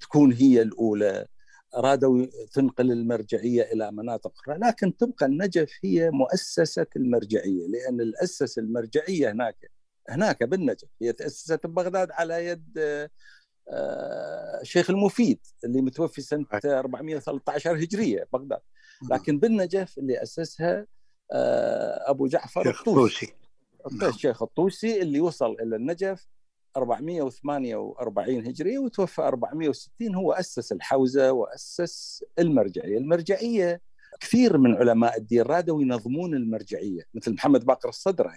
تكون 0.01 0.33
هي 0.33 0.63
الأولى. 0.63 1.27
رادوا 1.75 2.27
تنقل 2.53 2.93
المرجعية 2.93 3.63
إلى 3.63 3.93
مناطق 3.93 4.33
أخرى 4.39 4.59
لكن 4.59 4.97
تبقى 4.97 5.27
النجف 5.27 5.73
هي 5.85 6.11
مؤسسة 6.11 6.87
المرجعية 6.97 7.67
لأن 7.67 8.01
الأسس 8.01 8.59
المرجعية 8.59 9.31
هناك 9.33 9.71
هناك 10.09 10.43
بالنجف 10.43 10.89
هي 11.03 11.13
تأسست 11.13 11.67
ببغداد 11.67 12.11
على 12.11 12.47
يد 12.47 12.79
الشيخ 14.63 14.91
المفيد 14.91 15.39
اللي 15.65 15.83
متوفي 15.83 16.21
سنة 16.21 16.47
413 16.65 17.77
هجرية 17.77 18.29
بغداد. 18.33 18.61
لكن 19.11 19.39
بالنجف 19.39 19.99
اللي 19.99 20.23
أسسها 20.23 20.87
أبو 22.07 22.27
جعفر 22.27 22.71
الطوسي. 22.71 23.33
الشيخ 24.09 24.43
الطوسي 24.43 25.03
اللي 25.03 25.21
وصل 25.21 25.53
إلى 25.61 25.77
النجف 25.77 26.27
448 26.77 28.47
هجرية 28.47 28.79
وتوفى 28.79 29.23
460 29.23 30.15
هو 30.15 30.33
أسس 30.33 30.73
الحوزة 30.73 31.33
وأسس 31.33 32.25
المرجعية. 32.39 32.99
المرجعية 32.99 33.81
كثير 34.21 34.59
من 34.59 34.75
علماء 34.75 35.19
الدين 35.19 35.43
رادوا 35.43 35.83
ينظمون 35.83 36.35
المرجعية 36.35 37.03
مثل 37.15 37.33
محمد 37.35 37.65
باقر 37.65 37.89
الصدر 37.89 38.31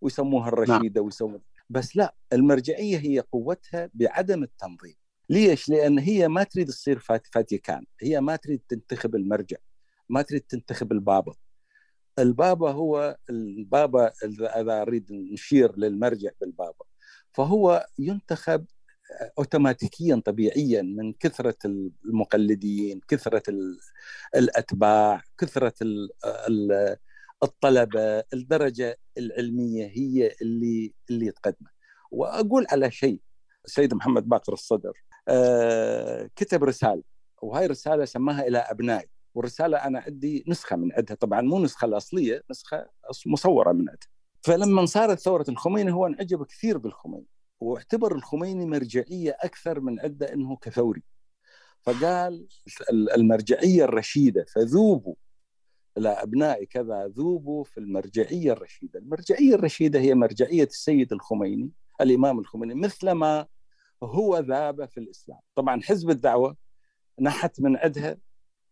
ويسموها 0.00 0.48
الرشيدة 0.48 1.00
ويسموها. 1.00 1.40
بس 1.70 1.96
لا 1.96 2.14
المرجعية 2.32 2.98
هي 2.98 3.20
قوتها 3.32 3.90
بعدم 3.94 4.42
التنظيم. 4.42 4.94
ليش؟ 5.30 5.68
لأن 5.68 5.98
هي 5.98 6.28
ما 6.28 6.42
تريد 6.42 6.68
تصير 6.68 6.98
فاتيكان. 7.32 7.86
هي 8.00 8.20
ما 8.20 8.36
تريد 8.36 8.62
تنتخب 8.68 9.14
المرجع 9.14 9.56
ما 10.08 10.22
تريد 10.22 10.40
تنتخب 10.40 10.92
البابا. 10.92 11.34
البابا 12.18 12.70
هو 12.70 13.16
البابا 13.30 14.12
إذا 14.24 14.84
نريد 14.84 15.12
نشير 15.12 15.78
للمرجع 15.78 16.30
بالبابا. 16.40 16.84
فهو 17.32 17.86
ينتخب 17.98 18.66
اوتوماتيكيا 19.38 20.22
طبيعيا 20.24 20.82
من 20.82 21.12
كثرة 21.12 21.56
المقلدين 22.04 23.00
كثرة 23.08 23.42
الأتباع 24.36 25.22
كثرة 25.38 25.74
الطلبة 27.42 28.24
الدرجة 28.34 28.98
العلمية 29.18 29.86
هي 29.86 30.32
اللي 30.42 30.94
اللي 31.10 31.30
تقدمه. 31.30 31.70
وأقول 32.10 32.66
على 32.70 32.90
شيء 32.90 33.20
السيد 33.64 33.94
محمد 33.94 34.28
باقر 34.28 34.52
الصدر 34.52 34.92
آه 35.28 36.30
كتب 36.36 36.64
رسالة 36.64 37.02
وهاي 37.42 37.64
الرساله 37.64 38.04
سماها 38.04 38.46
إلى 38.46 38.58
أبنائي. 38.58 39.08
والرسالة 39.34 39.78
أنا 39.78 39.98
عندي 40.00 40.44
نسخة 40.48 40.76
من 40.76 40.92
عندها. 40.92 41.16
طبعا 41.16 41.40
مو 41.40 41.64
نسخة 41.64 41.84
الأصلية 41.84 42.42
نسخة 42.50 42.86
مصورة 43.26 43.72
من 43.72 43.78
عندها. 43.88 44.17
فلما 44.40 44.86
صارت 44.86 45.18
ثورة 45.18 45.44
الخميني 45.48 45.92
هو 45.92 46.06
انعجب 46.06 46.44
كثير 46.44 46.78
بالخميني 46.78 47.26
واعتبر 47.60 48.14
الخميني 48.14 48.66
مرجعية 48.66 49.36
أكثر 49.40 49.80
من 49.80 50.00
عده 50.00 50.32
إنه 50.32 50.56
كثوري. 50.56 51.02
فقال 51.82 52.46
المرجعية 52.90 53.84
الرشيدة 53.84 54.44
فذوبوا 54.54 55.14
إلى 55.98 56.08
أبناء 56.08 56.64
كذا 56.64 57.06
ذوبوا 57.06 57.64
في 57.64 57.78
المرجعية 57.80 58.52
الرشيدة. 58.52 58.98
المرجعية 58.98 59.54
الرشيدة 59.54 60.00
هي 60.00 60.14
مرجعية 60.14 60.64
السيد 60.64 61.12
الخميني 61.12 61.70
الإمام 62.00 62.38
الخميني 62.38 62.74
مثلما 62.74 63.46
هو 64.02 64.38
ذاب 64.38 64.88
في 64.88 65.00
الإسلام. 65.00 65.38
طبعا 65.54 65.82
حزب 65.82 66.10
الدعوة 66.10 66.56
نحت 67.20 67.60
من 67.60 67.76
عندها 67.76 68.16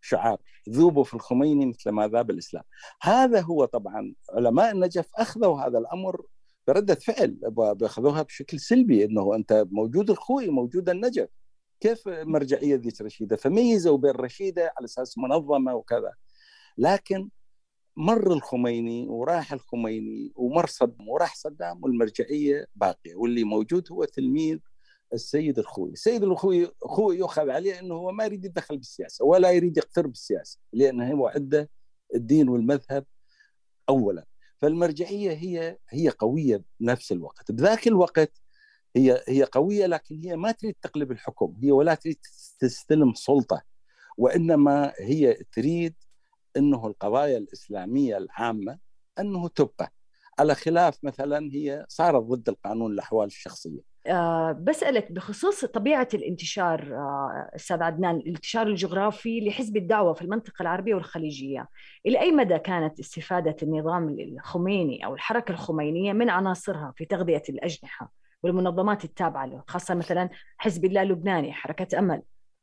شعار 0.06 0.38
ذوبوا 0.70 1.04
في 1.04 1.14
الخميني 1.14 1.66
مثل 1.66 1.90
ما 1.90 2.08
ذاب 2.08 2.30
الإسلام. 2.30 2.64
هذا 3.02 3.40
هو 3.40 3.64
طبعا 3.64 4.14
علماء 4.32 4.72
النجف 4.72 5.08
أخذوا 5.14 5.60
هذا 5.60 5.78
الأمر 5.78 6.22
بردة 6.68 6.94
فعل 6.94 7.36
بأخذوها 7.50 8.22
بشكل 8.22 8.60
سلبي 8.60 9.04
أنه 9.04 9.34
أنت 9.34 9.66
موجود 9.70 10.10
الخوي 10.10 10.48
موجود 10.48 10.88
النجف. 10.88 11.28
كيف 11.80 12.08
مرجعية 12.08 12.76
ذيك 12.76 13.00
رشيدة؟ 13.00 13.36
فميزوا 13.36 13.98
بين 13.98 14.10
رشيدة 14.10 14.72
على 14.78 14.84
أساس 14.84 15.18
منظمة 15.18 15.74
وكذا. 15.74 16.12
لكن 16.78 17.28
مر 17.96 18.32
الخميني 18.32 19.08
وراح 19.08 19.52
الخميني 19.52 20.32
ومر 20.36 20.66
صدام 20.66 21.08
وراح 21.08 21.34
صدام 21.34 21.84
والمرجعية 21.84 22.66
باقية 22.74 23.14
واللي 23.14 23.44
موجود 23.44 23.92
هو 23.92 24.04
تلميذ 24.04 24.58
السيد 25.12 25.58
الخوي، 25.58 25.90
السيد 25.90 26.22
الخوي 26.22 26.70
خوي 26.82 27.18
يؤخذ 27.18 27.50
عليه 27.50 27.78
إنه 27.78 27.94
هو 27.94 28.12
ما 28.12 28.24
يريد 28.24 28.44
يتدخل 28.44 28.76
بالسياسة 28.76 29.24
ولا 29.24 29.50
يريد 29.50 29.76
يقترب 29.76 30.10
بالسياسة 30.10 30.58
لأنه 30.72 31.12
هو 31.12 31.26
عنده 31.26 31.70
الدين 32.14 32.48
والمذهب 32.48 33.04
اولا، 33.88 34.26
فالمرجعية 34.58 35.32
هي 35.32 35.78
هي 35.88 36.08
قوية 36.08 36.62
بنفس 36.80 37.12
الوقت، 37.12 37.52
بذاك 37.52 37.86
الوقت 37.86 38.40
هي 38.96 39.22
هي 39.28 39.44
قوية 39.44 39.86
لكن 39.86 40.18
هي 40.18 40.36
ما 40.36 40.52
تريد 40.52 40.74
تقلب 40.82 41.12
الحكم، 41.12 41.56
هي 41.62 41.72
ولا 41.72 41.94
تريد 41.94 42.18
تستلم 42.58 43.14
سلطة 43.14 43.62
وإنما 44.18 44.92
هي 44.98 45.34
تريد 45.52 45.94
إنه 46.56 46.86
القضايا 46.86 47.38
الإسلامية 47.38 48.16
العامة 48.16 48.78
إنه 49.18 49.48
تبقى. 49.48 49.92
على 50.38 50.54
خلاف 50.54 51.04
مثلا 51.04 51.50
هي 51.52 51.86
صارت 51.88 52.22
ضد 52.22 52.48
القانون 52.48 52.92
الأحوال 52.92 53.26
الشخصية. 53.26 53.80
أه 54.06 54.52
بسألك 54.52 55.12
بخصوص 55.12 55.64
طبيعة 55.64 56.08
الانتشار 56.14 56.96
أه 56.96 57.50
أستاذ 57.56 57.82
عدنان 57.82 58.16
الانتشار 58.16 58.66
الجغرافي 58.66 59.40
لحزب 59.40 59.76
الدعوة 59.76 60.12
في 60.14 60.22
المنطقة 60.22 60.62
العربية 60.62 60.94
والخليجية. 60.94 61.68
إلى 62.06 62.20
أي 62.20 62.32
مدى 62.32 62.58
كانت 62.58 63.00
استفادة 63.00 63.56
النظام 63.62 64.16
الخميني 64.20 65.06
أو 65.06 65.14
الحركة 65.14 65.52
الخمينية 65.52 66.12
من 66.12 66.30
عناصرها 66.30 66.92
في 66.96 67.04
تغذية 67.04 67.42
الأجنحة 67.48 68.12
والمنظمات 68.42 69.04
التابعة 69.04 69.46
له 69.46 69.62
خاصة 69.68 69.94
مثلا 69.94 70.28
حزب 70.58 70.84
الله 70.84 71.02
اللبناني 71.02 71.52
حركة 71.52 71.98
أمل؟ 71.98 72.22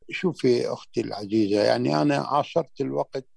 شوفي 0.09 0.67
أختي 0.67 1.01
العزيزة 1.01 1.63
يعني 1.63 2.01
أنا 2.01 2.17
عاصرت 2.17 2.81
الوقت 2.81 3.27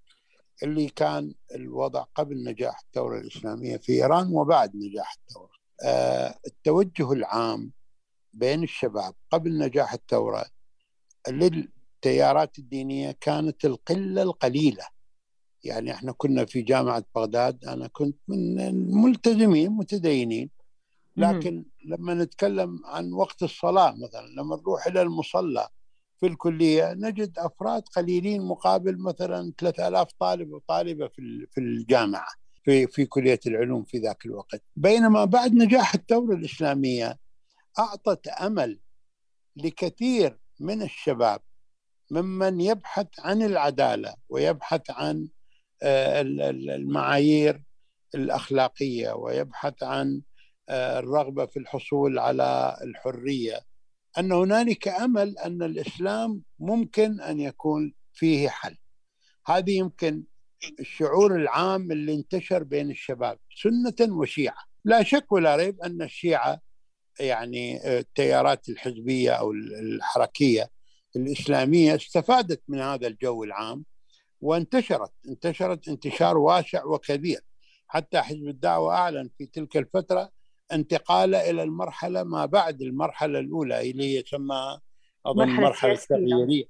اللي 0.63 0.89
كان 0.89 1.35
الوضع 1.55 2.05
قبل 2.15 2.45
نجاح 2.45 2.81
الثورة 2.87 3.19
الإسلامية 3.19 3.77
في 3.77 3.93
إيران 3.93 4.29
وبعد 4.33 4.77
نجاح 4.77 5.17
الثورة. 5.19 5.51
آه، 5.85 6.35
التوجه 6.47 7.13
العام 7.13 7.71
بين 8.37 8.62
الشباب 8.62 9.14
قبل 9.30 9.59
نجاح 9.59 9.93
الثورة 9.93 10.45
للتيارات 11.28 12.59
الدينية 12.59 13.16
كانت 13.20 13.64
القلة 13.64 14.22
القليلة. 14.22 14.87
يعني 15.64 15.93
إحنا 15.93 16.12
كنا 16.12 16.45
في 16.45 16.62
جامعة 16.62 17.05
بغداد 17.14 17.64
أنا 17.64 17.87
كنت 17.89 18.16
من 18.28 18.61
الملتزمين 18.61 19.70
متدينين. 19.70 20.51
لكن 21.16 21.64
لما 21.84 22.14
نتكلم 22.14 22.80
عن 22.84 23.12
وقت 23.12 23.43
الصلاة 23.43 23.91
مثلا 23.93 24.26
لما 24.37 24.57
نروح 24.57 24.87
إلى 24.87 25.03
المصلى 25.03 25.68
في 26.20 26.26
الكلية 26.26 26.93
نجد 26.93 27.39
أفراد 27.39 27.82
قليلين 27.82 28.43
مقابل 28.43 28.99
مثلا 28.99 29.53
3000 29.59 30.09
طالب 30.18 30.53
وطالبة 30.53 31.09
في 31.09 31.47
في 31.51 31.61
الجامعة 31.61 32.28
في 32.64 32.87
في 32.87 33.07
كلية 33.07 33.41
العلوم 33.47 33.84
في 33.84 33.99
ذاك 33.99 34.26
الوقت. 34.26 34.62
بينما 34.76 35.24
بعد 35.24 35.53
نجاح 35.53 35.95
الثورة 35.95 36.34
الإسلامية 36.34 37.18
أعطت 37.79 38.29
أمل 38.29 38.81
لكثير 39.57 40.39
من 40.61 40.83
الشباب 40.83 41.41
ممن 42.11 42.61
يبحث 42.61 43.07
عن 43.18 43.43
العدالة 43.43 44.14
ويبحث 44.29 44.91
عن 44.91 45.29
آه، 45.83 46.20
المعايير 46.20 47.62
الأخلاقية 48.14 49.12
ويبحث 49.12 49.83
عن 49.83 50.22
آه، 50.68 50.99
الرغبة 50.99 51.47
في 51.47 51.59
الحصول 51.59 52.18
على 52.18 52.77
الحرية. 52.83 53.61
أن 54.18 54.33
هنالك 54.33 54.89
أمل 54.89 55.39
أن 55.39 55.62
الإسلام 55.62 56.43
ممكن 56.59 57.20
أن 57.20 57.41
يكون 57.41 57.95
فيه 58.12 58.49
حل. 58.49 58.77
هذه 59.47 59.79
يمكن 59.79 60.24
الشعور 60.81 61.37
العام 61.37 61.93
اللي 61.93 62.14
انتشر 62.14 62.62
بين 62.62 62.91
الشباب 62.91 63.39
سنة 63.57 64.16
وشيعة. 64.16 64.64
لا 64.85 65.03
شك 65.03 65.33
ولا 65.33 65.57
ريب 65.57 65.81
أن 65.81 66.03
الشيعة 66.03 66.61
يعني 67.21 67.99
التيارات 67.99 68.69
الحزبية 68.69 69.31
أو 69.31 69.53
الحركية 69.53 70.71
الإسلامية 71.17 71.95
استفادت 71.95 72.62
من 72.69 72.81
هذا 72.81 73.07
الجو 73.07 73.45
العام 73.45 73.85
وانتشرت. 74.41 75.12
انتشرت 75.29 75.89
انتشار 75.89 76.39
واسع 76.39 76.85
وكبير. 76.85 77.41
حتى 77.89 78.21
حزب 78.21 78.49
الدعوة 78.49 78.95
أعلن 78.95 79.31
في 79.39 79.47
تلك 79.47 79.77
الفترة 79.77 80.31
انتقاله 80.73 81.51
إلى 81.51 81.62
المرحلة 81.62 82.23
ما 82.23 82.47
بعد 82.47 82.83
المرحلة 82.83 83.39
الأولى 83.39 83.91
اللي 83.91 84.14
يسمى 84.14 84.79
أظن 85.27 85.43
المرحلة 85.43 85.93
التغييرية. 85.93 86.64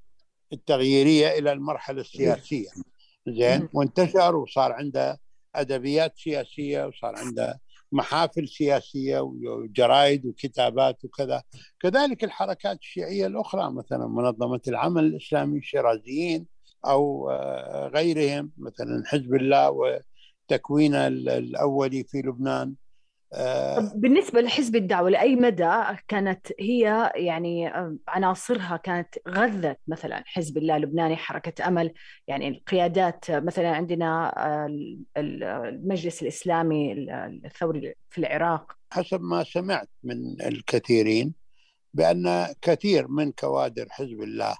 التغييرية 0.52 1.38
إلى 1.38 1.52
المرحلة 1.52 2.00
السياسية. 2.00 2.68
زين 3.28 3.68
وانتشر 3.72 4.36
وصار 4.36 4.72
عنده 4.72 5.20
أدبيات 5.54 6.18
سياسية 6.18 6.86
وصار 6.86 7.16
عنده 7.16 7.60
محافل 7.96 8.48
سياسية 8.48 9.20
وجرايد 9.20 10.26
وكتابات 10.26 11.04
وكذا. 11.04 11.42
كذلك 11.80 12.24
الحركات 12.24 12.78
الشيعية 12.78 13.26
الأخرى 13.26 13.72
مثلا 13.72 14.06
منظمة 14.06 14.60
العمل 14.68 15.04
الإسلامي 15.04 15.58
الشيرازيين 15.58 16.46
أو 16.86 17.30
آه، 17.30 17.88
غيرهم 17.88 18.52
مثلا 18.58 19.02
حزب 19.06 19.34
الله 19.34 19.70
وتكوينه 20.50 21.06
الأولي 21.06 22.04
في 22.04 22.18
لبنان. 22.18 22.74
بالنسبة 23.94 24.40
لحزب 24.40 24.76
الدعوة 24.76 25.10
لأي 25.10 25.36
مدى 25.36 25.82
كانت 26.08 26.46
هي 26.60 27.12
يعني 27.14 27.68
آه، 27.68 27.96
عناصرها 28.08 28.76
كانت 28.76 29.14
غذت 29.28 29.78
مثلا 29.88 30.22
حزب 30.26 30.58
الله 30.58 30.76
اللبناني 30.76 31.16
حركة 31.16 31.68
أمل 31.68 31.92
يعني 32.28 32.48
القيادات 32.48 33.30
مثلا 33.30 33.70
عندنا 33.70 34.34
آه، 34.46 34.66
المجلس 35.16 36.22
الإسلامي 36.22 36.92
الثوري 37.44 37.94
في 38.10 38.18
العراق. 38.18 38.72
حسب 38.92 39.20
ما 39.20 39.44
سمعت 39.44 39.88
من 40.02 40.42
الكثيرين 40.42 41.34
بأن 41.94 42.54
كثير 42.62 43.08
من 43.08 43.32
كوادر 43.32 43.86
حزب 43.90 44.22
الله 44.22 44.56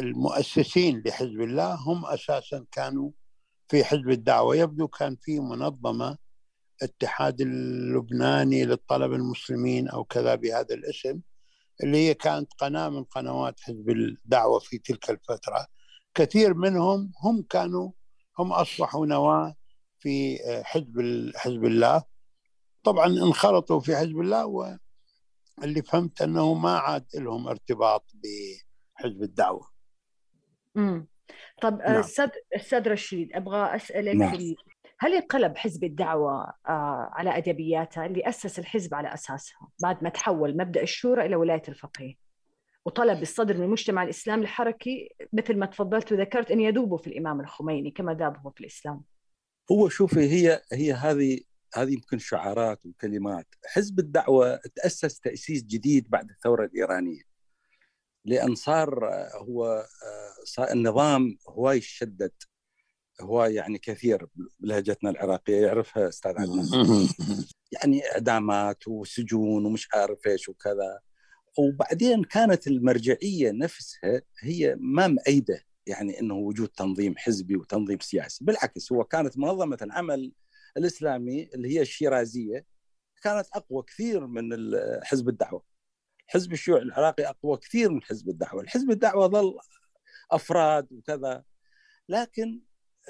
المؤسسين 0.00 1.02
لحزب 1.06 1.40
الله 1.40 1.74
هم 1.74 2.06
أساسا 2.06 2.64
كانوا 2.72 3.10
في 3.68 3.84
حزب 3.84 4.10
الدعوة. 4.10 4.56
يبدو 4.56 4.88
كان 4.88 5.16
في 5.20 5.40
منظمة 5.40 6.25
الاتحاد 6.82 7.40
اللبناني 7.40 8.64
للطلبة 8.64 9.16
المسلمين 9.16 9.88
أو 9.88 10.04
كذا 10.04 10.34
بهذا 10.34 10.74
الاسم 10.74 11.20
اللي 11.82 12.08
هي 12.08 12.14
كانت 12.14 12.52
قناة 12.58 12.88
من 12.88 13.04
قنوات 13.04 13.60
حزب 13.60 13.90
الدعوة 13.90 14.58
في 14.58 14.78
تلك 14.78 15.10
الفترة 15.10 15.66
كثير 16.14 16.54
منهم 16.54 17.12
هم 17.22 17.42
كانوا 17.50 17.90
هم 18.38 18.52
أصبحوا 18.52 19.06
نواة 19.06 19.54
في 19.98 20.38
حزب 20.64 21.00
حزب 21.36 21.64
الله 21.64 22.02
طبعا 22.82 23.06
انخرطوا 23.06 23.80
في 23.80 23.96
حزب 23.96 24.20
الله 24.20 24.46
واللي 24.46 25.82
فهمت 25.82 26.22
أنه 26.22 26.54
ما 26.54 26.78
عاد 26.78 27.06
لهم 27.14 27.48
ارتباط 27.48 28.12
بحزب 28.14 29.22
الدعوة 29.22 29.70
امم 30.76 31.08
طب 31.62 31.78
نعم. 31.78 31.96
أستاذ 31.96 32.28
أستاذ 32.56 32.88
رشيد 32.88 33.32
أبغى 33.32 33.76
أسألك 33.76 34.14
نعم. 34.14 34.54
هل 34.98 35.14
انقلب 35.14 35.56
حزب 35.56 35.84
الدعوة 35.84 36.52
آه، 36.68 37.10
على 37.12 37.36
أدبياته 37.36 38.06
اللي 38.06 38.28
أسس 38.28 38.58
الحزب 38.58 38.94
على 38.94 39.14
أساسها 39.14 39.68
بعد 39.82 40.04
ما 40.04 40.10
تحول 40.10 40.56
مبدأ 40.56 40.82
الشورى 40.82 41.26
إلى 41.26 41.36
ولاية 41.36 41.62
الفقيه؟ 41.68 42.14
وطلب 42.84 43.22
الصدر 43.22 43.56
من 43.56 43.62
المجتمع 43.62 44.02
الإسلامي 44.02 44.42
الحركي 44.42 45.08
مثل 45.32 45.58
ما 45.58 45.66
تفضلت 45.66 46.12
وذكرت 46.12 46.50
أن 46.50 46.60
يذوبوا 46.60 46.98
في 46.98 47.06
الإمام 47.06 47.40
الخميني 47.40 47.90
كما 47.90 48.14
ذاب 48.14 48.36
هو 48.36 48.50
في 48.50 48.60
الإسلام. 48.60 49.02
هو 49.72 49.88
شوفي 49.88 50.20
هي 50.20 50.62
هي 50.72 50.92
هذه 50.92 51.40
هذه 51.74 51.92
يمكن 51.92 52.18
شعارات 52.18 52.86
وكلمات. 52.86 53.46
حزب 53.66 53.98
الدعوة 53.98 54.60
تأسس 54.74 55.20
تأسيس 55.20 55.62
جديد 55.62 56.10
بعد 56.10 56.30
الثورة 56.30 56.64
الإيرانية 56.64 57.22
لأن 58.24 58.54
صار 58.54 59.04
هو 59.34 59.66
آه، 59.66 60.44
صار 60.44 60.70
النظام 60.70 61.38
هواي 61.48 61.80
شدد 61.80 62.32
هو 63.20 63.44
يعني 63.44 63.78
كثير 63.78 64.26
بلهجتنا 64.60 65.10
العراقية 65.10 65.66
يعرفها 65.66 66.08
أستاذ 66.08 66.32
عدنان. 66.38 67.08
يعني 67.72 68.02
إعدامات 68.12 68.88
وسجون 68.88 69.66
ومش 69.66 69.88
عارف 69.94 70.26
إيش 70.26 70.48
وكذا. 70.48 71.00
وبعدين 71.58 72.24
كانت 72.24 72.66
المرجعية 72.66 73.50
نفسها 73.50 74.22
هي 74.42 74.76
ما 74.80 75.06
مأيدة 75.06 75.60
يعني 75.86 76.20
إنه 76.20 76.34
وجود 76.34 76.68
تنظيم 76.68 77.14
حزبي 77.16 77.56
وتنظيم 77.56 77.98
سياسي. 78.00 78.44
بالعكس 78.44 78.92
هو 78.92 79.04
كانت 79.04 79.38
منظمة 79.38 79.78
العمل 79.82 80.32
الإسلامي 80.76 81.50
اللي 81.54 81.68
هي 81.68 81.82
الشيرازية 81.82 82.66
كانت 83.22 83.46
أقوى 83.52 83.82
كثير 83.82 84.26
من 84.26 84.50
حزب 85.02 85.28
الدعوة. 85.28 85.62
حزب 86.26 86.52
الشيوعي 86.52 86.82
العراقي 86.82 87.24
أقوى 87.28 87.56
كثير 87.56 87.90
من 87.90 88.02
حزب 88.02 88.28
الدعوة. 88.28 88.62
الحزب 88.62 88.90
الدعوة 88.90 89.26
ظل 89.26 89.58
أفراد 90.30 90.92
وكذا. 90.92 91.44
لكن 92.08 92.60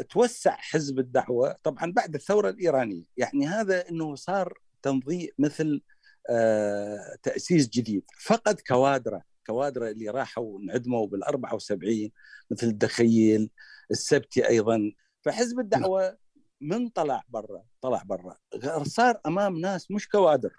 توسع 0.03 0.57
حزب 0.57 0.99
الدعوة. 0.99 1.57
طبعا 1.63 1.93
بعد 1.93 2.15
الثورة 2.15 2.51
الإيرانية 2.51 3.05
يعني 3.17 3.47
هذا 3.47 3.89
إنه 3.89 4.15
صار 4.15 4.59
تنظيم 4.83 5.29
مثل 5.39 5.83
آه 6.31 7.17
تأسيس 7.23 7.69
جديد. 7.69 8.03
فقد 8.21 8.61
كوادرة 8.61 9.23
كوادرة 9.47 9.91
اللي 9.91 10.09
راحوا 10.09 10.59
انعدموا 10.61 11.07
بال 11.07 11.25
74 11.25 12.11
مثل 12.51 12.67
الدخيل 12.67 13.51
السبتي 13.91 14.49
أيضا. 14.49 14.93
فحزب 15.23 15.61
الدعوة 15.61 16.19
من 16.61 16.89
طلع 16.89 17.23
برا 17.29 17.63
طلع 17.81 18.03
برا. 18.03 18.37
صار 18.83 19.21
أمام 19.27 19.59
ناس 19.59 19.91
مش 19.91 20.09
كوادر. 20.09 20.53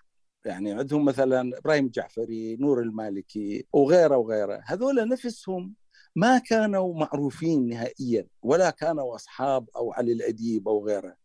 يعني 0.45 0.71
عندهم 0.71 1.05
مثلا 1.05 1.57
إبراهيم 1.57 1.85
الجعفري 1.85 2.55
نور 2.55 2.81
المالكي 2.81 3.67
وغيره 3.73 4.17
وغيره. 4.17 4.63
هذول 4.65 5.09
نفسهم 5.09 5.73
ما 6.17 6.37
كانوا 6.37 6.93
معروفين 6.99 7.67
نهائيا 7.67 8.27
ولا 8.41 8.69
كانوا 8.69 9.15
أصحاب 9.15 9.69
أو 9.75 9.93
علي 9.93 10.11
الأديب 10.11 10.67
أو 10.67 10.87
غيره. 10.87 11.15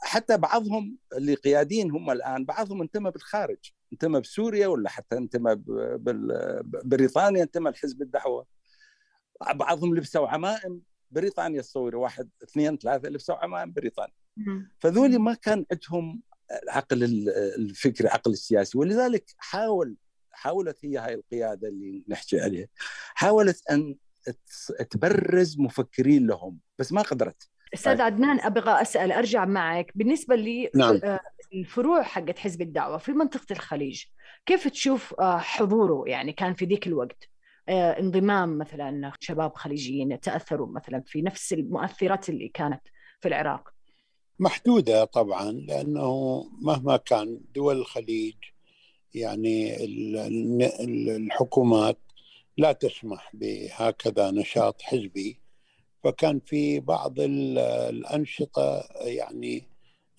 حتى 0.00 0.36
بعضهم 0.36 0.98
اللي 1.16 1.34
قياديين 1.34 1.90
هم 1.90 2.10
الآن 2.10 2.44
بعضهم 2.44 2.82
انتمى 2.82 3.10
بالخارج. 3.10 3.72
انتمى 3.92 4.20
بسوريا 4.20 4.66
ولا 4.66 4.90
حتى 4.90 5.16
انتمى 5.16 5.62
بريطانيا 6.84 7.42
انتمى 7.42 7.70
لحزب 7.70 8.02
الدعوة. 8.02 8.46
بعضهم 9.54 9.94
لبسوا 9.94 10.28
عمائم 10.28 10.82
بريطانيا 11.10 11.60
الصوري 11.60 11.96
واحد 11.96 12.28
اثنين 12.42 12.76
ثلاثة 12.78 13.08
لبسوا 13.08 13.34
عمائم 13.34 13.72
بريطانيا. 13.72 14.14
فذولي 14.78 15.18
ما 15.18 15.34
كان 15.34 15.66
عندهم 15.72 16.22
العقل 16.62 17.04
الفكري 17.58 18.08
عقل 18.08 18.30
السياسي. 18.30 18.78
ولذلك 18.78 19.34
حاول 19.38 19.96
حاولت 20.30 20.84
هي 20.84 20.98
هاي 20.98 21.14
القيادة 21.14 21.68
اللي 21.68 22.04
نحكي 22.08 22.40
عليها. 22.40 22.68
حاولت 23.14 23.70
أن 23.70 23.96
تبرز 24.90 25.60
مفكرين 25.60 26.26
لهم 26.26 26.58
بس 26.78 26.92
ما 26.92 27.02
قدرت 27.02 27.48
أستاذ 27.74 27.92
طيب. 27.92 28.00
عدنان 28.00 28.40
أبغى 28.40 28.82
أسأل 28.82 29.12
أرجع 29.12 29.44
معك 29.44 29.92
بالنسبة 29.94 30.36
لي 30.36 30.70
نعم. 30.74 31.00
آه، 31.04 31.20
الفروع 31.54 32.02
حقت 32.02 32.38
حزب 32.38 32.62
الدعوة 32.62 32.98
في 32.98 33.12
منطقة 33.12 33.46
الخليج 33.50 34.04
كيف 34.46 34.68
تشوف 34.68 35.14
آه، 35.20 35.38
حضوره 35.38 36.04
يعني 36.06 36.32
كان 36.32 36.54
في 36.54 36.64
ذيك 36.64 36.86
الوقت 36.86 37.28
آه، 37.68 37.98
انضمام 37.98 38.58
مثلا 38.58 39.12
شباب 39.20 39.54
خليجيين 39.54 40.20
تأثروا 40.20 40.66
مثلا 40.66 41.02
في 41.06 41.22
نفس 41.22 41.52
المؤثرات 41.52 42.28
اللي 42.28 42.48
كانت 42.48 42.80
في 43.20 43.28
العراق 43.28 43.68
محدودة 44.38 45.04
طبعا 45.04 45.52
لأنه 45.52 46.42
مهما 46.60 46.96
كان 46.96 47.40
دول 47.54 47.76
الخليج 47.76 48.34
يعني 49.14 49.84
الحكومات 51.16 51.98
لا 52.58 52.72
تسمح 52.72 53.30
بهكذا 53.34 54.30
نشاط 54.30 54.82
حزبي. 54.82 55.40
فكان 56.04 56.40
في 56.40 56.80
بعض 56.80 57.14
الأنشطة 57.18 58.84
يعني 59.00 59.68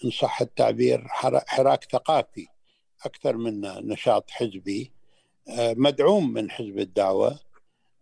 إن 0.06 0.10
صح 0.10 0.42
التعبير 0.42 1.08
حراك 1.48 1.84
ثقافي 1.92 2.48
أكثر 3.06 3.38
من 3.38 3.62
نشاط 3.62 4.30
حزبي. 4.30 4.92
آه، 5.50 5.74
مدعوم 5.78 6.34
من 6.34 6.52
حزب 6.52 6.80
الدعوة 6.80 7.40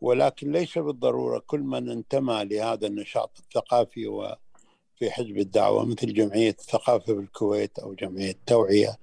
ولكن 0.01 0.51
ليس 0.51 0.77
بالضرورة 0.77 1.39
كل 1.47 1.59
من 1.59 1.89
انتمى 1.89 2.45
لهذا 2.45 2.88
النشاط 2.88 3.38
الثقافي 3.39 4.07
وفي 4.07 5.11
حزب 5.11 5.38
الدعوة 5.38 5.86
مثل 5.86 6.13
جمعية 6.13 6.49
الثقافة 6.49 7.05
في 7.05 7.19
الكويت 7.19 7.79
أو 7.79 7.93
جمعية 7.93 8.31
التوعية 8.31 8.97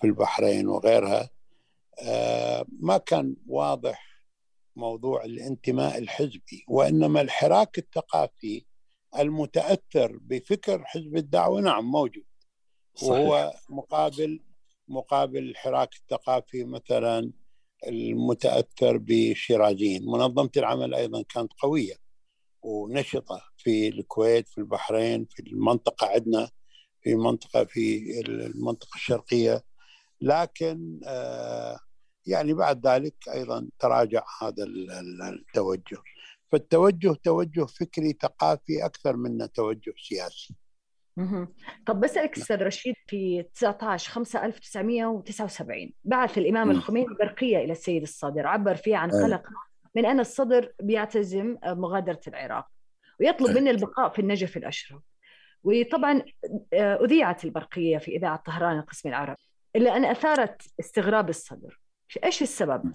في 0.00 0.06
البحرين 0.06 0.68
وغيرها. 0.68 1.30
آه، 2.02 2.66
ما 2.80 2.98
كان 2.98 3.36
واضح 3.46 4.07
موضوع 4.78 5.24
الانتماء 5.24 5.98
الحزبي 5.98 6.64
وإنما 6.68 7.20
الحراك 7.20 7.78
الثقافي 7.78 8.64
المتأثر 9.18 10.18
بفكر 10.20 10.84
حزب 10.84 11.16
الدعوة 11.16 11.60
نعم 11.60 11.84
موجود. 11.84 12.24
صحيح. 12.94 13.10
وهو 13.10 13.52
مقابل 13.70 14.40
مقابل 14.88 15.38
الحراك 15.38 15.94
الثقافي 15.94 16.64
مثلا 16.64 17.32
المتأثر 17.86 18.96
بشيرازيين 18.96 20.06
منظمة 20.06 20.50
العمل 20.56 20.94
أيضا 20.94 21.22
كانت 21.22 21.52
قوية 21.52 21.94
ونشطة 22.62 23.42
في 23.56 23.88
الكويت 23.88 24.48
في 24.48 24.58
البحرين 24.58 25.26
في 25.30 25.42
المنطقة 25.42 26.06
عندنا 26.06 26.50
في 27.02 27.14
منطقة 27.14 27.64
في 27.64 28.20
المنطقة 28.20 28.94
الشرقية. 28.96 29.64
لكن 30.20 31.00
آه 31.06 31.78
يعني 32.28 32.54
بعد 32.54 32.86
ذلك 32.86 33.14
أيضا 33.34 33.68
تراجع 33.78 34.22
هذا 34.42 34.64
التوجه. 35.28 35.98
فالتوجه 36.52 37.14
توجه 37.24 37.64
فكري 37.64 38.16
ثقافي 38.22 38.86
أكثر 38.86 39.16
منه 39.16 39.46
توجه 39.46 39.94
سياسي. 40.08 40.54
طب 41.86 42.00
بسألك 42.00 42.38
أستاذ 42.38 42.62
رشيد 42.62 42.94
في 43.06 43.42
19 43.54 44.10
5 44.12 44.44
1979 44.44 45.92
بعث 46.04 46.38
الإمام 46.38 46.70
الخميني 46.70 47.06
برقية 47.20 47.58
إلى 47.58 47.72
السيد 47.72 48.02
الصدر 48.02 48.46
عبر 48.46 48.74
فيها 48.74 48.96
عن 48.96 49.10
قلق 49.10 49.42
من 49.94 50.06
أن 50.06 50.20
الصدر 50.20 50.72
بيعتزم 50.82 51.56
مغادرة 51.64 52.20
العراق 52.28 52.66
ويطلب 53.20 53.58
منه 53.58 53.70
البقاء 53.70 54.08
في 54.08 54.18
النجف 54.18 54.56
الأشرف. 54.56 55.00
وطبعا 55.64 56.22
آه، 56.72 57.04
أذيعت 57.04 57.44
البرقية 57.44 57.98
في 57.98 58.16
إذاعة 58.16 58.42
طهران 58.46 58.78
القسم 58.78 59.08
العربي 59.08 59.42
إلا 59.76 59.96
أن 59.96 60.04
أثارت 60.04 60.62
استغراب 60.80 61.28
الصدر. 61.28 61.80
إيش 62.24 62.42
السبب؟ 62.42 62.92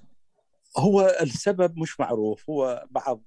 هو 0.78 1.18
السبب 1.22 1.78
مش 1.78 2.00
معروف. 2.00 2.50
هو 2.50 2.86
بعض 2.92 3.24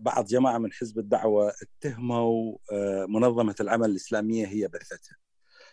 بعض 0.00 0.26
جماعة 0.26 0.58
من 0.58 0.72
حزب 0.72 0.98
الدعوة 0.98 1.52
اتهموا 1.62 2.58
آه، 2.72 3.06
منظمة 3.08 3.54
العمل 3.60 3.90
الإسلامية 3.90 4.46
هي 4.46 4.68
بثتها 4.68 5.16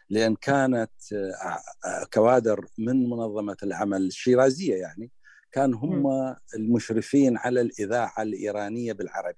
لأن 0.09 0.36
كانت 0.36 0.91
آه، 1.13 2.03
كوادر 2.13 2.65
من 2.77 3.09
منظمة 3.09 3.57
العمل 3.63 4.01
الشيرازية 4.01 4.75
يعني 4.75 5.11
كان 5.51 5.73
هم 5.73 6.36
المشرفين 6.55 7.38
على 7.38 7.61
الإذاعة 7.61 8.21
الإيرانية 8.21 8.93
بالعربي. 8.93 9.38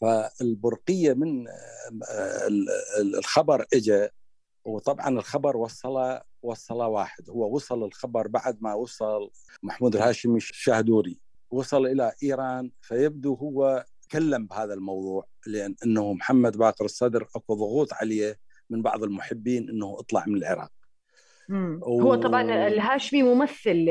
فالبرقية 0.00 1.14
من 1.14 1.48
آه، 1.48 2.48
الخبر 3.00 3.66
اجى 3.74 4.08
وطبعا 4.64 5.08
الخبر 5.08 5.56
وصل 5.56 6.20
وصل 6.42 6.82
واحد. 6.82 7.30
هو 7.30 7.54
وصل 7.54 7.84
الخبر 7.84 8.28
بعد 8.28 8.62
ما 8.62 8.74
وصل 8.74 9.30
محمود 9.62 9.96
الهاشمي 9.96 10.36
الشاهدوري. 10.36 11.20
وصل 11.50 11.86
إلى 11.86 12.12
إيران 12.22 12.70
فيبدو 12.80 13.34
هو 13.34 13.84
تكلم 14.02 14.46
بهذا 14.46 14.74
الموضوع 14.74 15.26
لأن 15.46 15.74
إنه 15.84 16.12
محمد 16.12 16.56
باقر 16.56 16.84
الصدر 16.84 17.28
أكو 17.36 17.54
ضغوط 17.54 17.92
عليه 17.92 18.38
من 18.70 18.82
بعض 18.82 19.02
المحبين 19.02 19.68
إنه 19.68 19.96
اطلع 19.98 20.24
من 20.26 20.36
العراق. 20.36 20.70
و... 21.50 22.02
هو 22.02 22.14
طبعا 22.14 22.66
الهاشمي 22.66 23.22
ممثل 23.22 23.86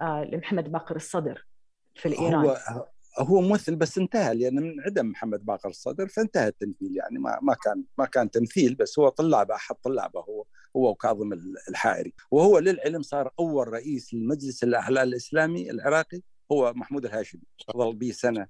آه، 0.00 0.24
لمحمد 0.24 0.72
باقر 0.72 0.96
الصدر 0.96 1.46
في 1.94 2.08
الإيران. 2.08 2.44
هو 2.44 2.88
هو 3.18 3.40
ممثل 3.40 3.76
بس 3.76 3.98
انتهى 3.98 4.34
لأن 4.34 4.54
من 4.54 4.80
عدم 4.80 5.06
محمد 5.06 5.44
باقر 5.44 5.68
الصدر 5.68 6.08
فانتهى 6.08 6.48
التمثيل 6.48 6.96
يعني 6.96 7.18
ما 7.18 7.38
ما 7.42 7.54
كان 7.54 7.84
ما 7.98 8.04
كان 8.06 8.30
تمثيل 8.30 8.74
بس 8.74 8.98
هو 8.98 9.08
طلابه 9.08 9.54
أحد 9.54 9.74
طلابه 9.74 10.20
هو 10.20 10.44
هو 10.76 10.90
وكاظم 10.90 11.32
الحائري. 11.68 12.14
وهو 12.30 12.58
للعلم 12.58 13.02
صار 13.02 13.30
أول 13.40 13.68
رئيس 13.68 14.14
للمجلس 14.14 14.64
الاعلى 14.64 15.02
الإسلامي 15.02 15.70
العراقي 15.70 16.20
هو 16.52 16.72
محمود 16.76 17.04
الهاشمي. 17.04 17.42
ظل 17.76 17.94
به 17.96 18.10
سنة 18.12 18.46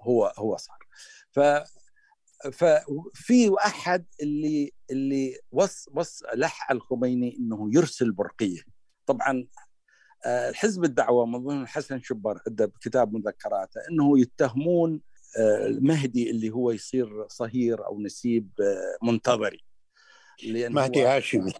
هو 0.00 0.34
هو 0.38 0.56
صار. 0.56 0.78
ف 1.30 1.40
ففي 2.52 3.54
أحد 3.66 4.06
اللي 4.22 4.72
اللي 4.90 5.38
وص 5.52 5.88
وص 5.94 6.22
لح 6.34 6.70
الخميني 6.70 7.36
إنه 7.38 7.70
يرسل 7.72 8.12
برقية. 8.12 8.60
طبعا 9.06 9.46
الحزب 10.26 10.84
الدعوة 10.84 11.26
من 11.26 11.44
ضمن 11.44 11.66
حسن 11.68 12.00
شبر 12.00 12.40
عنده 12.46 12.72
كتاب 12.80 13.14
مذكراته 13.14 13.80
إنه 13.90 14.20
يتهمون 14.20 15.00
المهدي 15.38 16.30
اللي 16.30 16.50
هو 16.50 16.70
يصير 16.70 17.28
صهير 17.28 17.86
أو 17.86 18.00
نسيب 18.00 18.50
منتظري. 19.02 19.64
مهدي 20.48 21.04
هاشمي. 21.04 21.52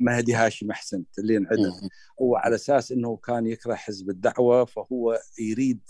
مهدي 0.00 0.34
هاشم 0.34 0.70
أحسنت 0.70 1.18
اللي 1.18 1.36
انعدم 1.36 1.88
هو 2.22 2.36
على 2.36 2.54
أساس 2.54 2.92
إنه 2.92 3.16
كان 3.16 3.46
يكره 3.46 3.74
حزب 3.74 4.10
الدعوة 4.10 4.64
فهو 4.64 5.20
يريد 5.38 5.80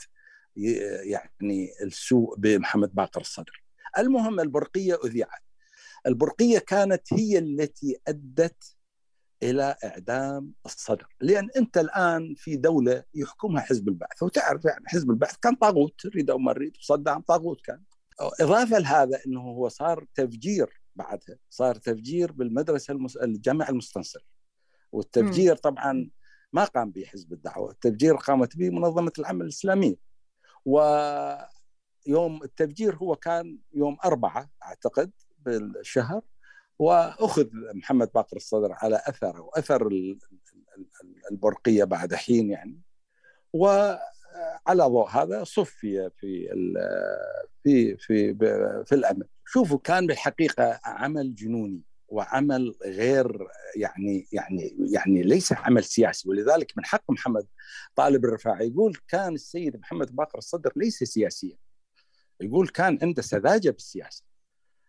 يعني 1.02 1.70
السوء 1.82 2.36
بمحمد 2.38 2.94
باقر 2.94 3.20
الصدر. 3.20 3.64
المهم 3.98 4.40
البرقية 4.40 4.98
أذيعت. 5.04 5.42
البرقية 6.06 6.58
كانت 6.58 7.12
هي 7.12 7.38
التي 7.38 8.00
أدت 8.08 8.76
إلى 9.42 9.76
إعدام 9.84 10.52
الصدر. 10.66 11.08
لأن 11.20 11.48
أنت 11.56 11.78
الآن 11.78 12.34
في 12.36 12.56
دولة 12.56 13.04
يحكمها 13.14 13.60
حزب 13.62 13.88
البعث 13.88 14.22
وتعرف 14.22 14.64
يعني 14.64 14.84
حزب 14.86 15.10
البعث 15.10 15.36
كان 15.36 15.54
طاغوت 15.54 16.00
تريد 16.00 16.30
أو 16.30 16.38
ما 16.38 16.52
تريد 16.52 16.76
صدام 16.80 17.20
طاغوت 17.20 17.60
كان. 17.60 17.82
إضافة 18.40 18.78
لهذا 18.78 19.20
إنه 19.26 19.40
هو 19.40 19.68
صار 19.68 20.06
تفجير 20.14 20.80
بعدها 20.96 21.36
صار 21.50 21.74
تفجير 21.74 22.32
بالمدرسة 22.32 22.92
المس... 22.92 23.16
الجامعة 23.16 23.68
المستنصر 23.68 24.26
والتفجير 24.92 25.56
طبعا 25.56 26.10
ما 26.52 26.64
قام 26.64 26.90
به 26.90 27.04
حزب 27.04 27.32
الدعوة 27.32 27.70
التفجير 27.70 28.16
قامت 28.16 28.56
به 28.56 28.70
منظمة 28.70 29.12
العمل 29.18 29.42
الإسلامية. 29.42 29.96
ويوم 30.64 32.42
التفجير 32.44 32.96
هو 32.96 33.16
كان 33.16 33.58
يوم 33.74 33.96
أربعة 34.04 34.50
أعتقد 34.62 35.10
بالشهر. 35.38 36.22
وأخذ 36.78 37.46
محمد 37.74 38.10
باقر 38.14 38.36
الصدر 38.36 38.72
على 38.72 39.02
أثره 39.06 39.40
وأثر 39.40 39.90
البرقية 41.30 41.84
بعد 41.84 42.14
حين 42.14 42.50
يعني. 42.50 42.80
وعلى 43.52 43.98
ضوء 44.68 45.08
هذا 45.08 45.44
صفي 45.44 46.10
في 46.16 46.48
في 47.62 47.96
في 47.96 48.34
في 48.86 48.94
الأمن. 48.94 49.22
شوفوا 49.46 49.78
كان 49.78 50.06
بالحقيقة 50.06 50.80
عمل 50.84 51.34
جنوني 51.34 51.82
وعمل 52.08 52.74
غير 52.84 53.48
يعني 53.76 54.28
يعني 54.32 54.76
يعني 54.92 55.22
ليس 55.22 55.52
عمل 55.52 55.84
سياسي. 55.84 56.28
ولذلك 56.28 56.72
من 56.76 56.84
حق 56.84 57.10
محمد 57.10 57.46
طالب 57.94 58.24
الرفاعي 58.24 58.68
يقول 58.68 58.96
كان 59.08 59.34
السيد 59.34 59.76
محمد 59.76 60.16
باقر 60.16 60.38
الصدر 60.38 60.72
ليس 60.76 61.04
سياسيا. 61.04 61.56
يقول 62.40 62.68
كان 62.68 62.98
عنده 63.02 63.22
سذاجة 63.22 63.70
بالسياسة. 63.70 64.27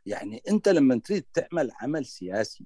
يعني 0.06 0.42
انت 0.50 0.70
لما 0.70 1.00
تريد 1.00 1.26
تعمل 1.34 1.72
عمل 1.82 2.06
سياسي 2.06 2.66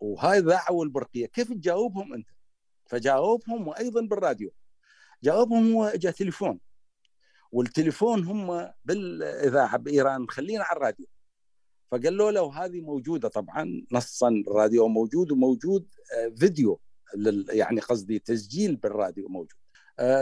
وهاي 0.00 0.38
ذاعوا 0.40 0.84
البرقيه 0.84 1.26
كيف 1.26 1.52
تجاوبهم 1.52 2.14
انت؟ 2.14 2.28
فجاوبهم 2.86 3.68
وأيضا 3.68 4.00
بالراديو. 4.00 4.50
جاوبهم 5.22 5.72
هو 5.72 5.84
اجى 5.84 6.12
تليفون 6.12 6.60
والتليفون 7.52 8.24
هم 8.24 8.70
بالإذاعة 8.84 9.76
بإيران 9.76 10.20
مخلينا 10.20 10.64
على 10.64 10.76
الراديو. 10.76 11.06
فقال 11.90 12.16
له 12.16 12.64
هذه 12.64 12.80
موجودة 12.80 13.28
طبعا 13.28 13.86
نصا 13.92 14.28
الراديو 14.28 14.88
موجود 14.88 15.32
وموجود 15.32 15.88
آه، 16.16 16.28
فيديو 16.28 16.80
يعني 17.48 17.80
قصدي 17.80 18.18
تسجيل 18.18 18.76
بالراديو 18.76 19.28
موجود. 19.28 19.65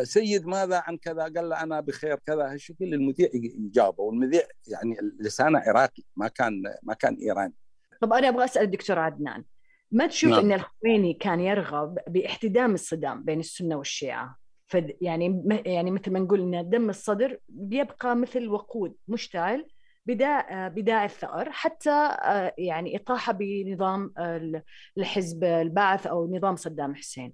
سيد 0.03 0.47
ماذا 0.47 0.83
عن 0.87 0.97
كذا؟ 0.97 1.23
قال 1.23 1.49
له 1.49 1.63
أنا 1.63 1.81
بخير 1.81 2.17
كذا. 2.27 2.57
شوف 2.57 2.83
المذيع 2.83 3.29
يجاوبه. 3.35 4.03
والمذيع 4.03 4.43
يعني 4.67 4.97
لسانه 5.21 5.59
عراقي 5.59 6.03
ما 6.17 6.29
كان 6.29 6.63
ما 6.83 6.95
كان 6.95 7.15
إيراني. 7.15 7.55
طب 8.01 8.13
أنا 8.13 8.29
أبغى 8.29 8.45
أسأل 8.45 8.63
الدكتور 8.63 8.99
عدنان 8.99 9.45
ما 9.91 10.07
تشوف 10.07 10.31
نعم. 10.31 10.41
إن 10.41 10.53
الخميني 10.53 11.15
كان 11.15 11.41
يرغب 11.41 11.99
بإحتدام 12.07 12.75
الصدام 12.75 13.25
بين 13.25 13.41
السنة 13.41 13.77
والشيعة؟ 13.77 14.37
فد 14.67 14.97
يعني 15.01 15.29
م- 15.29 15.63
يعني 15.67 15.91
مثل 15.91 16.11
ما 16.13 16.19
نقول 16.19 16.55
إن 16.55 16.71
دم 16.71 16.91
الصدر 16.91 17.39
بيبقى 17.49 18.17
مثل 18.17 18.49
وقود 18.49 18.95
مشتعل 19.09 19.67
بداء 20.07 20.69
بداء 20.69 21.05
الثأر 21.05 21.51
حتى 21.53 21.91
آه، 21.91 22.55
يعني 22.59 22.97
إطاحة 22.97 23.33
بنظام 23.33 24.13
آه، 24.19 24.63
الحزب 24.99 25.45
البعث 25.45 26.07
أو 26.07 26.37
نظام 26.37 26.57
صدام 26.57 26.95
حسين. 26.95 27.33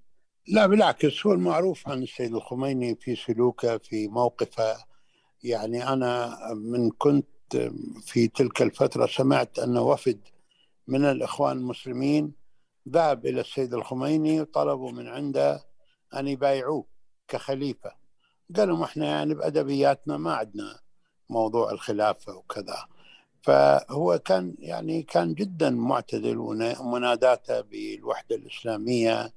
لا 0.49 0.67
بالعكس 0.67 1.27
هو 1.27 1.33
المعروف 1.33 1.89
عن 1.89 2.03
السيد 2.03 2.35
الخميني 2.35 2.95
في 2.97 3.17
سلوكه 3.17 3.79
في 3.79 4.09
موقفه. 4.09 4.77
يعني 5.43 5.89
أنا 5.89 6.39
من 6.55 6.91
كنت 6.91 7.27
في 8.03 8.29
تلك 8.29 8.63
الفترة 8.63 9.07
سمعت 9.07 9.59
أن 9.59 9.79
وفد 9.79 10.21
من 10.89 11.05
الإخوان 11.05 11.57
المسلمين 11.57 12.33
ذهب 12.89 13.27
إلى 13.27 13.41
السيد 13.41 13.75
الخميني 13.75 14.41
وطلبوا 14.41 14.93
من 14.93 15.09
عنده 15.09 15.65
أن 16.17 16.29
يبايعوه 16.29 16.87
كخليفة. 17.29 17.93
قالوا 18.57 18.85
إحنا 18.85 19.07
يعني 19.07 19.35
بأدبياتنا 19.35 20.17
ما 20.17 20.35
عندنا 20.35 20.81
موضوع 21.29 21.71
الخلافة 21.71 22.37
وكذا. 22.37 22.87
فهو 23.43 24.19
كان 24.19 24.55
يعني 24.59 25.03
كان 25.03 25.35
جدا 25.35 25.71
معتدل 25.71 26.39
ومناداته 26.39 27.61
بالوحدة 27.61 28.37
الإسلامية. 28.37 29.33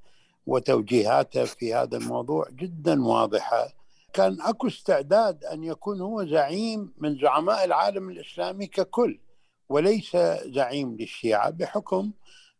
وتوجيهاته 0.45 1.45
في 1.45 1.73
هذا 1.73 1.97
الموضوع 1.97 2.47
جدا 2.49 3.03
واضحة. 3.03 3.73
كان 4.13 4.41
أكو 4.41 4.67
استعداد 4.67 5.43
أن 5.45 5.63
يكون 5.63 6.01
هو 6.01 6.25
زعيم 6.25 6.93
من 6.97 7.19
زعماء 7.19 7.65
العالم 7.65 8.09
الإسلامي 8.09 8.67
ككل 8.67 9.19
وليس 9.69 10.17
زعيم 10.45 10.97
للشيعة 10.99 11.49
بحكم 11.49 12.11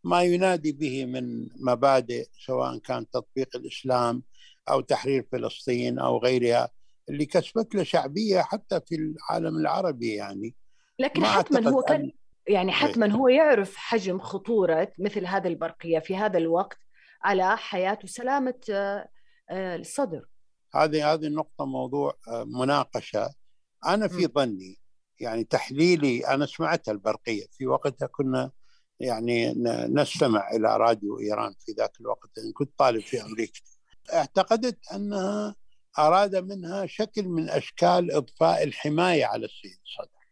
ما 0.03 0.23
ينادي 0.23 0.71
به 0.71 1.05
من 1.05 1.47
مبادئ 1.55 2.27
سواء 2.45 2.77
كان 2.77 3.09
تطبيق 3.09 3.55
الإسلام 3.55 4.23
أو 4.69 4.81
تحرير 4.81 5.27
فلسطين 5.31 5.99
أو 5.99 6.17
غيرها 6.17 6.69
اللي 7.09 7.25
كسبت 7.25 7.75
له 7.75 7.84
شعبية 7.84 8.41
حتى 8.41 8.79
في 8.88 8.95
العالم 8.95 9.57
العربي 9.57 10.13
يعني. 10.13 10.55
لكن 10.99 11.21
ما 11.21 11.27
حتما 11.27 11.69
هو 11.69 11.81
كان 11.81 12.11
يعني 12.47 12.71
حتما 12.71 13.11
هو 13.11 13.27
يعرف 13.27 13.75
حجم 13.75 14.19
خطورة 14.19 14.91
مثل 14.99 15.25
هذه 15.25 15.47
البرقية 15.47 15.99
في 15.99 16.15
هذا 16.15 16.38
الوقت 16.38 16.77
على 17.24 17.57
حياة 17.57 17.99
وسلامة 18.03 18.59
آه، 18.69 19.09
آه، 19.49 19.76
الصدر. 19.76 20.26
هذه 20.76 21.13
هذه 21.13 21.26
النقطة 21.28 21.65
موضوع 21.65 22.17
آه، 22.28 22.43
مناقشة. 22.43 23.30
أنا 23.86 24.07
في 24.07 24.26
م. 24.28 24.32
ظني 24.36 24.80
يعني 25.19 25.43
تحليلي 25.43 26.28
أنا 26.28 26.45
سمعتها 26.45 26.91
البرقية. 26.91 27.45
في 27.51 27.67
وقتها 27.67 28.05
كنا 28.05 28.51
يعني 28.99 29.53
نستمع 29.89 30.51
إلى 30.51 30.78
راديو 30.78 31.19
إيران 31.19 31.53
في 31.59 31.71
ذاك 31.71 32.01
الوقت 32.01 32.30
لأن 32.38 32.51
كنت 32.53 32.71
طالب 32.78 33.01
في 33.01 33.21
أمريكا. 33.21 33.59
اعتقدت 34.13 34.78
أنها 34.93 35.55
أراد 35.99 36.36
منها 36.36 36.86
شكل 36.86 37.28
من 37.28 37.49
أشكال 37.49 38.11
إضفاء 38.11 38.63
الحماية 38.63 39.26
على 39.26 39.45
السيد 39.45 39.80
صدر. 39.97 40.24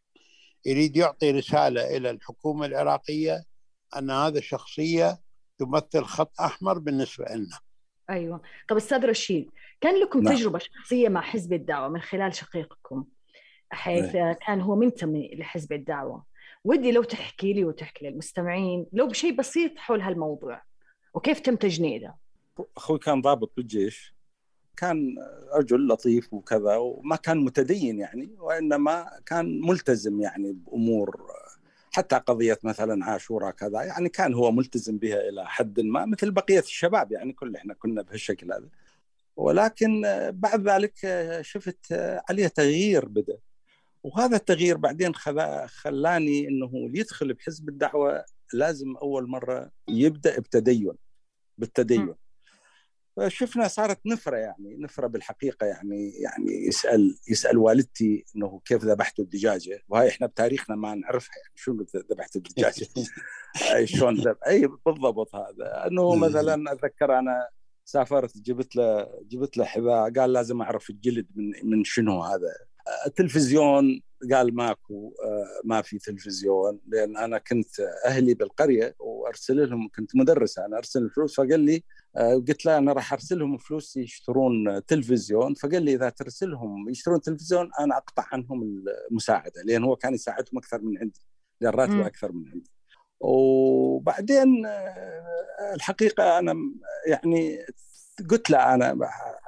يريد 0.65 0.97
يعطي 0.97 1.31
رسالة 1.31 1.97
إلى 1.97 2.09
الحكومة 2.09 2.65
العراقية 2.65 3.43
أن 3.97 4.11
هذا 4.11 4.41
شخصية 4.41 5.21
تمثل 5.61 6.03
خط 6.03 6.41
أحمر 6.41 6.79
بالنسبة 6.79 7.25
لنا. 7.25 7.59
أيوة. 8.09 8.41
طب 8.69 8.77
أستاذ 8.77 9.05
رشيد 9.05 9.49
كان 9.81 10.01
لكم 10.01 10.19
نعم. 10.19 10.35
تجربة 10.35 10.59
شخصية 10.59 11.09
مع 11.09 11.21
حزب 11.21 11.53
الدعوة 11.53 11.89
من 11.89 12.01
خلال 12.01 12.35
شقيقكم 12.35 13.05
حيث 13.69 14.11
كان 14.45 14.61
هو 14.61 14.75
منتمي 14.75 15.35
لحزب 15.35 15.73
الدعوة. 15.73 16.25
ودي 16.63 16.91
لو 16.91 17.03
تحكي 17.03 17.53
لي 17.53 17.65
وتحكي 17.65 18.09
للمستمعين 18.09 18.85
لو 18.93 19.07
بشيء 19.07 19.35
بسيط 19.35 19.77
حول 19.77 20.01
هالموضوع 20.01 20.61
وكيف 21.13 21.39
تم 21.39 21.55
تجنيده؟ 21.55 22.15
أخوي 22.77 22.99
كان 22.99 23.21
ضابط 23.21 23.53
بالجيش 23.57 24.15
كان 24.77 25.15
رجل 25.53 25.87
لطيف 25.87 26.33
وكذا 26.33 26.75
وما 26.75 27.15
كان 27.15 27.37
متدين 27.37 27.99
يعني 27.99 28.35
وإنما 28.39 29.19
كان 29.25 29.61
ملتزم 29.61 30.21
يعني 30.21 30.53
بأمور 30.53 31.27
حتى 31.91 32.15
قضية 32.15 32.59
مثلا 32.63 33.05
عاشوراء 33.05 33.51
كذا 33.51 33.81
يعني 33.81 34.09
كان 34.09 34.33
هو 34.33 34.51
ملتزم 34.51 34.97
بها 34.97 35.29
إلى 35.29 35.45
حد 35.45 35.79
ما 35.79 36.05
مثل 36.05 36.31
بقية 36.31 36.59
الشباب 36.59 37.11
يعني 37.11 37.33
كل 37.33 37.55
إحنا 37.55 37.73
كنا 37.73 38.01
بهالشكل 38.01 38.53
هذا 38.53 38.67
ولكن 39.35 40.01
بعد 40.33 40.67
ذلك 40.69 40.93
شفت 41.41 41.93
عليه 42.29 42.47
تغيير 42.47 43.05
بدأ 43.05 43.37
وهذا 44.03 44.35
التغيير 44.35 44.77
بعدين 44.77 45.15
خلا- 45.15 45.67
خلاني 45.67 46.47
اللي 46.47 46.99
يدخل 46.99 47.33
بحزب 47.33 47.69
الدعوة 47.69 48.25
لازم 48.53 48.95
أول 48.97 49.27
مرة 49.27 49.71
يبدأ 49.87 50.39
بتدين 50.39 50.93
بالتدين. 51.57 52.15
فشفنا 53.17 53.67
صارت 53.67 53.99
نفرة 54.05 54.37
يعني 54.37 54.77
نفرة 54.77 55.07
بالحقيقة 55.07 55.65
يعني 55.65 56.09
يعني 56.09 56.67
يسأل 56.67 57.17
يسأل 57.29 57.57
والدتي 57.57 58.25
إنه 58.35 58.61
كيف 58.65 58.83
ذبحتوا 58.83 59.23
الدجاجة؟ 59.23 59.83
وهاي 59.89 60.09
إحنا 60.09 60.27
بتاريخنا 60.27 60.75
ما 60.75 60.95
نعرفها 60.95 61.35
يعني 61.43 61.53
شو 61.55 61.85
ذبحت 62.11 62.35
الدجاجة؟ 62.35 62.87
أي 63.75 63.87
شلون 63.87 64.35
أي 64.47 64.69
بالضبط 64.85 65.35
هذا. 65.35 65.87
إنه 65.87 66.15
مثلا 66.15 66.71
أتذكر 66.71 67.19
أنا 67.19 67.49
سافرت 67.85 68.37
جبت 68.37 68.75
له 68.75 69.07
جبت 69.21 69.57
له 69.57 69.65
حذاء 69.65 70.13
قال 70.13 70.33
لازم 70.33 70.61
أعرف 70.61 70.89
الجلد 70.89 71.27
من 71.35 71.51
من 71.63 71.83
شنو 71.83 72.23
هذا. 72.23 72.53
آه، 73.05 73.09
تلفزيون 73.09 74.01
قال 74.33 74.55
ماكو 74.55 75.13
آه، 75.23 75.61
ما 75.63 75.81
في 75.81 75.99
تلفزيون 75.99 76.79
لأن 76.87 77.17
أنا 77.17 77.37
كنت 77.37 77.79
أهلي 78.05 78.33
بالقرية 78.33 78.95
وأرسل 78.99 79.69
لهم 79.69 79.89
كنت 79.95 80.15
مدرس 80.15 80.59
أنا 80.59 80.77
أرسل 80.77 81.09
فلوس 81.09 81.35
فقال 81.35 81.59
لي 81.59 81.83
آه، 82.17 82.33
قلت 82.33 82.65
له 82.65 82.77
أنا 82.77 82.93
راح 82.93 83.13
أرسل 83.13 83.39
لهم 83.39 83.57
فلوس 83.57 83.97
يشترون 83.97 84.85
تلفزيون 84.85 85.53
فقال 85.53 85.83
لي 85.83 85.93
إذا 85.93 86.09
ترسلهم 86.09 86.89
يشترون 86.89 87.21
تلفزيون 87.21 87.69
أنا 87.79 87.97
أقطع 87.97 88.25
عنهم 88.31 88.83
المساعدة 89.11 89.61
لأن 89.65 89.83
هو 89.83 89.95
كان 89.95 90.13
يساعدهم 90.13 90.57
أكثر 90.57 90.81
من 90.81 90.97
عندي 90.97 91.21
لأن. 91.61 91.75
راتبه 91.75 92.05
أكثر 92.05 92.31
من 92.31 92.49
عندي 92.49 92.71
وبعدين 93.19 94.65
آه، 94.65 95.73
الحقيقة 95.75 96.39
أنا 96.39 96.55
يعني 97.07 97.65
قلت 98.29 98.49
له 98.49 98.73
أنا 98.73 98.97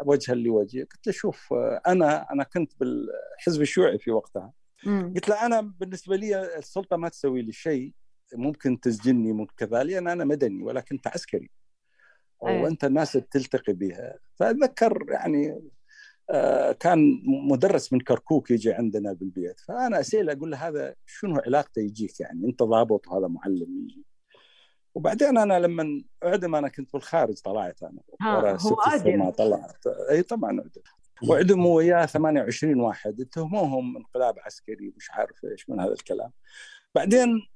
وجها 0.05 0.35
لوجه 0.35 0.79
قلت 0.79 1.07
له 1.07 1.13
شوف 1.13 1.53
أنا 1.87 2.31
أنا 2.31 2.43
كنت 2.43 2.73
بالحزب 2.79 3.61
الشيوعي 3.61 3.99
في 3.99 4.11
وقتها. 4.11 4.53
مم. 4.85 5.13
قلت 5.15 5.29
له 5.29 5.45
أنا 5.45 5.61
بالنسبة 5.61 6.15
لي 6.15 6.57
السلطة 6.57 6.97
ما 6.97 7.09
تسوي 7.09 7.41
لي 7.41 7.51
شيء 7.51 7.93
ممكن 8.33 8.79
تسجني 8.79 9.33
ممكن 9.33 9.53
كذا 9.57 9.83
لأن 9.83 10.07
أنا 10.07 10.25
مدني 10.25 10.63
ولكن 10.63 10.95
انت 10.95 11.07
عسكري. 11.07 11.49
أيه. 12.47 12.61
وأنت 12.61 12.85
الناس 12.85 13.11
تلتقي 13.11 13.73
بها. 13.73 14.19
فأتذكر 14.35 15.05
يعني 15.09 15.69
آه، 16.29 16.71
كان 16.71 17.23
مدرس 17.25 17.93
من 17.93 17.99
كركوك 17.99 18.51
يجي 18.51 18.73
عندنا 18.73 19.13
بالبيت. 19.13 19.59
فأنا 19.59 19.99
أسأله 19.99 20.33
أقول 20.33 20.51
له 20.51 20.67
هذا 20.67 20.95
شنو 21.05 21.41
علاقته 21.45 21.79
يجيك 21.79 22.19
يعني؟ 22.19 22.45
أنت 22.45 22.63
ضابط 22.63 23.07
وهذا 23.07 23.27
معلم 23.27 23.87
يجي. 23.89 24.05
وبعدين 24.95 25.37
أنا 25.37 25.59
لما 25.59 26.03
اعدم 26.23 26.55
أنا 26.55 26.67
كنت 26.67 26.93
بالخارج 26.93 27.41
طلعت 27.41 27.83
أنا. 27.83 28.01
ورا 28.37 28.51
هو. 28.51 28.57
سنوات 28.57 29.37
طلعت. 29.37 29.87
أي 30.09 30.23
طبعا 30.23 30.59
اعدم 30.59 30.81
وعدموا 31.29 31.75
وياه 31.75 32.05
28 32.05 32.79
واحد. 32.79 33.21
اتهموهم 33.21 33.97
انقلاب 33.97 34.39
عسكري 34.39 34.93
مش 34.97 35.11
عارف 35.11 35.45
إيش 35.45 35.69
من 35.69 35.79
هذا 35.79 35.93
الكلام. 35.93 36.31
بعدين 36.95 37.47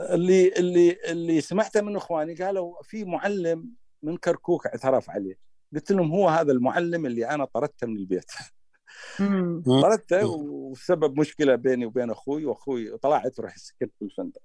اللي 0.00 0.48
اللي 0.56 0.96
اللي 1.08 1.40
سمعته 1.40 1.80
من 1.80 1.96
إخواني 1.96 2.34
قالوا 2.34 2.82
في 2.82 3.04
معلم 3.04 3.70
من 4.02 4.16
كركوك 4.16 4.66
اعترف 4.66 5.10
عليه. 5.10 5.38
قلت 5.74 5.92
لهم 5.92 6.12
هو 6.12 6.28
هذا 6.28 6.52
المعلم 6.52 7.06
اللي 7.06 7.28
أنا 7.28 7.44
طردته 7.44 7.86
من 7.86 7.96
البيت. 7.96 8.30
طردته 9.66 10.26
وسبب 10.26 11.20
مشكلة 11.20 11.54
بيني 11.54 11.86
وبين 11.86 12.10
أخوي 12.10 12.44
وأخوي 12.44 12.92
وطلعت 12.92 13.38
ورحت 13.38 13.58
سكنت 13.58 13.92
في 13.98 14.04
الفندق. 14.04 14.42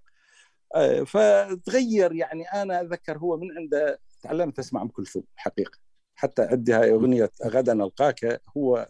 فتغير 1.05 2.13
يعني 2.13 2.43
أنا 2.43 2.81
اتذكر 2.81 3.17
هو 3.17 3.37
من 3.37 3.57
عنده 3.57 3.99
تعلمت 4.21 4.59
أسمع 4.59 4.81
أم 4.81 4.87
كلثوم 4.87 5.23
حقيقة. 5.35 5.77
حتى 6.15 6.41
عندي 6.41 6.73
هاي 6.73 6.91
أغنية 6.91 7.31
غدا 7.45 7.73
نلقاك 7.73 8.41
هو. 8.57 8.87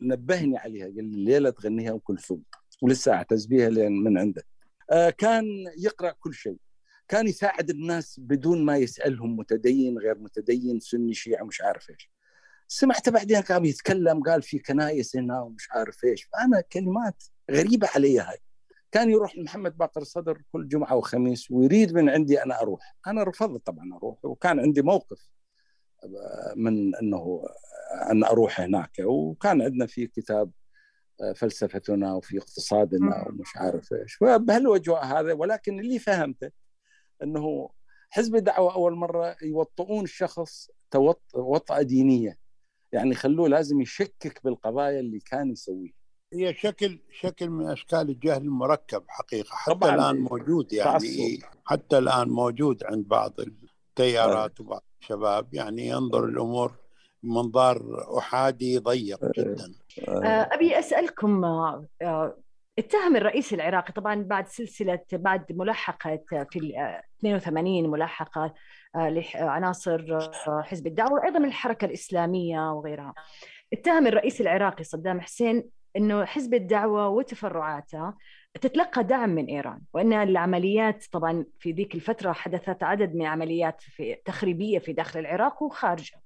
نبهني 0.00 0.58
عليها 0.58 0.84
قال 0.84 0.94
لي 0.94 1.00
الليلة 1.00 1.50
تغنيها 1.50 1.92
أم 1.92 1.98
كلثوم 1.98 2.42
ولسه 2.82 3.12
اعتز 3.12 3.46
بها 3.46 3.68
لأن 3.68 3.92
من 3.92 4.18
عنده. 4.18 4.42
آه، 4.90 5.10
كان 5.10 5.44
يقرأ 5.78 6.10
كل 6.10 6.34
شيء. 6.34 6.56
كان 7.08 7.28
يساعد 7.28 7.70
الناس 7.70 8.20
بدون 8.20 8.64
ما 8.64 8.76
يسألهم 8.76 9.36
متدين 9.36 9.98
غير 9.98 10.18
متدين 10.18 10.80
سني 10.80 11.14
شيعي 11.14 11.44
مش 11.44 11.60
عارف 11.60 11.90
إيش. 11.90 12.10
سمعته 12.68 13.10
بعدين 13.10 13.40
كان 13.40 13.64
يتكلم 13.64 14.22
قال 14.22 14.42
في 14.42 14.58
كنايس 14.58 15.16
هنا 15.16 15.40
ومش 15.40 15.68
عارف 15.70 16.04
إيش. 16.04 16.24
فأنا 16.24 16.60
كلمات 16.60 17.24
غريبة 17.50 17.88
علي 17.94 18.18
هاي. 18.20 18.38
كان 18.94 19.10
يروح 19.10 19.36
لمحمد 19.36 19.76
باقر 19.76 20.00
الصدر 20.02 20.42
كل 20.52 20.68
جمعة 20.68 20.96
وخميس 20.96 21.50
ويريد 21.50 21.94
من 21.94 22.08
عندي 22.10 22.42
أنا 22.42 22.60
أروح. 22.60 22.96
أنا 23.06 23.22
رفضت 23.22 23.66
طبعا 23.66 23.94
أروح 23.96 24.24
وكان 24.24 24.60
عندي 24.60 24.82
موقف 24.82 25.28
من 26.56 26.94
إنه 26.96 27.44
أن 28.10 28.24
أروح 28.24 28.60
هناك. 28.60 28.90
وكان 29.04 29.62
عندنا 29.62 29.86
في 29.86 30.06
كتاب 30.06 30.50
فلسفتنا 31.36 32.14
وفي 32.14 32.38
اقتصادنا. 32.38 33.24
ومش 33.28 33.56
عارف 33.56 33.92
إيش. 33.92 34.14
فبهالوجه 34.14 34.98
هذا 34.98 35.32
ولكن 35.32 35.80
اللي 35.80 35.98
فهمته 35.98 36.50
إنه 37.22 37.70
حزب 38.10 38.36
الدعوة 38.36 38.74
أول 38.74 38.94
مرة 38.94 39.36
يوطئون 39.42 40.04
الشخص 40.04 40.70
توط- 40.90 41.34
وطأة 41.34 41.82
دينية. 41.82 42.38
يعني 42.92 43.14
خلوه 43.14 43.48
لازم 43.48 43.80
يشكك 43.80 44.40
بالقضايا 44.44 45.00
اللي 45.00 45.18
كان 45.18 45.50
يسويها. 45.50 45.94
هي 46.34 46.54
شكل 46.54 46.98
شكل 47.20 47.50
من 47.50 47.70
أشكال 47.70 48.10
الجهل 48.10 48.42
المركب 48.42 49.02
حقيقة 49.08 49.48
حتى 49.56 49.74
طبعاً. 49.74 49.94
الآن 49.94 50.16
موجود 50.20 50.72
يعني 50.72 50.92
تعصب. 51.38 51.46
حتى 51.64 51.98
الآن 51.98 52.28
موجود 52.28 52.84
عند 52.84 53.08
بعض 53.08 53.32
التيارات 53.40 54.60
وبعض 54.60 54.82
الشباب 55.02 55.54
يعني 55.54 55.88
ينظر 55.88 56.24
الأمور 56.24 56.72
منظار 57.22 58.04
أحادي 58.18 58.78
ضيق 58.78 59.18
جدا. 59.38 59.74
آه، 60.08 60.48
أبي 60.54 60.78
أسألكم 60.78 61.44
آه، 61.44 61.86
آه، 62.02 62.36
اتهم 62.78 63.16
الرئيس 63.16 63.52
العراقي 63.54 63.92
طبعا 63.92 64.14
بعد 64.22 64.48
سلسلة 64.48 65.00
بعد 65.12 65.44
ملاحقة 65.50 66.20
في 66.50 66.58
ال- 66.58 66.76
آه، 66.76 67.02
82 67.20 67.90
ملاحقة 67.90 68.54
آه، 68.96 69.08
لعناصر 69.08 70.18
آه، 70.48 70.62
حزب 70.62 70.86
الدعوة 70.86 71.12
وأيضا 71.12 71.38
من 71.38 71.48
الحركة 71.48 71.84
الإسلامية 71.84 72.72
وغيرها. 72.72 73.14
اتهم 73.72 74.06
الرئيس 74.06 74.40
العراقي 74.40 74.84
صدام 74.84 75.20
حسين 75.20 75.70
أنه 75.96 76.24
حزب 76.24 76.54
الدعوة 76.54 77.08
وتفرعاته 77.08 78.14
تتلقى 78.60 79.04
دعم 79.04 79.30
من 79.30 79.46
إيران 79.46 79.80
وأن 79.92 80.12
العمليات 80.12 81.04
طبعا 81.12 81.44
في 81.58 81.72
ذيك 81.72 81.94
الفترة 81.94 82.32
حدثت 82.32 82.82
عدد 82.82 83.14
من 83.14 83.26
عمليات 83.26 83.80
في 83.80 84.16
تخريبية 84.24 84.78
في 84.78 84.92
داخل 84.92 85.20
العراق 85.20 85.62
وخارجة. 85.62 86.20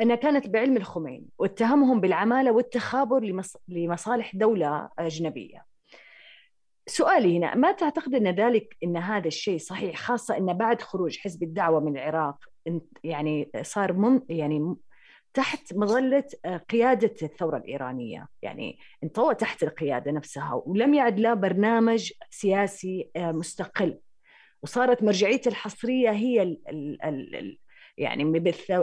أنها 0.00 0.16
كانت 0.16 0.48
بعلم 0.48 0.76
الخميني 0.76 1.28
واتهمهم 1.38 2.00
بالعمالة 2.00 2.52
والتخابر 2.52 3.20
لمص... 3.20 3.56
لمصالح 3.68 4.36
دولة 4.36 4.88
أجنبية. 4.98 5.64
سؤالي 6.86 7.38
هنا 7.38 7.54
ما 7.54 7.72
تعتقد 7.72 8.14
أن 8.14 8.28
ذلك 8.28 8.76
أن 8.84 8.96
هذا 8.96 9.28
الشيء 9.28 9.58
صحيح 9.58 9.96
خاصة 9.96 10.36
أن 10.36 10.52
بعد 10.52 10.82
خروج 10.82 11.18
حزب 11.18 11.42
الدعوة 11.42 11.80
من 11.80 11.92
العراق 11.98 12.36
يعني 13.04 13.50
صار 13.62 13.92
من 13.92 14.20
يعني 14.28 14.76
تحت 15.36 15.74
مظلة 15.74 16.24
آه، 16.44 16.56
قيادة 16.56 17.14
الثورة 17.22 17.56
الإيرانية. 17.56 18.28
يعني 18.42 18.78
انطوى 19.04 19.34
تحت 19.34 19.62
القيادة 19.62 20.12
نفسها 20.12 20.62
ولم 20.66 20.94
يعد 20.94 21.20
له 21.20 21.34
برنامج 21.34 22.12
سياسي 22.30 23.10
آه، 23.16 23.32
مستقل. 23.32 23.98
وصارت 24.62 25.02
مرجعيته 25.02 25.48
الحصرية 25.48 26.10
هي 26.10 26.42
ال 26.42 26.60
ال 26.68 27.02
ال 27.04 27.34
ال 27.36 27.58
يعني 27.98 28.24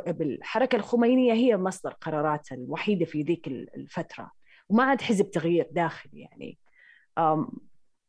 بالحركة 0.08 0.76
الخمينية 0.76 1.34
هي 1.34 1.58
مصدر 1.58 1.92
قراراته 1.94 2.54
الوحيدة 2.54 3.06
في 3.06 3.22
ذيك 3.22 3.48
ال- 3.48 3.76
الفترة. 3.76 4.32
وما 4.70 4.84
عاد 4.84 5.02
حزب 5.02 5.32
تغيير 5.32 5.68
داخلي 5.72 6.20
يعني. 6.22 6.58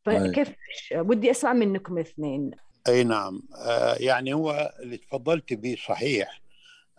فكيف 0.05 0.53
ودي 0.95 1.31
أسمع 1.31 1.53
منكم 1.53 1.97
الاثنين 1.97 2.51
أي 2.87 3.03
نعم. 3.03 3.41
آه، 3.67 3.95
يعني 3.99 4.33
هو 4.33 4.73
اللي 4.79 4.97
تفضلت 4.97 5.53
به 5.53 5.75
صحيح. 5.87 6.41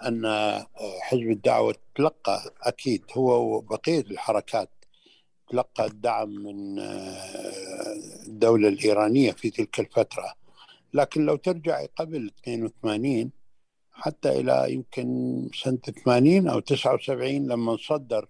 أن 0.03 0.25
آه، 0.25 0.67
حزب 1.01 1.31
الدعوة 1.31 1.75
تلقى 1.95 2.55
أكيد 2.63 3.05
هو 3.17 3.57
وبقية 3.57 4.01
الحركات 4.01 4.71
تلقى 5.51 5.87
الدعم 5.87 6.29
من 6.29 6.79
آه، 6.79 7.95
الدولة 8.27 8.69
الإيرانية 8.69 9.33
في 9.33 9.51
تلك 9.51 9.81
الفترة 9.81 10.35
لكن 10.95 11.27
لو 11.27 11.37
ترجع 11.37 11.87
قبل 11.97 12.31
82 12.43 13.31
حتى 13.93 14.41
إلى 14.41 14.73
يمكن 14.73 15.07
سنة 15.55 15.79
80 16.05 16.49
أو 16.49 16.61
79 16.61 17.47
لما 17.47 17.77
صدر 17.77 18.29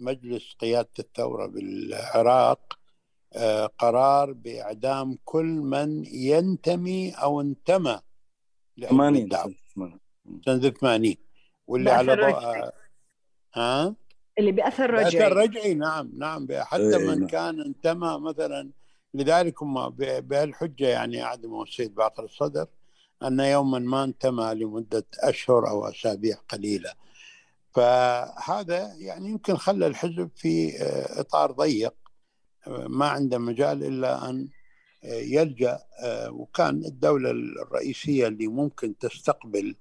مجلس 0.00 0.54
قيادة 0.60 0.88
الثورة 0.98 1.46
بالعراق 1.46 2.78
آه، 3.32 3.66
قرار 3.66 4.32
بإعدام 4.32 5.18
كل 5.24 5.46
من 5.46 6.04
ينتمي 6.06 7.10
أو 7.10 7.40
انتمى 7.40 8.00
لحزب 8.76 8.96
80 8.96 9.22
الدعوة. 9.22 9.54
سنه 10.46 10.68
80 10.70 11.14
واللي 11.66 11.90
على 11.90 12.14
ضوء 12.16 12.24
رجعي. 12.24 12.70
ها؟ 13.54 13.94
اللي 14.38 14.52
بأثر 14.52 14.90
بأثر 14.92 15.06
رجعي. 15.06 15.28
رجعي 15.46 15.74
نعم 15.74 16.10
نعم. 16.18 16.46
حتى 16.52 16.96
إيه، 16.96 17.06
من 17.08 17.18
نعم. 17.18 17.26
كان 17.26 17.60
انتمى 17.60 18.18
مثلا 18.20 18.70
لذلك 19.14 19.62
هم 19.62 19.88
ب- 19.88 20.28
بهالحجة 20.28 20.88
يعني 20.88 21.22
اعدموا 21.22 21.62
السيد 21.62 21.94
باقر 21.94 22.24
الصدر 22.24 22.66
أن 23.22 23.40
يوما 23.40 23.78
ما 23.78 24.04
انتمى 24.04 24.54
لمدة 24.54 25.06
أشهر 25.22 25.68
أو 25.70 25.88
أسابيع 25.88 26.36
قليلة. 26.48 26.92
فهذا 27.74 28.94
يعني 28.98 29.28
يمكن 29.28 29.56
خلى 29.56 29.86
الحزب 29.86 30.30
في 30.36 30.82
آه، 30.82 31.20
إطار 31.20 31.52
ضيق 31.52 31.94
آه، 32.66 32.86
ما 32.88 33.06
عنده 33.08 33.38
مجال 33.38 33.84
إلا 33.84 34.30
أن 34.30 34.48
آه، 35.04 35.08
يلجأ 35.14 35.78
وكان 36.30 36.84
الدولة 36.84 37.30
الرئيسية 37.30 38.26
اللي 38.26 38.46
ممكن 38.46 38.98
تستقبل 38.98 39.76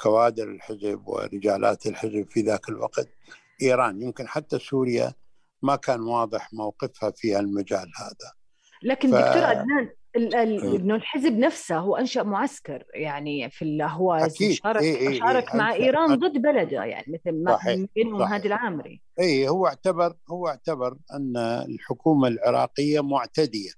كوادر 0.00 0.48
الحزب 0.50 1.02
ورجالات 1.06 1.86
الحزب 1.86 2.26
في 2.30 2.40
ذاك 2.40 2.68
الوقت 2.68 3.08
إيران 3.62 4.02
يمكن 4.02 4.28
حتى 4.28 4.58
سوريا 4.58 5.12
ما 5.62 5.76
كان 5.76 6.00
واضح 6.00 6.52
موقفها 6.52 7.10
في 7.16 7.38
المجال 7.38 7.90
هذا 8.00 8.32
لكن 8.82 9.10
ف- 9.10 9.14
دكتور 9.14 9.44
عدنان 9.44 9.90
ال- 10.16 10.34
ال- 10.34 10.62
إيه. 10.62 10.76
إنه 10.76 10.94
الحزب 10.94 11.32
نفسه 11.38 11.76
هو 11.78 11.96
أنشأ 11.96 12.22
معسكر 12.22 12.84
يعني 12.94 13.50
في 13.50 13.62
الهواز 13.64 14.34
أكيد. 14.34 14.50
وشارك 14.50 14.82
إيه 14.82 14.96
إيه 14.96 15.18
شارك 15.18 15.50
إيه. 15.50 15.56
مع 15.56 15.72
أنشأ- 15.72 15.80
إيران. 15.80 16.14
ضد 16.18 16.38
بلده 16.42 16.84
يعني 16.84 17.04
مثل 17.12 17.42
ما. 17.44 17.58
بينهم. 17.94 18.22
هادي 18.22 18.48
العامري 18.48 19.02
اي 19.20 19.48
هو 19.48 19.66
اعتبر 19.66 20.16
هو 20.30 20.48
اعتبر 20.48 20.96
أن 21.14 21.36
الحكومة 21.68 22.28
العراقية 22.28 23.00
معتدية 23.00 23.70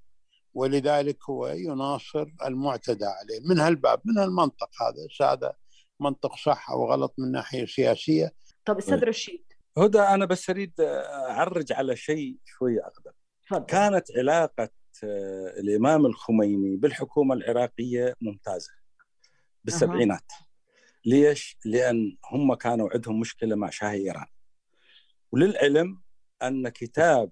ولذلك 0.55 1.17
هو 1.31 1.47
يناصر 1.49 2.27
المعتدى 2.47 3.05
عليه 3.05 3.41
من 3.51 3.59
هالباب 3.61 4.01
من 4.05 4.19
هالمنطق 4.19 4.69
هذا 4.83 5.31
هذا 5.33 5.53
منطق 6.01 6.37
صح 6.37 6.71
أو 6.71 6.91
غلط 6.91 7.15
من 7.19 7.33
ناحية 7.33 7.67
سياسية. 7.67 8.33
طب 8.65 8.79
أستاذ 8.79 8.99
إيه. 8.99 9.09
رشيد. 9.09 9.45
هدى 9.79 10.01
أنا 10.01 10.25
بس 10.25 10.51
أريد 10.51 10.73
أعرج 10.81 11.73
على 11.73 11.97
شيء 11.97 12.37
شوية 12.45 12.81
أقدم. 12.81 13.13
تفضل. 13.47 13.65
كانت 13.65 14.05
علاقة 14.17 14.69
آه، 15.05 15.61
الإمام 15.61 16.07
الخميني 16.07 16.77
بالحكومة 16.77 17.35
العراقية 17.35 18.15
ممتازة 18.21 18.71
بالسبعينات. 19.65 20.33
ليش؟ 21.05 21.59
لأن 21.65 22.17
هم 22.33 22.55
كانوا 22.55 22.89
عندهم 22.95 23.21
مشكلة 23.21 23.57
مع 23.57 23.71
شاه 23.71 23.91
إيران. 23.91 24.27
وللعلم 25.33 26.03
أن 26.43 26.69
كتاب 26.69 27.31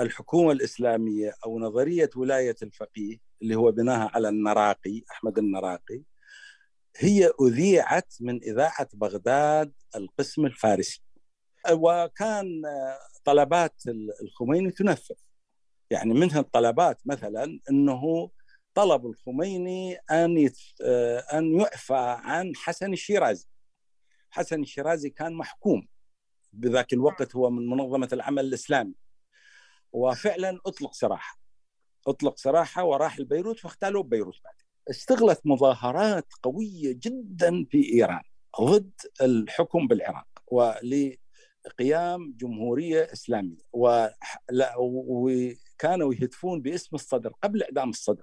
الحكومة 0.00 0.52
الإسلامية 0.52 1.34
أو 1.46 1.58
نظرية 1.58 2.10
ولاية 2.16 2.56
الفقيه 2.62 3.16
اللي 3.42 3.54
هو 3.54 3.72
بناها 3.72 4.10
على 4.14 4.28
النراقي 4.28 5.02
أحمد 5.10 5.38
النراقي 5.38 6.02
هي 6.96 7.30
أذيعت 7.42 8.14
من 8.20 8.42
إذاعة 8.42 8.88
بغداد 8.92 9.72
القسم 9.96 10.46
الفارسي. 10.46 11.02
وكان 11.72 12.62
طلبات 13.24 13.82
الخميني 14.22 14.70
تنفذ. 14.70 15.14
يعني 15.90 16.14
منها 16.14 16.40
الطلبات 16.40 17.00
مثلا 17.06 17.60
إنه 17.70 18.30
طلب 18.74 19.06
الخميني 19.06 19.96
أن 20.10 20.38
يت... 20.38 20.58
أن 21.34 21.60
يعفى 21.60 22.16
عن 22.18 22.52
حسن 22.56 22.92
الشيرازي. 22.92 23.46
حسن 24.30 24.62
الشيرازي 24.62 25.10
كان 25.10 25.34
محكوم. 25.34 25.88
بذاك 26.52 26.92
الوقت 26.92 27.36
هو 27.36 27.50
من 27.50 27.66
منظمة 27.66 28.08
العمل 28.12 28.44
الإسلامي. 28.44 28.94
وفعلا 29.92 30.60
أطلق 30.66 30.94
سراحة. 30.94 31.38
أطلق 32.06 32.38
سراحة 32.38 32.84
وراح 32.84 33.16
البيروت 33.16 33.64
واختالوه 33.64 34.02
ببيروت 34.02 34.36
بعد 34.44 34.54
اشتغلت 34.88 35.40
مظاهرات 35.44 36.26
قوية 36.42 36.92
جدا 37.02 37.64
في 37.70 37.92
إيران 37.94 38.22
ضد 38.60 38.90
الحكم 39.22 39.86
بالعراق 39.86 40.26
ولقيام 40.46 42.34
جمهورية 42.36 43.08
إسلامية. 43.12 43.56
وح- 43.72 44.42
لا- 44.50 44.74
وكانوا 44.78 46.14
يهتفون 46.14 46.62
باسم 46.62 46.96
الصدر 46.96 47.32
قبل 47.42 47.62
إعدام 47.62 47.90
الصدر. 47.90 48.22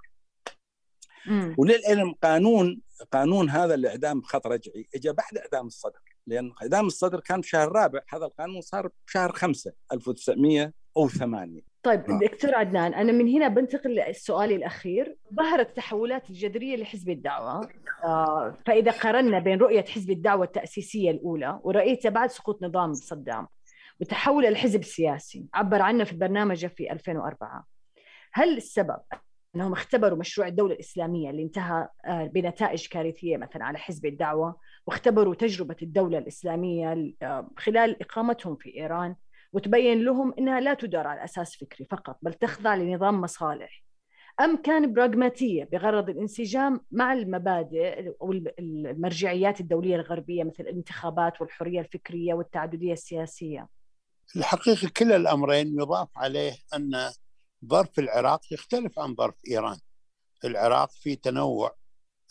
مم. 1.27 1.55
وللعلم 1.57 2.13
قانون 2.23 2.81
قانون 3.11 3.49
هذا 3.49 3.73
الإعدام 3.73 4.19
بخط 4.19 4.47
رجعي 4.47 4.87
اجى 4.95 5.11
بعد 5.11 5.37
إعدام 5.37 5.67
الصدر. 5.67 5.99
لأن 6.27 6.51
إعدام 6.61 6.87
الصدر 6.87 7.19
كان 7.19 7.41
بشهر 7.41 7.67
الرابع 7.67 7.99
هذا 8.09 8.25
القانون 8.25 8.61
صار 8.61 8.89
بشهر 9.07 9.31
5 9.31 9.71
1908 9.93 11.61
طيب 11.85 12.11
آه. 12.11 12.19
دكتور 12.19 12.55
عدنان 12.55 12.93
أنا 12.93 13.11
من 13.11 13.27
هنا 13.27 13.47
بنتقل 13.47 13.95
لسؤالي 14.09 14.55
الأخير. 14.55 15.17
ظهرت 15.33 15.69
التحولات 15.69 16.29
الجذرية 16.29 16.75
لحزب 16.75 17.09
الدعوة. 17.09 17.69
آه، 18.03 18.53
فإذا 18.65 18.91
قارنا 18.91 19.39
بين 19.39 19.59
رؤية 19.59 19.85
حزب 19.85 20.11
الدعوة 20.11 20.45
التأسيسية 20.45 21.11
الأولى 21.11 21.59
ورؤيته 21.63 22.09
بعد 22.09 22.29
سقوط 22.29 22.63
نظام 22.63 22.93
صدام 22.93 23.47
وتحول 24.01 24.45
الحزب 24.45 24.79
السياسي 24.79 25.45
عبر 25.53 25.81
عنه 25.81 26.03
في 26.03 26.15
برنامجه 26.15 26.67
في 26.67 26.91
2004 26.91 27.65
هل 28.33 28.57
السبب 28.57 28.99
أنهم 29.55 29.73
اختبروا 29.73 30.17
مشروع 30.17 30.47
الدولة 30.47 30.73
الإسلامية 30.73 31.29
اللي 31.29 31.43
انتهى 31.43 31.87
آه، 32.05 32.25
بنتائج 32.25 32.87
كارثية 32.87 33.37
مثلا 33.37 33.65
على 33.65 33.77
حزب 33.77 34.05
الدعوة 34.05 34.55
واختبروا 34.87 35.35
تجربة 35.35 35.75
الدولة 35.81 36.17
الإسلامية 36.17 37.13
آه، 37.21 37.49
خلال 37.57 38.01
إقامتهم 38.01 38.55
في 38.55 38.75
إيران؟ 38.75 39.15
وتبين 39.55 40.03
لهم 40.03 40.33
إنها 40.39 40.59
لا 40.59 40.73
تدار 40.73 41.07
على 41.07 41.23
أساس 41.23 41.55
فكري 41.55 41.85
فقط 41.85 42.17
بل 42.21 42.33
تخضع 42.33 42.75
لنظام 42.75 43.21
مصالح. 43.21 43.83
أم 44.39 44.61
كان 44.61 44.93
براغماتية 44.93 45.63
بغرض 45.63 46.09
الانسجام 46.09 46.81
مع 46.91 47.13
المبادئ 47.13 48.11
أو 48.21 48.31
المرجعيات 48.59 49.59
الدولية 49.59 49.95
الغربية 49.95 50.43
مثل 50.43 50.63
الانتخابات 50.63 51.41
والحرية 51.41 51.79
الفكرية 51.79 52.33
والتعددية 52.33 52.93
السياسية؟ 52.93 53.67
الحقيقة 54.35 54.91
كلا 54.97 55.15
الأمرين 55.15 55.67
يضاف 55.67 56.09
عليه 56.15 56.53
أن 56.75 57.11
ظرف 57.65 57.99
العراق 57.99 58.41
يختلف 58.51 58.99
عن 58.99 59.15
ظرف 59.15 59.35
إيران. 59.51 59.77
العراق 60.45 60.91
في 60.91 61.15
تنوع 61.15 61.75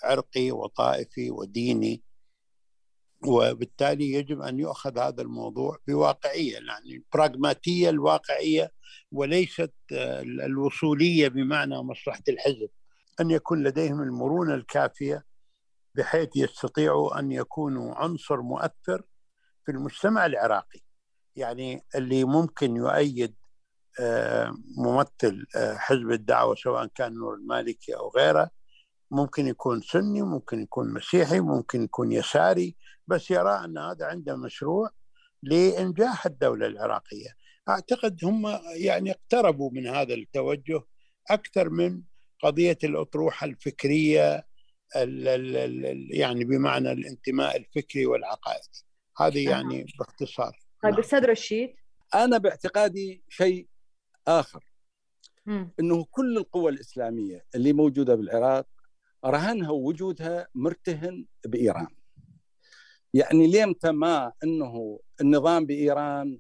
عرقي 0.05 0.51
وطائفي 0.51 1.31
وديني 1.31 2.03
وبالتالي 3.27 4.13
يجب 4.13 4.41
أن 4.41 4.59
يؤخذ 4.59 4.99
هذا 4.99 5.23
الموضوع 5.23 5.79
بواقعية 5.89 6.55
يعني 6.55 6.95
البراغماتيه 6.97 7.91
الواقعية 7.91 8.73
وليست 9.13 9.75
الوصولية 10.45 11.29
بمعنى 11.29 11.79
مصلحة 11.83 12.23
الحزب. 12.29 12.69
أن 13.21 13.31
يكون 13.31 13.63
لديهم 13.63 14.03
المرونة 14.03 14.55
الكافية 14.55 15.25
بحيث 15.95 16.29
يستطيعوا 16.37 17.19
أن 17.19 17.33
يكونوا 17.33 17.95
عنصر 17.95 18.41
مؤثر 18.41 19.03
في 19.67 19.73
المجتمع 19.73 20.27
العراقي. 20.27 20.81
يعني 21.37 21.85
اللي 21.95 22.25
ممكن 22.25 22.77
يؤيد 22.77 23.35
آه، 24.01 24.55
ممثل 24.77 25.47
آه، 25.57 25.75
حزب 25.75 26.11
الدعوة 26.11 26.55
سواء 26.55 26.87
كان 26.87 27.15
نور 27.15 27.35
المالكي 27.35 27.97
أو 27.97 28.13
غيره 28.17 28.51
ممكن 29.11 29.47
يكون 29.47 29.81
سني 29.81 30.23
ممكن 30.23 30.63
يكون 30.63 30.95
مسيحي 30.95 31.41
ممكن 31.41 31.85
يكون 31.85 32.13
يساري 32.13 32.77
بس 33.07 33.31
يرى 33.31 33.65
أن 33.65 33.79
هذا 33.79 34.07
عنده 34.07 34.37
مشروع 34.37 34.91
لإنجاح 35.43 36.27
الدولة 36.27 36.67
العراقية. 36.67 37.29
أعتقد 37.69 38.25
هم 38.25 38.59
يعني 38.77 39.11
اقتربوا 39.11 39.71
من 39.71 39.87
هذا 39.87 40.15
التوجه 40.15 40.83
أكثر 41.31 41.71
من 41.71 42.03
قضية 42.43 42.79
الأطروحة 42.85 43.47
الفكرية 43.47 44.47
ال 44.97 45.29
ال 45.29 45.57
ال 45.87 46.09
يعني 46.11 46.45
بمعنى 46.45 46.93
الانتماء 46.93 47.57
الفكري 47.57 48.07
والعقائدي. 48.07 48.85
هذه 49.19 49.51
يعني 49.51 49.87
باختصار. 49.99 50.59
طيب 50.83 50.93
نعم. 50.93 51.01
أستاذ 51.01 51.25
رشيد؟ 51.25 51.75
أنا 52.15 52.39
باعتقادي 52.39 53.25
شيء 53.29 53.69
آخر. 54.29 54.65
أنه 55.81 56.05
كل 56.11 56.39
القوى 56.39 56.73
الإسلامية 56.73 57.45
اللي 57.55 57.73
موجودة 57.73 58.15
بالعراق 58.15 58.67
رهنها 59.25 59.71
وجودها 59.71 60.49
مرتهن 60.55 61.27
بإيران. 61.47 61.89
يعني 63.15 63.47
ليمتى 63.47 63.93
ما 63.93 64.33
إنه 64.45 65.01
النظام 65.21 65.67
بإيران 65.67 66.39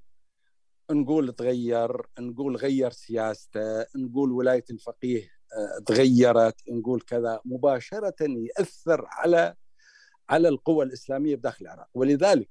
نقول 0.90 1.32
تغير 1.32 2.06
نقول 2.18 2.56
غير 2.56 2.90
سياسته 2.90 3.86
نقول 3.96 4.32
ولاية 4.32 4.64
الفقيه 4.70 5.30
آه، 5.52 5.78
تغيرت 5.86 6.68
نقول 6.68 7.00
كذا 7.00 7.40
مباشرة 7.44 8.14
يأثر 8.20 9.06
على 9.08 9.54
على 10.28 10.48
القوى 10.48 10.84
الإسلامية 10.84 11.36
بداخل 11.36 11.64
العراق. 11.64 11.88
ولذلك 11.94 12.50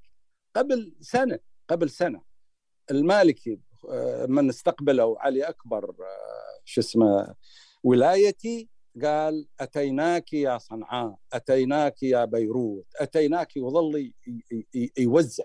قبل 0.55 0.95
سنة 1.01 1.39
قبل 1.67 1.89
سنة 1.89 2.21
المالكي 2.91 3.59
آه، 3.89 4.25
من 4.25 4.49
استقبلوا 4.49 5.19
علي 5.19 5.43
أكبر 5.43 5.89
آه، 5.89 6.61
شو 6.65 6.81
اسمه 6.81 7.35
ولايتي 7.83 8.69
قال 9.03 9.47
أتيناك 9.59 10.33
يا 10.33 10.57
صنعاء 10.57 11.15
أتيناك 11.33 12.03
يا 12.03 12.25
بيروت 12.25 12.85
أتيناك 12.95 13.51
وظل 13.57 14.13
يوزع. 14.97 15.43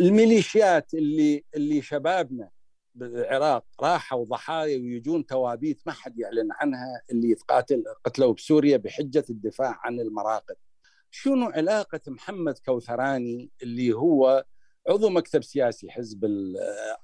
الميليشيات 0.00 0.94
اللي 0.94 1.44
اللي 1.56 1.82
شبابنا 1.82 2.50
بالعراق 2.94 3.64
راحوا 3.80 4.24
ضحايا 4.24 4.76
ويجون 4.78 5.26
توابيت 5.26 5.82
ما 5.86 5.92
حد 5.92 6.18
يعلن 6.18 6.48
عنها 6.52 7.02
اللي 7.10 7.30
يتقاتل 7.30 7.84
قتلوا 8.04 8.34
بسوريا 8.34 8.76
بحجة 8.76 9.24
الدفاع 9.30 9.80
عن 9.84 10.00
المراقد 10.00 10.56
شنو 11.10 11.46
علاقة 11.46 12.00
محمد 12.06 12.58
كوثراني 12.58 13.50
اللي 13.62 13.92
هو 13.92 14.44
عضو 14.88 15.10
مكتب 15.10 15.42
سياسي 15.42 15.90
حزب 15.90 16.24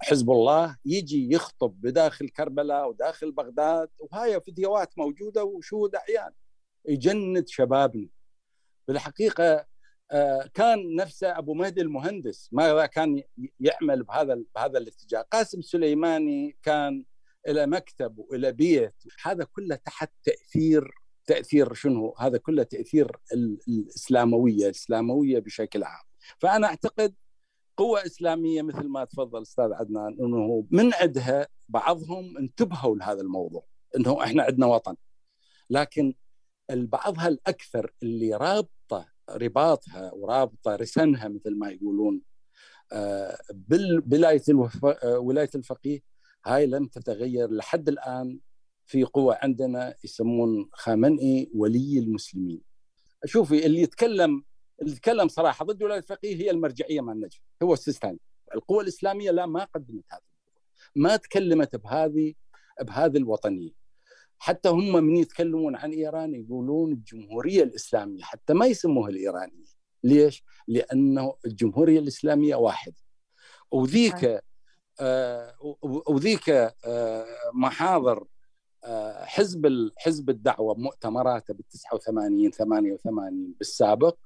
حزب 0.02 0.30
الله 0.30 0.76
يجي 0.84 1.32
يخطب 1.32 1.80
بداخل 1.80 2.28
كربلاء 2.28 2.88
وداخل 2.88 3.32
بغداد 3.32 3.88
وهاي 3.98 4.40
فيديوهات 4.40 4.98
موجودة 4.98 5.44
وشهود 5.44 5.94
اعيان 5.94 6.32
يجند 6.88 7.48
شبابنا. 7.48 8.08
بالحقيقة 8.88 9.66
آه، 10.12 10.50
كان 10.54 10.94
نفسه 10.94 11.38
أبو 11.38 11.54
مهدي 11.54 11.80
المهندس 11.80 12.48
ماذا 12.52 12.86
كان 12.86 13.22
يعمل 13.60 14.02
بهذا 14.02 14.42
بهذا 14.54 14.78
الاتجاه. 14.78 15.20
قاسم 15.20 15.62
سليماني 15.62 16.56
كان 16.62 17.04
إلى 17.48 17.66
مكتب 17.66 18.18
وإلى 18.18 18.52
بيت. 18.52 18.94
هذا 19.22 19.44
كله 19.44 19.74
تحت 19.74 20.12
تأثير 20.24 20.90
تأثير 21.26 21.74
شنو؟ 21.74 22.14
هذا 22.18 22.38
كله 22.38 22.62
تأثير 22.62 23.16
الإسلاموية 23.32 24.64
الإسلاموية 24.64 25.38
بشكل 25.38 25.84
عام. 25.84 26.04
فأنا 26.38 26.66
أعتقد 26.66 27.14
قوة 27.80 28.06
إسلامية 28.06 28.62
مثل 28.62 28.88
ما 28.88 29.04
تفضل 29.04 29.42
أستاذ 29.42 29.72
عدنان 29.72 30.16
أنه 30.20 30.66
من 30.70 30.94
عندها 30.94 31.48
بعضهم 31.68 32.38
انتبهوا 32.38 32.96
لهذا 32.96 33.20
الموضوع 33.20 33.64
أنه 33.96 34.24
إحنا 34.24 34.42
عندنا 34.42 34.66
وطن. 34.66 34.96
لكن 35.70 36.14
بعضها 36.70 37.28
الأكثر 37.28 37.92
اللي 38.02 38.34
رابطة 38.34 39.08
رباطها 39.30 40.12
ورابطة 40.12 40.76
رسنها 40.76 41.28
مثل 41.28 41.58
ما 41.58 41.70
يقولون 41.70 42.22
آه، 42.92 43.38
بالولاية 43.52 44.42
آه، 45.04 45.18
ولاية 45.18 45.50
الفقيه 45.54 46.00
هاي 46.46 46.66
لم 46.66 46.86
تتغير 46.86 47.50
لحد 47.50 47.88
الآن 47.88 48.40
في 48.86 49.04
قوة 49.04 49.38
عندنا 49.42 49.94
يسمون 50.04 50.68
خامنئي 50.72 51.50
ولي 51.54 51.98
المسلمين. 51.98 52.62
شوفي 53.24 53.66
اللي 53.66 53.80
يتكلم 53.82 54.44
اللي 54.82 54.94
تكلم 54.94 55.28
صراحة 55.28 55.64
ضد 55.64 55.82
ولايه 55.82 55.98
الفقيه 55.98 56.36
هي 56.36 56.50
المرجعية 56.50 57.00
مع 57.00 57.12
النجف 57.12 57.40
هو 57.62 57.72
السيستاني 57.72 58.18
القوى 58.54 58.82
الإسلامية 58.82 59.30
لا 59.30 59.46
ما 59.46 59.64
قدمت 59.64 60.04
هذا 60.10 60.20
ما 60.96 61.16
تكلمت 61.16 61.76
بهذه 61.76 62.34
بهذه 62.80 63.16
الوطنية. 63.16 63.70
حتى 64.38 64.68
هم 64.68 64.92
من 64.92 65.16
يتكلمون 65.16 65.76
عن 65.76 65.92
إيران 65.92 66.34
يقولون 66.34 66.92
الجمهورية 66.92 67.62
الإسلامية 67.62 68.22
حتى 68.22 68.54
ما 68.54 68.66
يسموها 68.66 69.10
الإيرانية. 69.10 69.64
ليش؟ 70.04 70.44
لأنه 70.68 71.34
الجمهورية 71.46 71.98
الإسلامية 71.98 72.54
واحدة. 72.54 72.96
وذيك 73.70 74.42
آه 75.00 75.54
وذيك 76.08 76.48
آه 76.84 77.26
محاضر 77.54 78.24
آه 78.84 79.24
حزب 79.24 79.90
حزب 79.98 80.30
الدعوة 80.30 80.74
بمؤتمراته 80.74 81.54
بال 81.54 81.68
89 81.68 82.50
88 82.50 83.54
بالسابق 83.58 84.16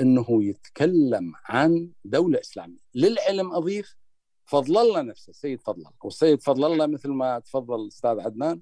إنه 0.00 0.44
يتكلم 0.44 1.32
عن 1.44 1.90
دولة 2.04 2.40
إسلامية. 2.40 2.78
للعلم 2.94 3.52
أضيف 3.52 3.96
فضل 4.44 4.78
الله 4.78 5.02
نفسه 5.02 5.30
السيد 5.30 5.60
فضل 5.60 5.78
الله. 5.78 5.92
والسيد 6.04 6.42
فضل 6.42 6.72
الله 6.72 6.86
مثل 6.86 7.08
ما 7.08 7.38
تفضل 7.38 7.82
الاستاذ 7.82 8.20
عدنان 8.20 8.60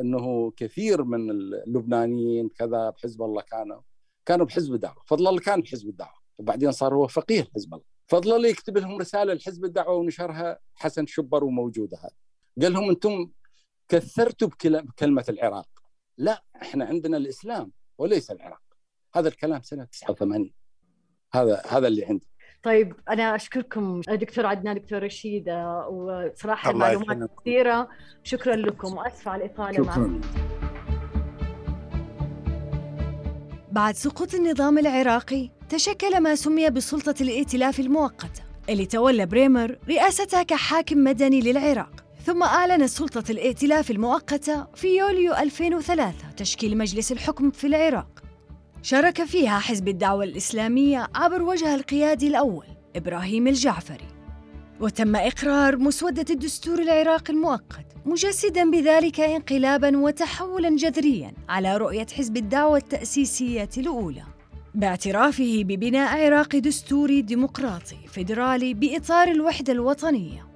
إنه 0.00 0.50
كثير 0.50 1.04
من 1.04 1.30
اللبنانيين 1.30 2.48
كذا 2.48 2.90
بحزب 2.90 3.22
الله 3.22 3.42
كانوا 3.42 3.80
كانوا 4.26 4.46
بحزب 4.46 4.74
الدعوة. 4.74 5.02
فضل 5.06 5.28
الله 5.28 5.40
كان 5.40 5.60
بحزب 5.60 5.88
الدعوة. 5.88 6.20
وبعدين 6.38 6.72
صار 6.72 6.94
هو 6.94 7.06
فقيه 7.06 7.48
حزب 7.54 7.74
الله. 7.74 7.84
فضل 8.06 8.36
الله 8.36 8.48
يكتب 8.48 8.78
لهم 8.78 8.98
رسالة 8.98 9.34
لحزب 9.34 9.64
الدعوة 9.64 9.96
ونشرها 9.96 10.58
حسن 10.74 11.06
شبر 11.06 11.44
وموجودة 11.44 11.98
هذه. 11.98 12.62
قال 12.62 12.72
لهم 12.72 12.90
أنتم 12.90 13.30
كثرتوا 13.88 14.48
بكلمة 14.48 15.24
العراق. 15.28 15.68
لا 16.18 16.44
إحنا 16.62 16.84
عندنا 16.84 17.16
الإسلام 17.16 17.72
وليس 17.98 18.30
العراق. 18.30 18.62
هذا 19.14 19.28
الكلام 19.28 19.62
سنة 19.62 19.84
89 19.84 20.52
هذا 21.34 21.62
هذا 21.68 21.88
اللي 21.88 22.04
عندي. 22.04 22.26
طيب 22.62 22.94
أنا 23.08 23.36
أشكركم 23.36 24.00
دكتور 24.08 24.46
عدنان 24.46 24.74
دكتور 24.74 25.02
رشيد 25.02 25.44
وصراحة 25.90 26.72
معلومات 26.72 27.30
كثيرة. 27.40 27.88
شكرا 28.24 28.56
لكم 28.56 28.96
واسفه 28.96 29.30
على 29.30 29.44
الإطالة 29.44 29.72
شكرا. 29.72 30.20
بعد 33.72 33.94
سقوط 33.94 34.34
النظام 34.34 34.78
العراقي 34.78 35.50
تشكل 35.68 36.20
ما 36.20 36.34
سمي 36.34 36.70
بسلطة 36.70 37.14
الائتلاف 37.20 37.80
المؤقتة 37.80 38.42
اللي 38.68 38.86
تولى 38.86 39.26
بريمر 39.26 39.78
رئاستها 39.88 40.42
كحاكم 40.42 40.98
مدني 40.98 41.40
للعراق. 41.40 42.04
ثم 42.24 42.42
أعلنت 42.42 42.88
سلطة 42.88 43.30
الائتلاف 43.30 43.90
المؤقتة 43.90 44.66
في 44.74 44.98
يوليو 44.98 45.34
2003 45.34 46.30
تشكيل 46.36 46.78
مجلس 46.78 47.12
الحكم 47.12 47.50
في 47.50 47.66
العراق. 47.66 48.19
شارك 48.82 49.24
فيها 49.24 49.58
حزب 49.58 49.88
الدعوة 49.88 50.24
الإسلامية 50.24 51.08
عبر 51.14 51.42
وجه 51.42 51.74
القيادي 51.74 52.28
الأول 52.28 52.66
إبراهيم 52.96 53.48
الجعفري. 53.48 54.08
وتم 54.80 55.16
إقرار 55.16 55.76
مسودة 55.76 56.24
الدستور 56.30 56.78
العراقي 56.78 57.32
المؤقت 57.32 57.86
مجسدا 58.06 58.70
بذلك 58.70 59.20
انقلابا 59.20 59.98
وتحولا 59.98 60.76
جذريا 60.76 61.32
على 61.48 61.76
رؤية 61.76 62.06
حزب 62.16 62.36
الدعوة 62.36 62.76
التأسيسية 62.76 63.68
الأولى. 63.78 64.22
باعترافه 64.74 65.62
ببناء 65.64 66.26
عراق 66.26 66.56
دستوري 66.56 67.22
ديمقراطي 67.22 67.96
فيدرالي 68.08 68.74
بإطار 68.74 69.28
الوحدة 69.28 69.72
الوطنية. 69.72 70.46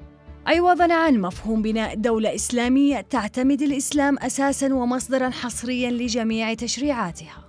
عوضا 0.46 0.94
عن 0.94 1.20
مفهوم 1.20 1.62
بناء 1.62 1.94
دولة 1.94 2.34
إسلامية 2.34 3.00
تعتمد 3.00 3.62
الإسلام 3.62 4.18
أساسا 4.18 4.74
ومصدرا 4.74 5.30
حصريا 5.30 5.90
لجميع 5.90 6.54
تشريعاتها. 6.54 7.43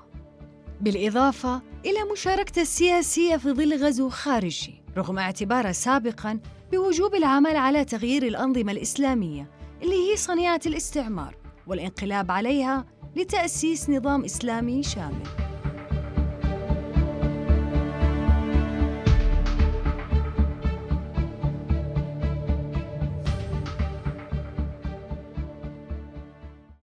بالإضافة 0.82 1.62
إلى 1.86 2.12
مشاركته 2.12 2.62
السياسية 2.62 3.38
في 3.38 3.52
ظل 3.52 3.84
غزو 3.84 4.10
خارجي 4.10 4.82
رغم 4.98 5.20
اعتباره 5.20 5.72
سابقا 5.72 6.40
بوجوب 6.72 7.16
العمل 7.16 7.56
على 7.56 7.86
تغيير 7.86 8.24
الأنظمة 8.24 8.72
الإسلامية 8.72 9.50
اللي 9.84 10.12
هي 10.12 10.16
صنيعة 10.16 10.62
الاستعمار 10.66 11.36
والانقلاب 11.68 12.32
عليها 12.32 12.86
لتأسيس 13.16 13.90
نظام 13.90 14.24
إسلامي 14.24 14.84
شامل. 14.84 15.55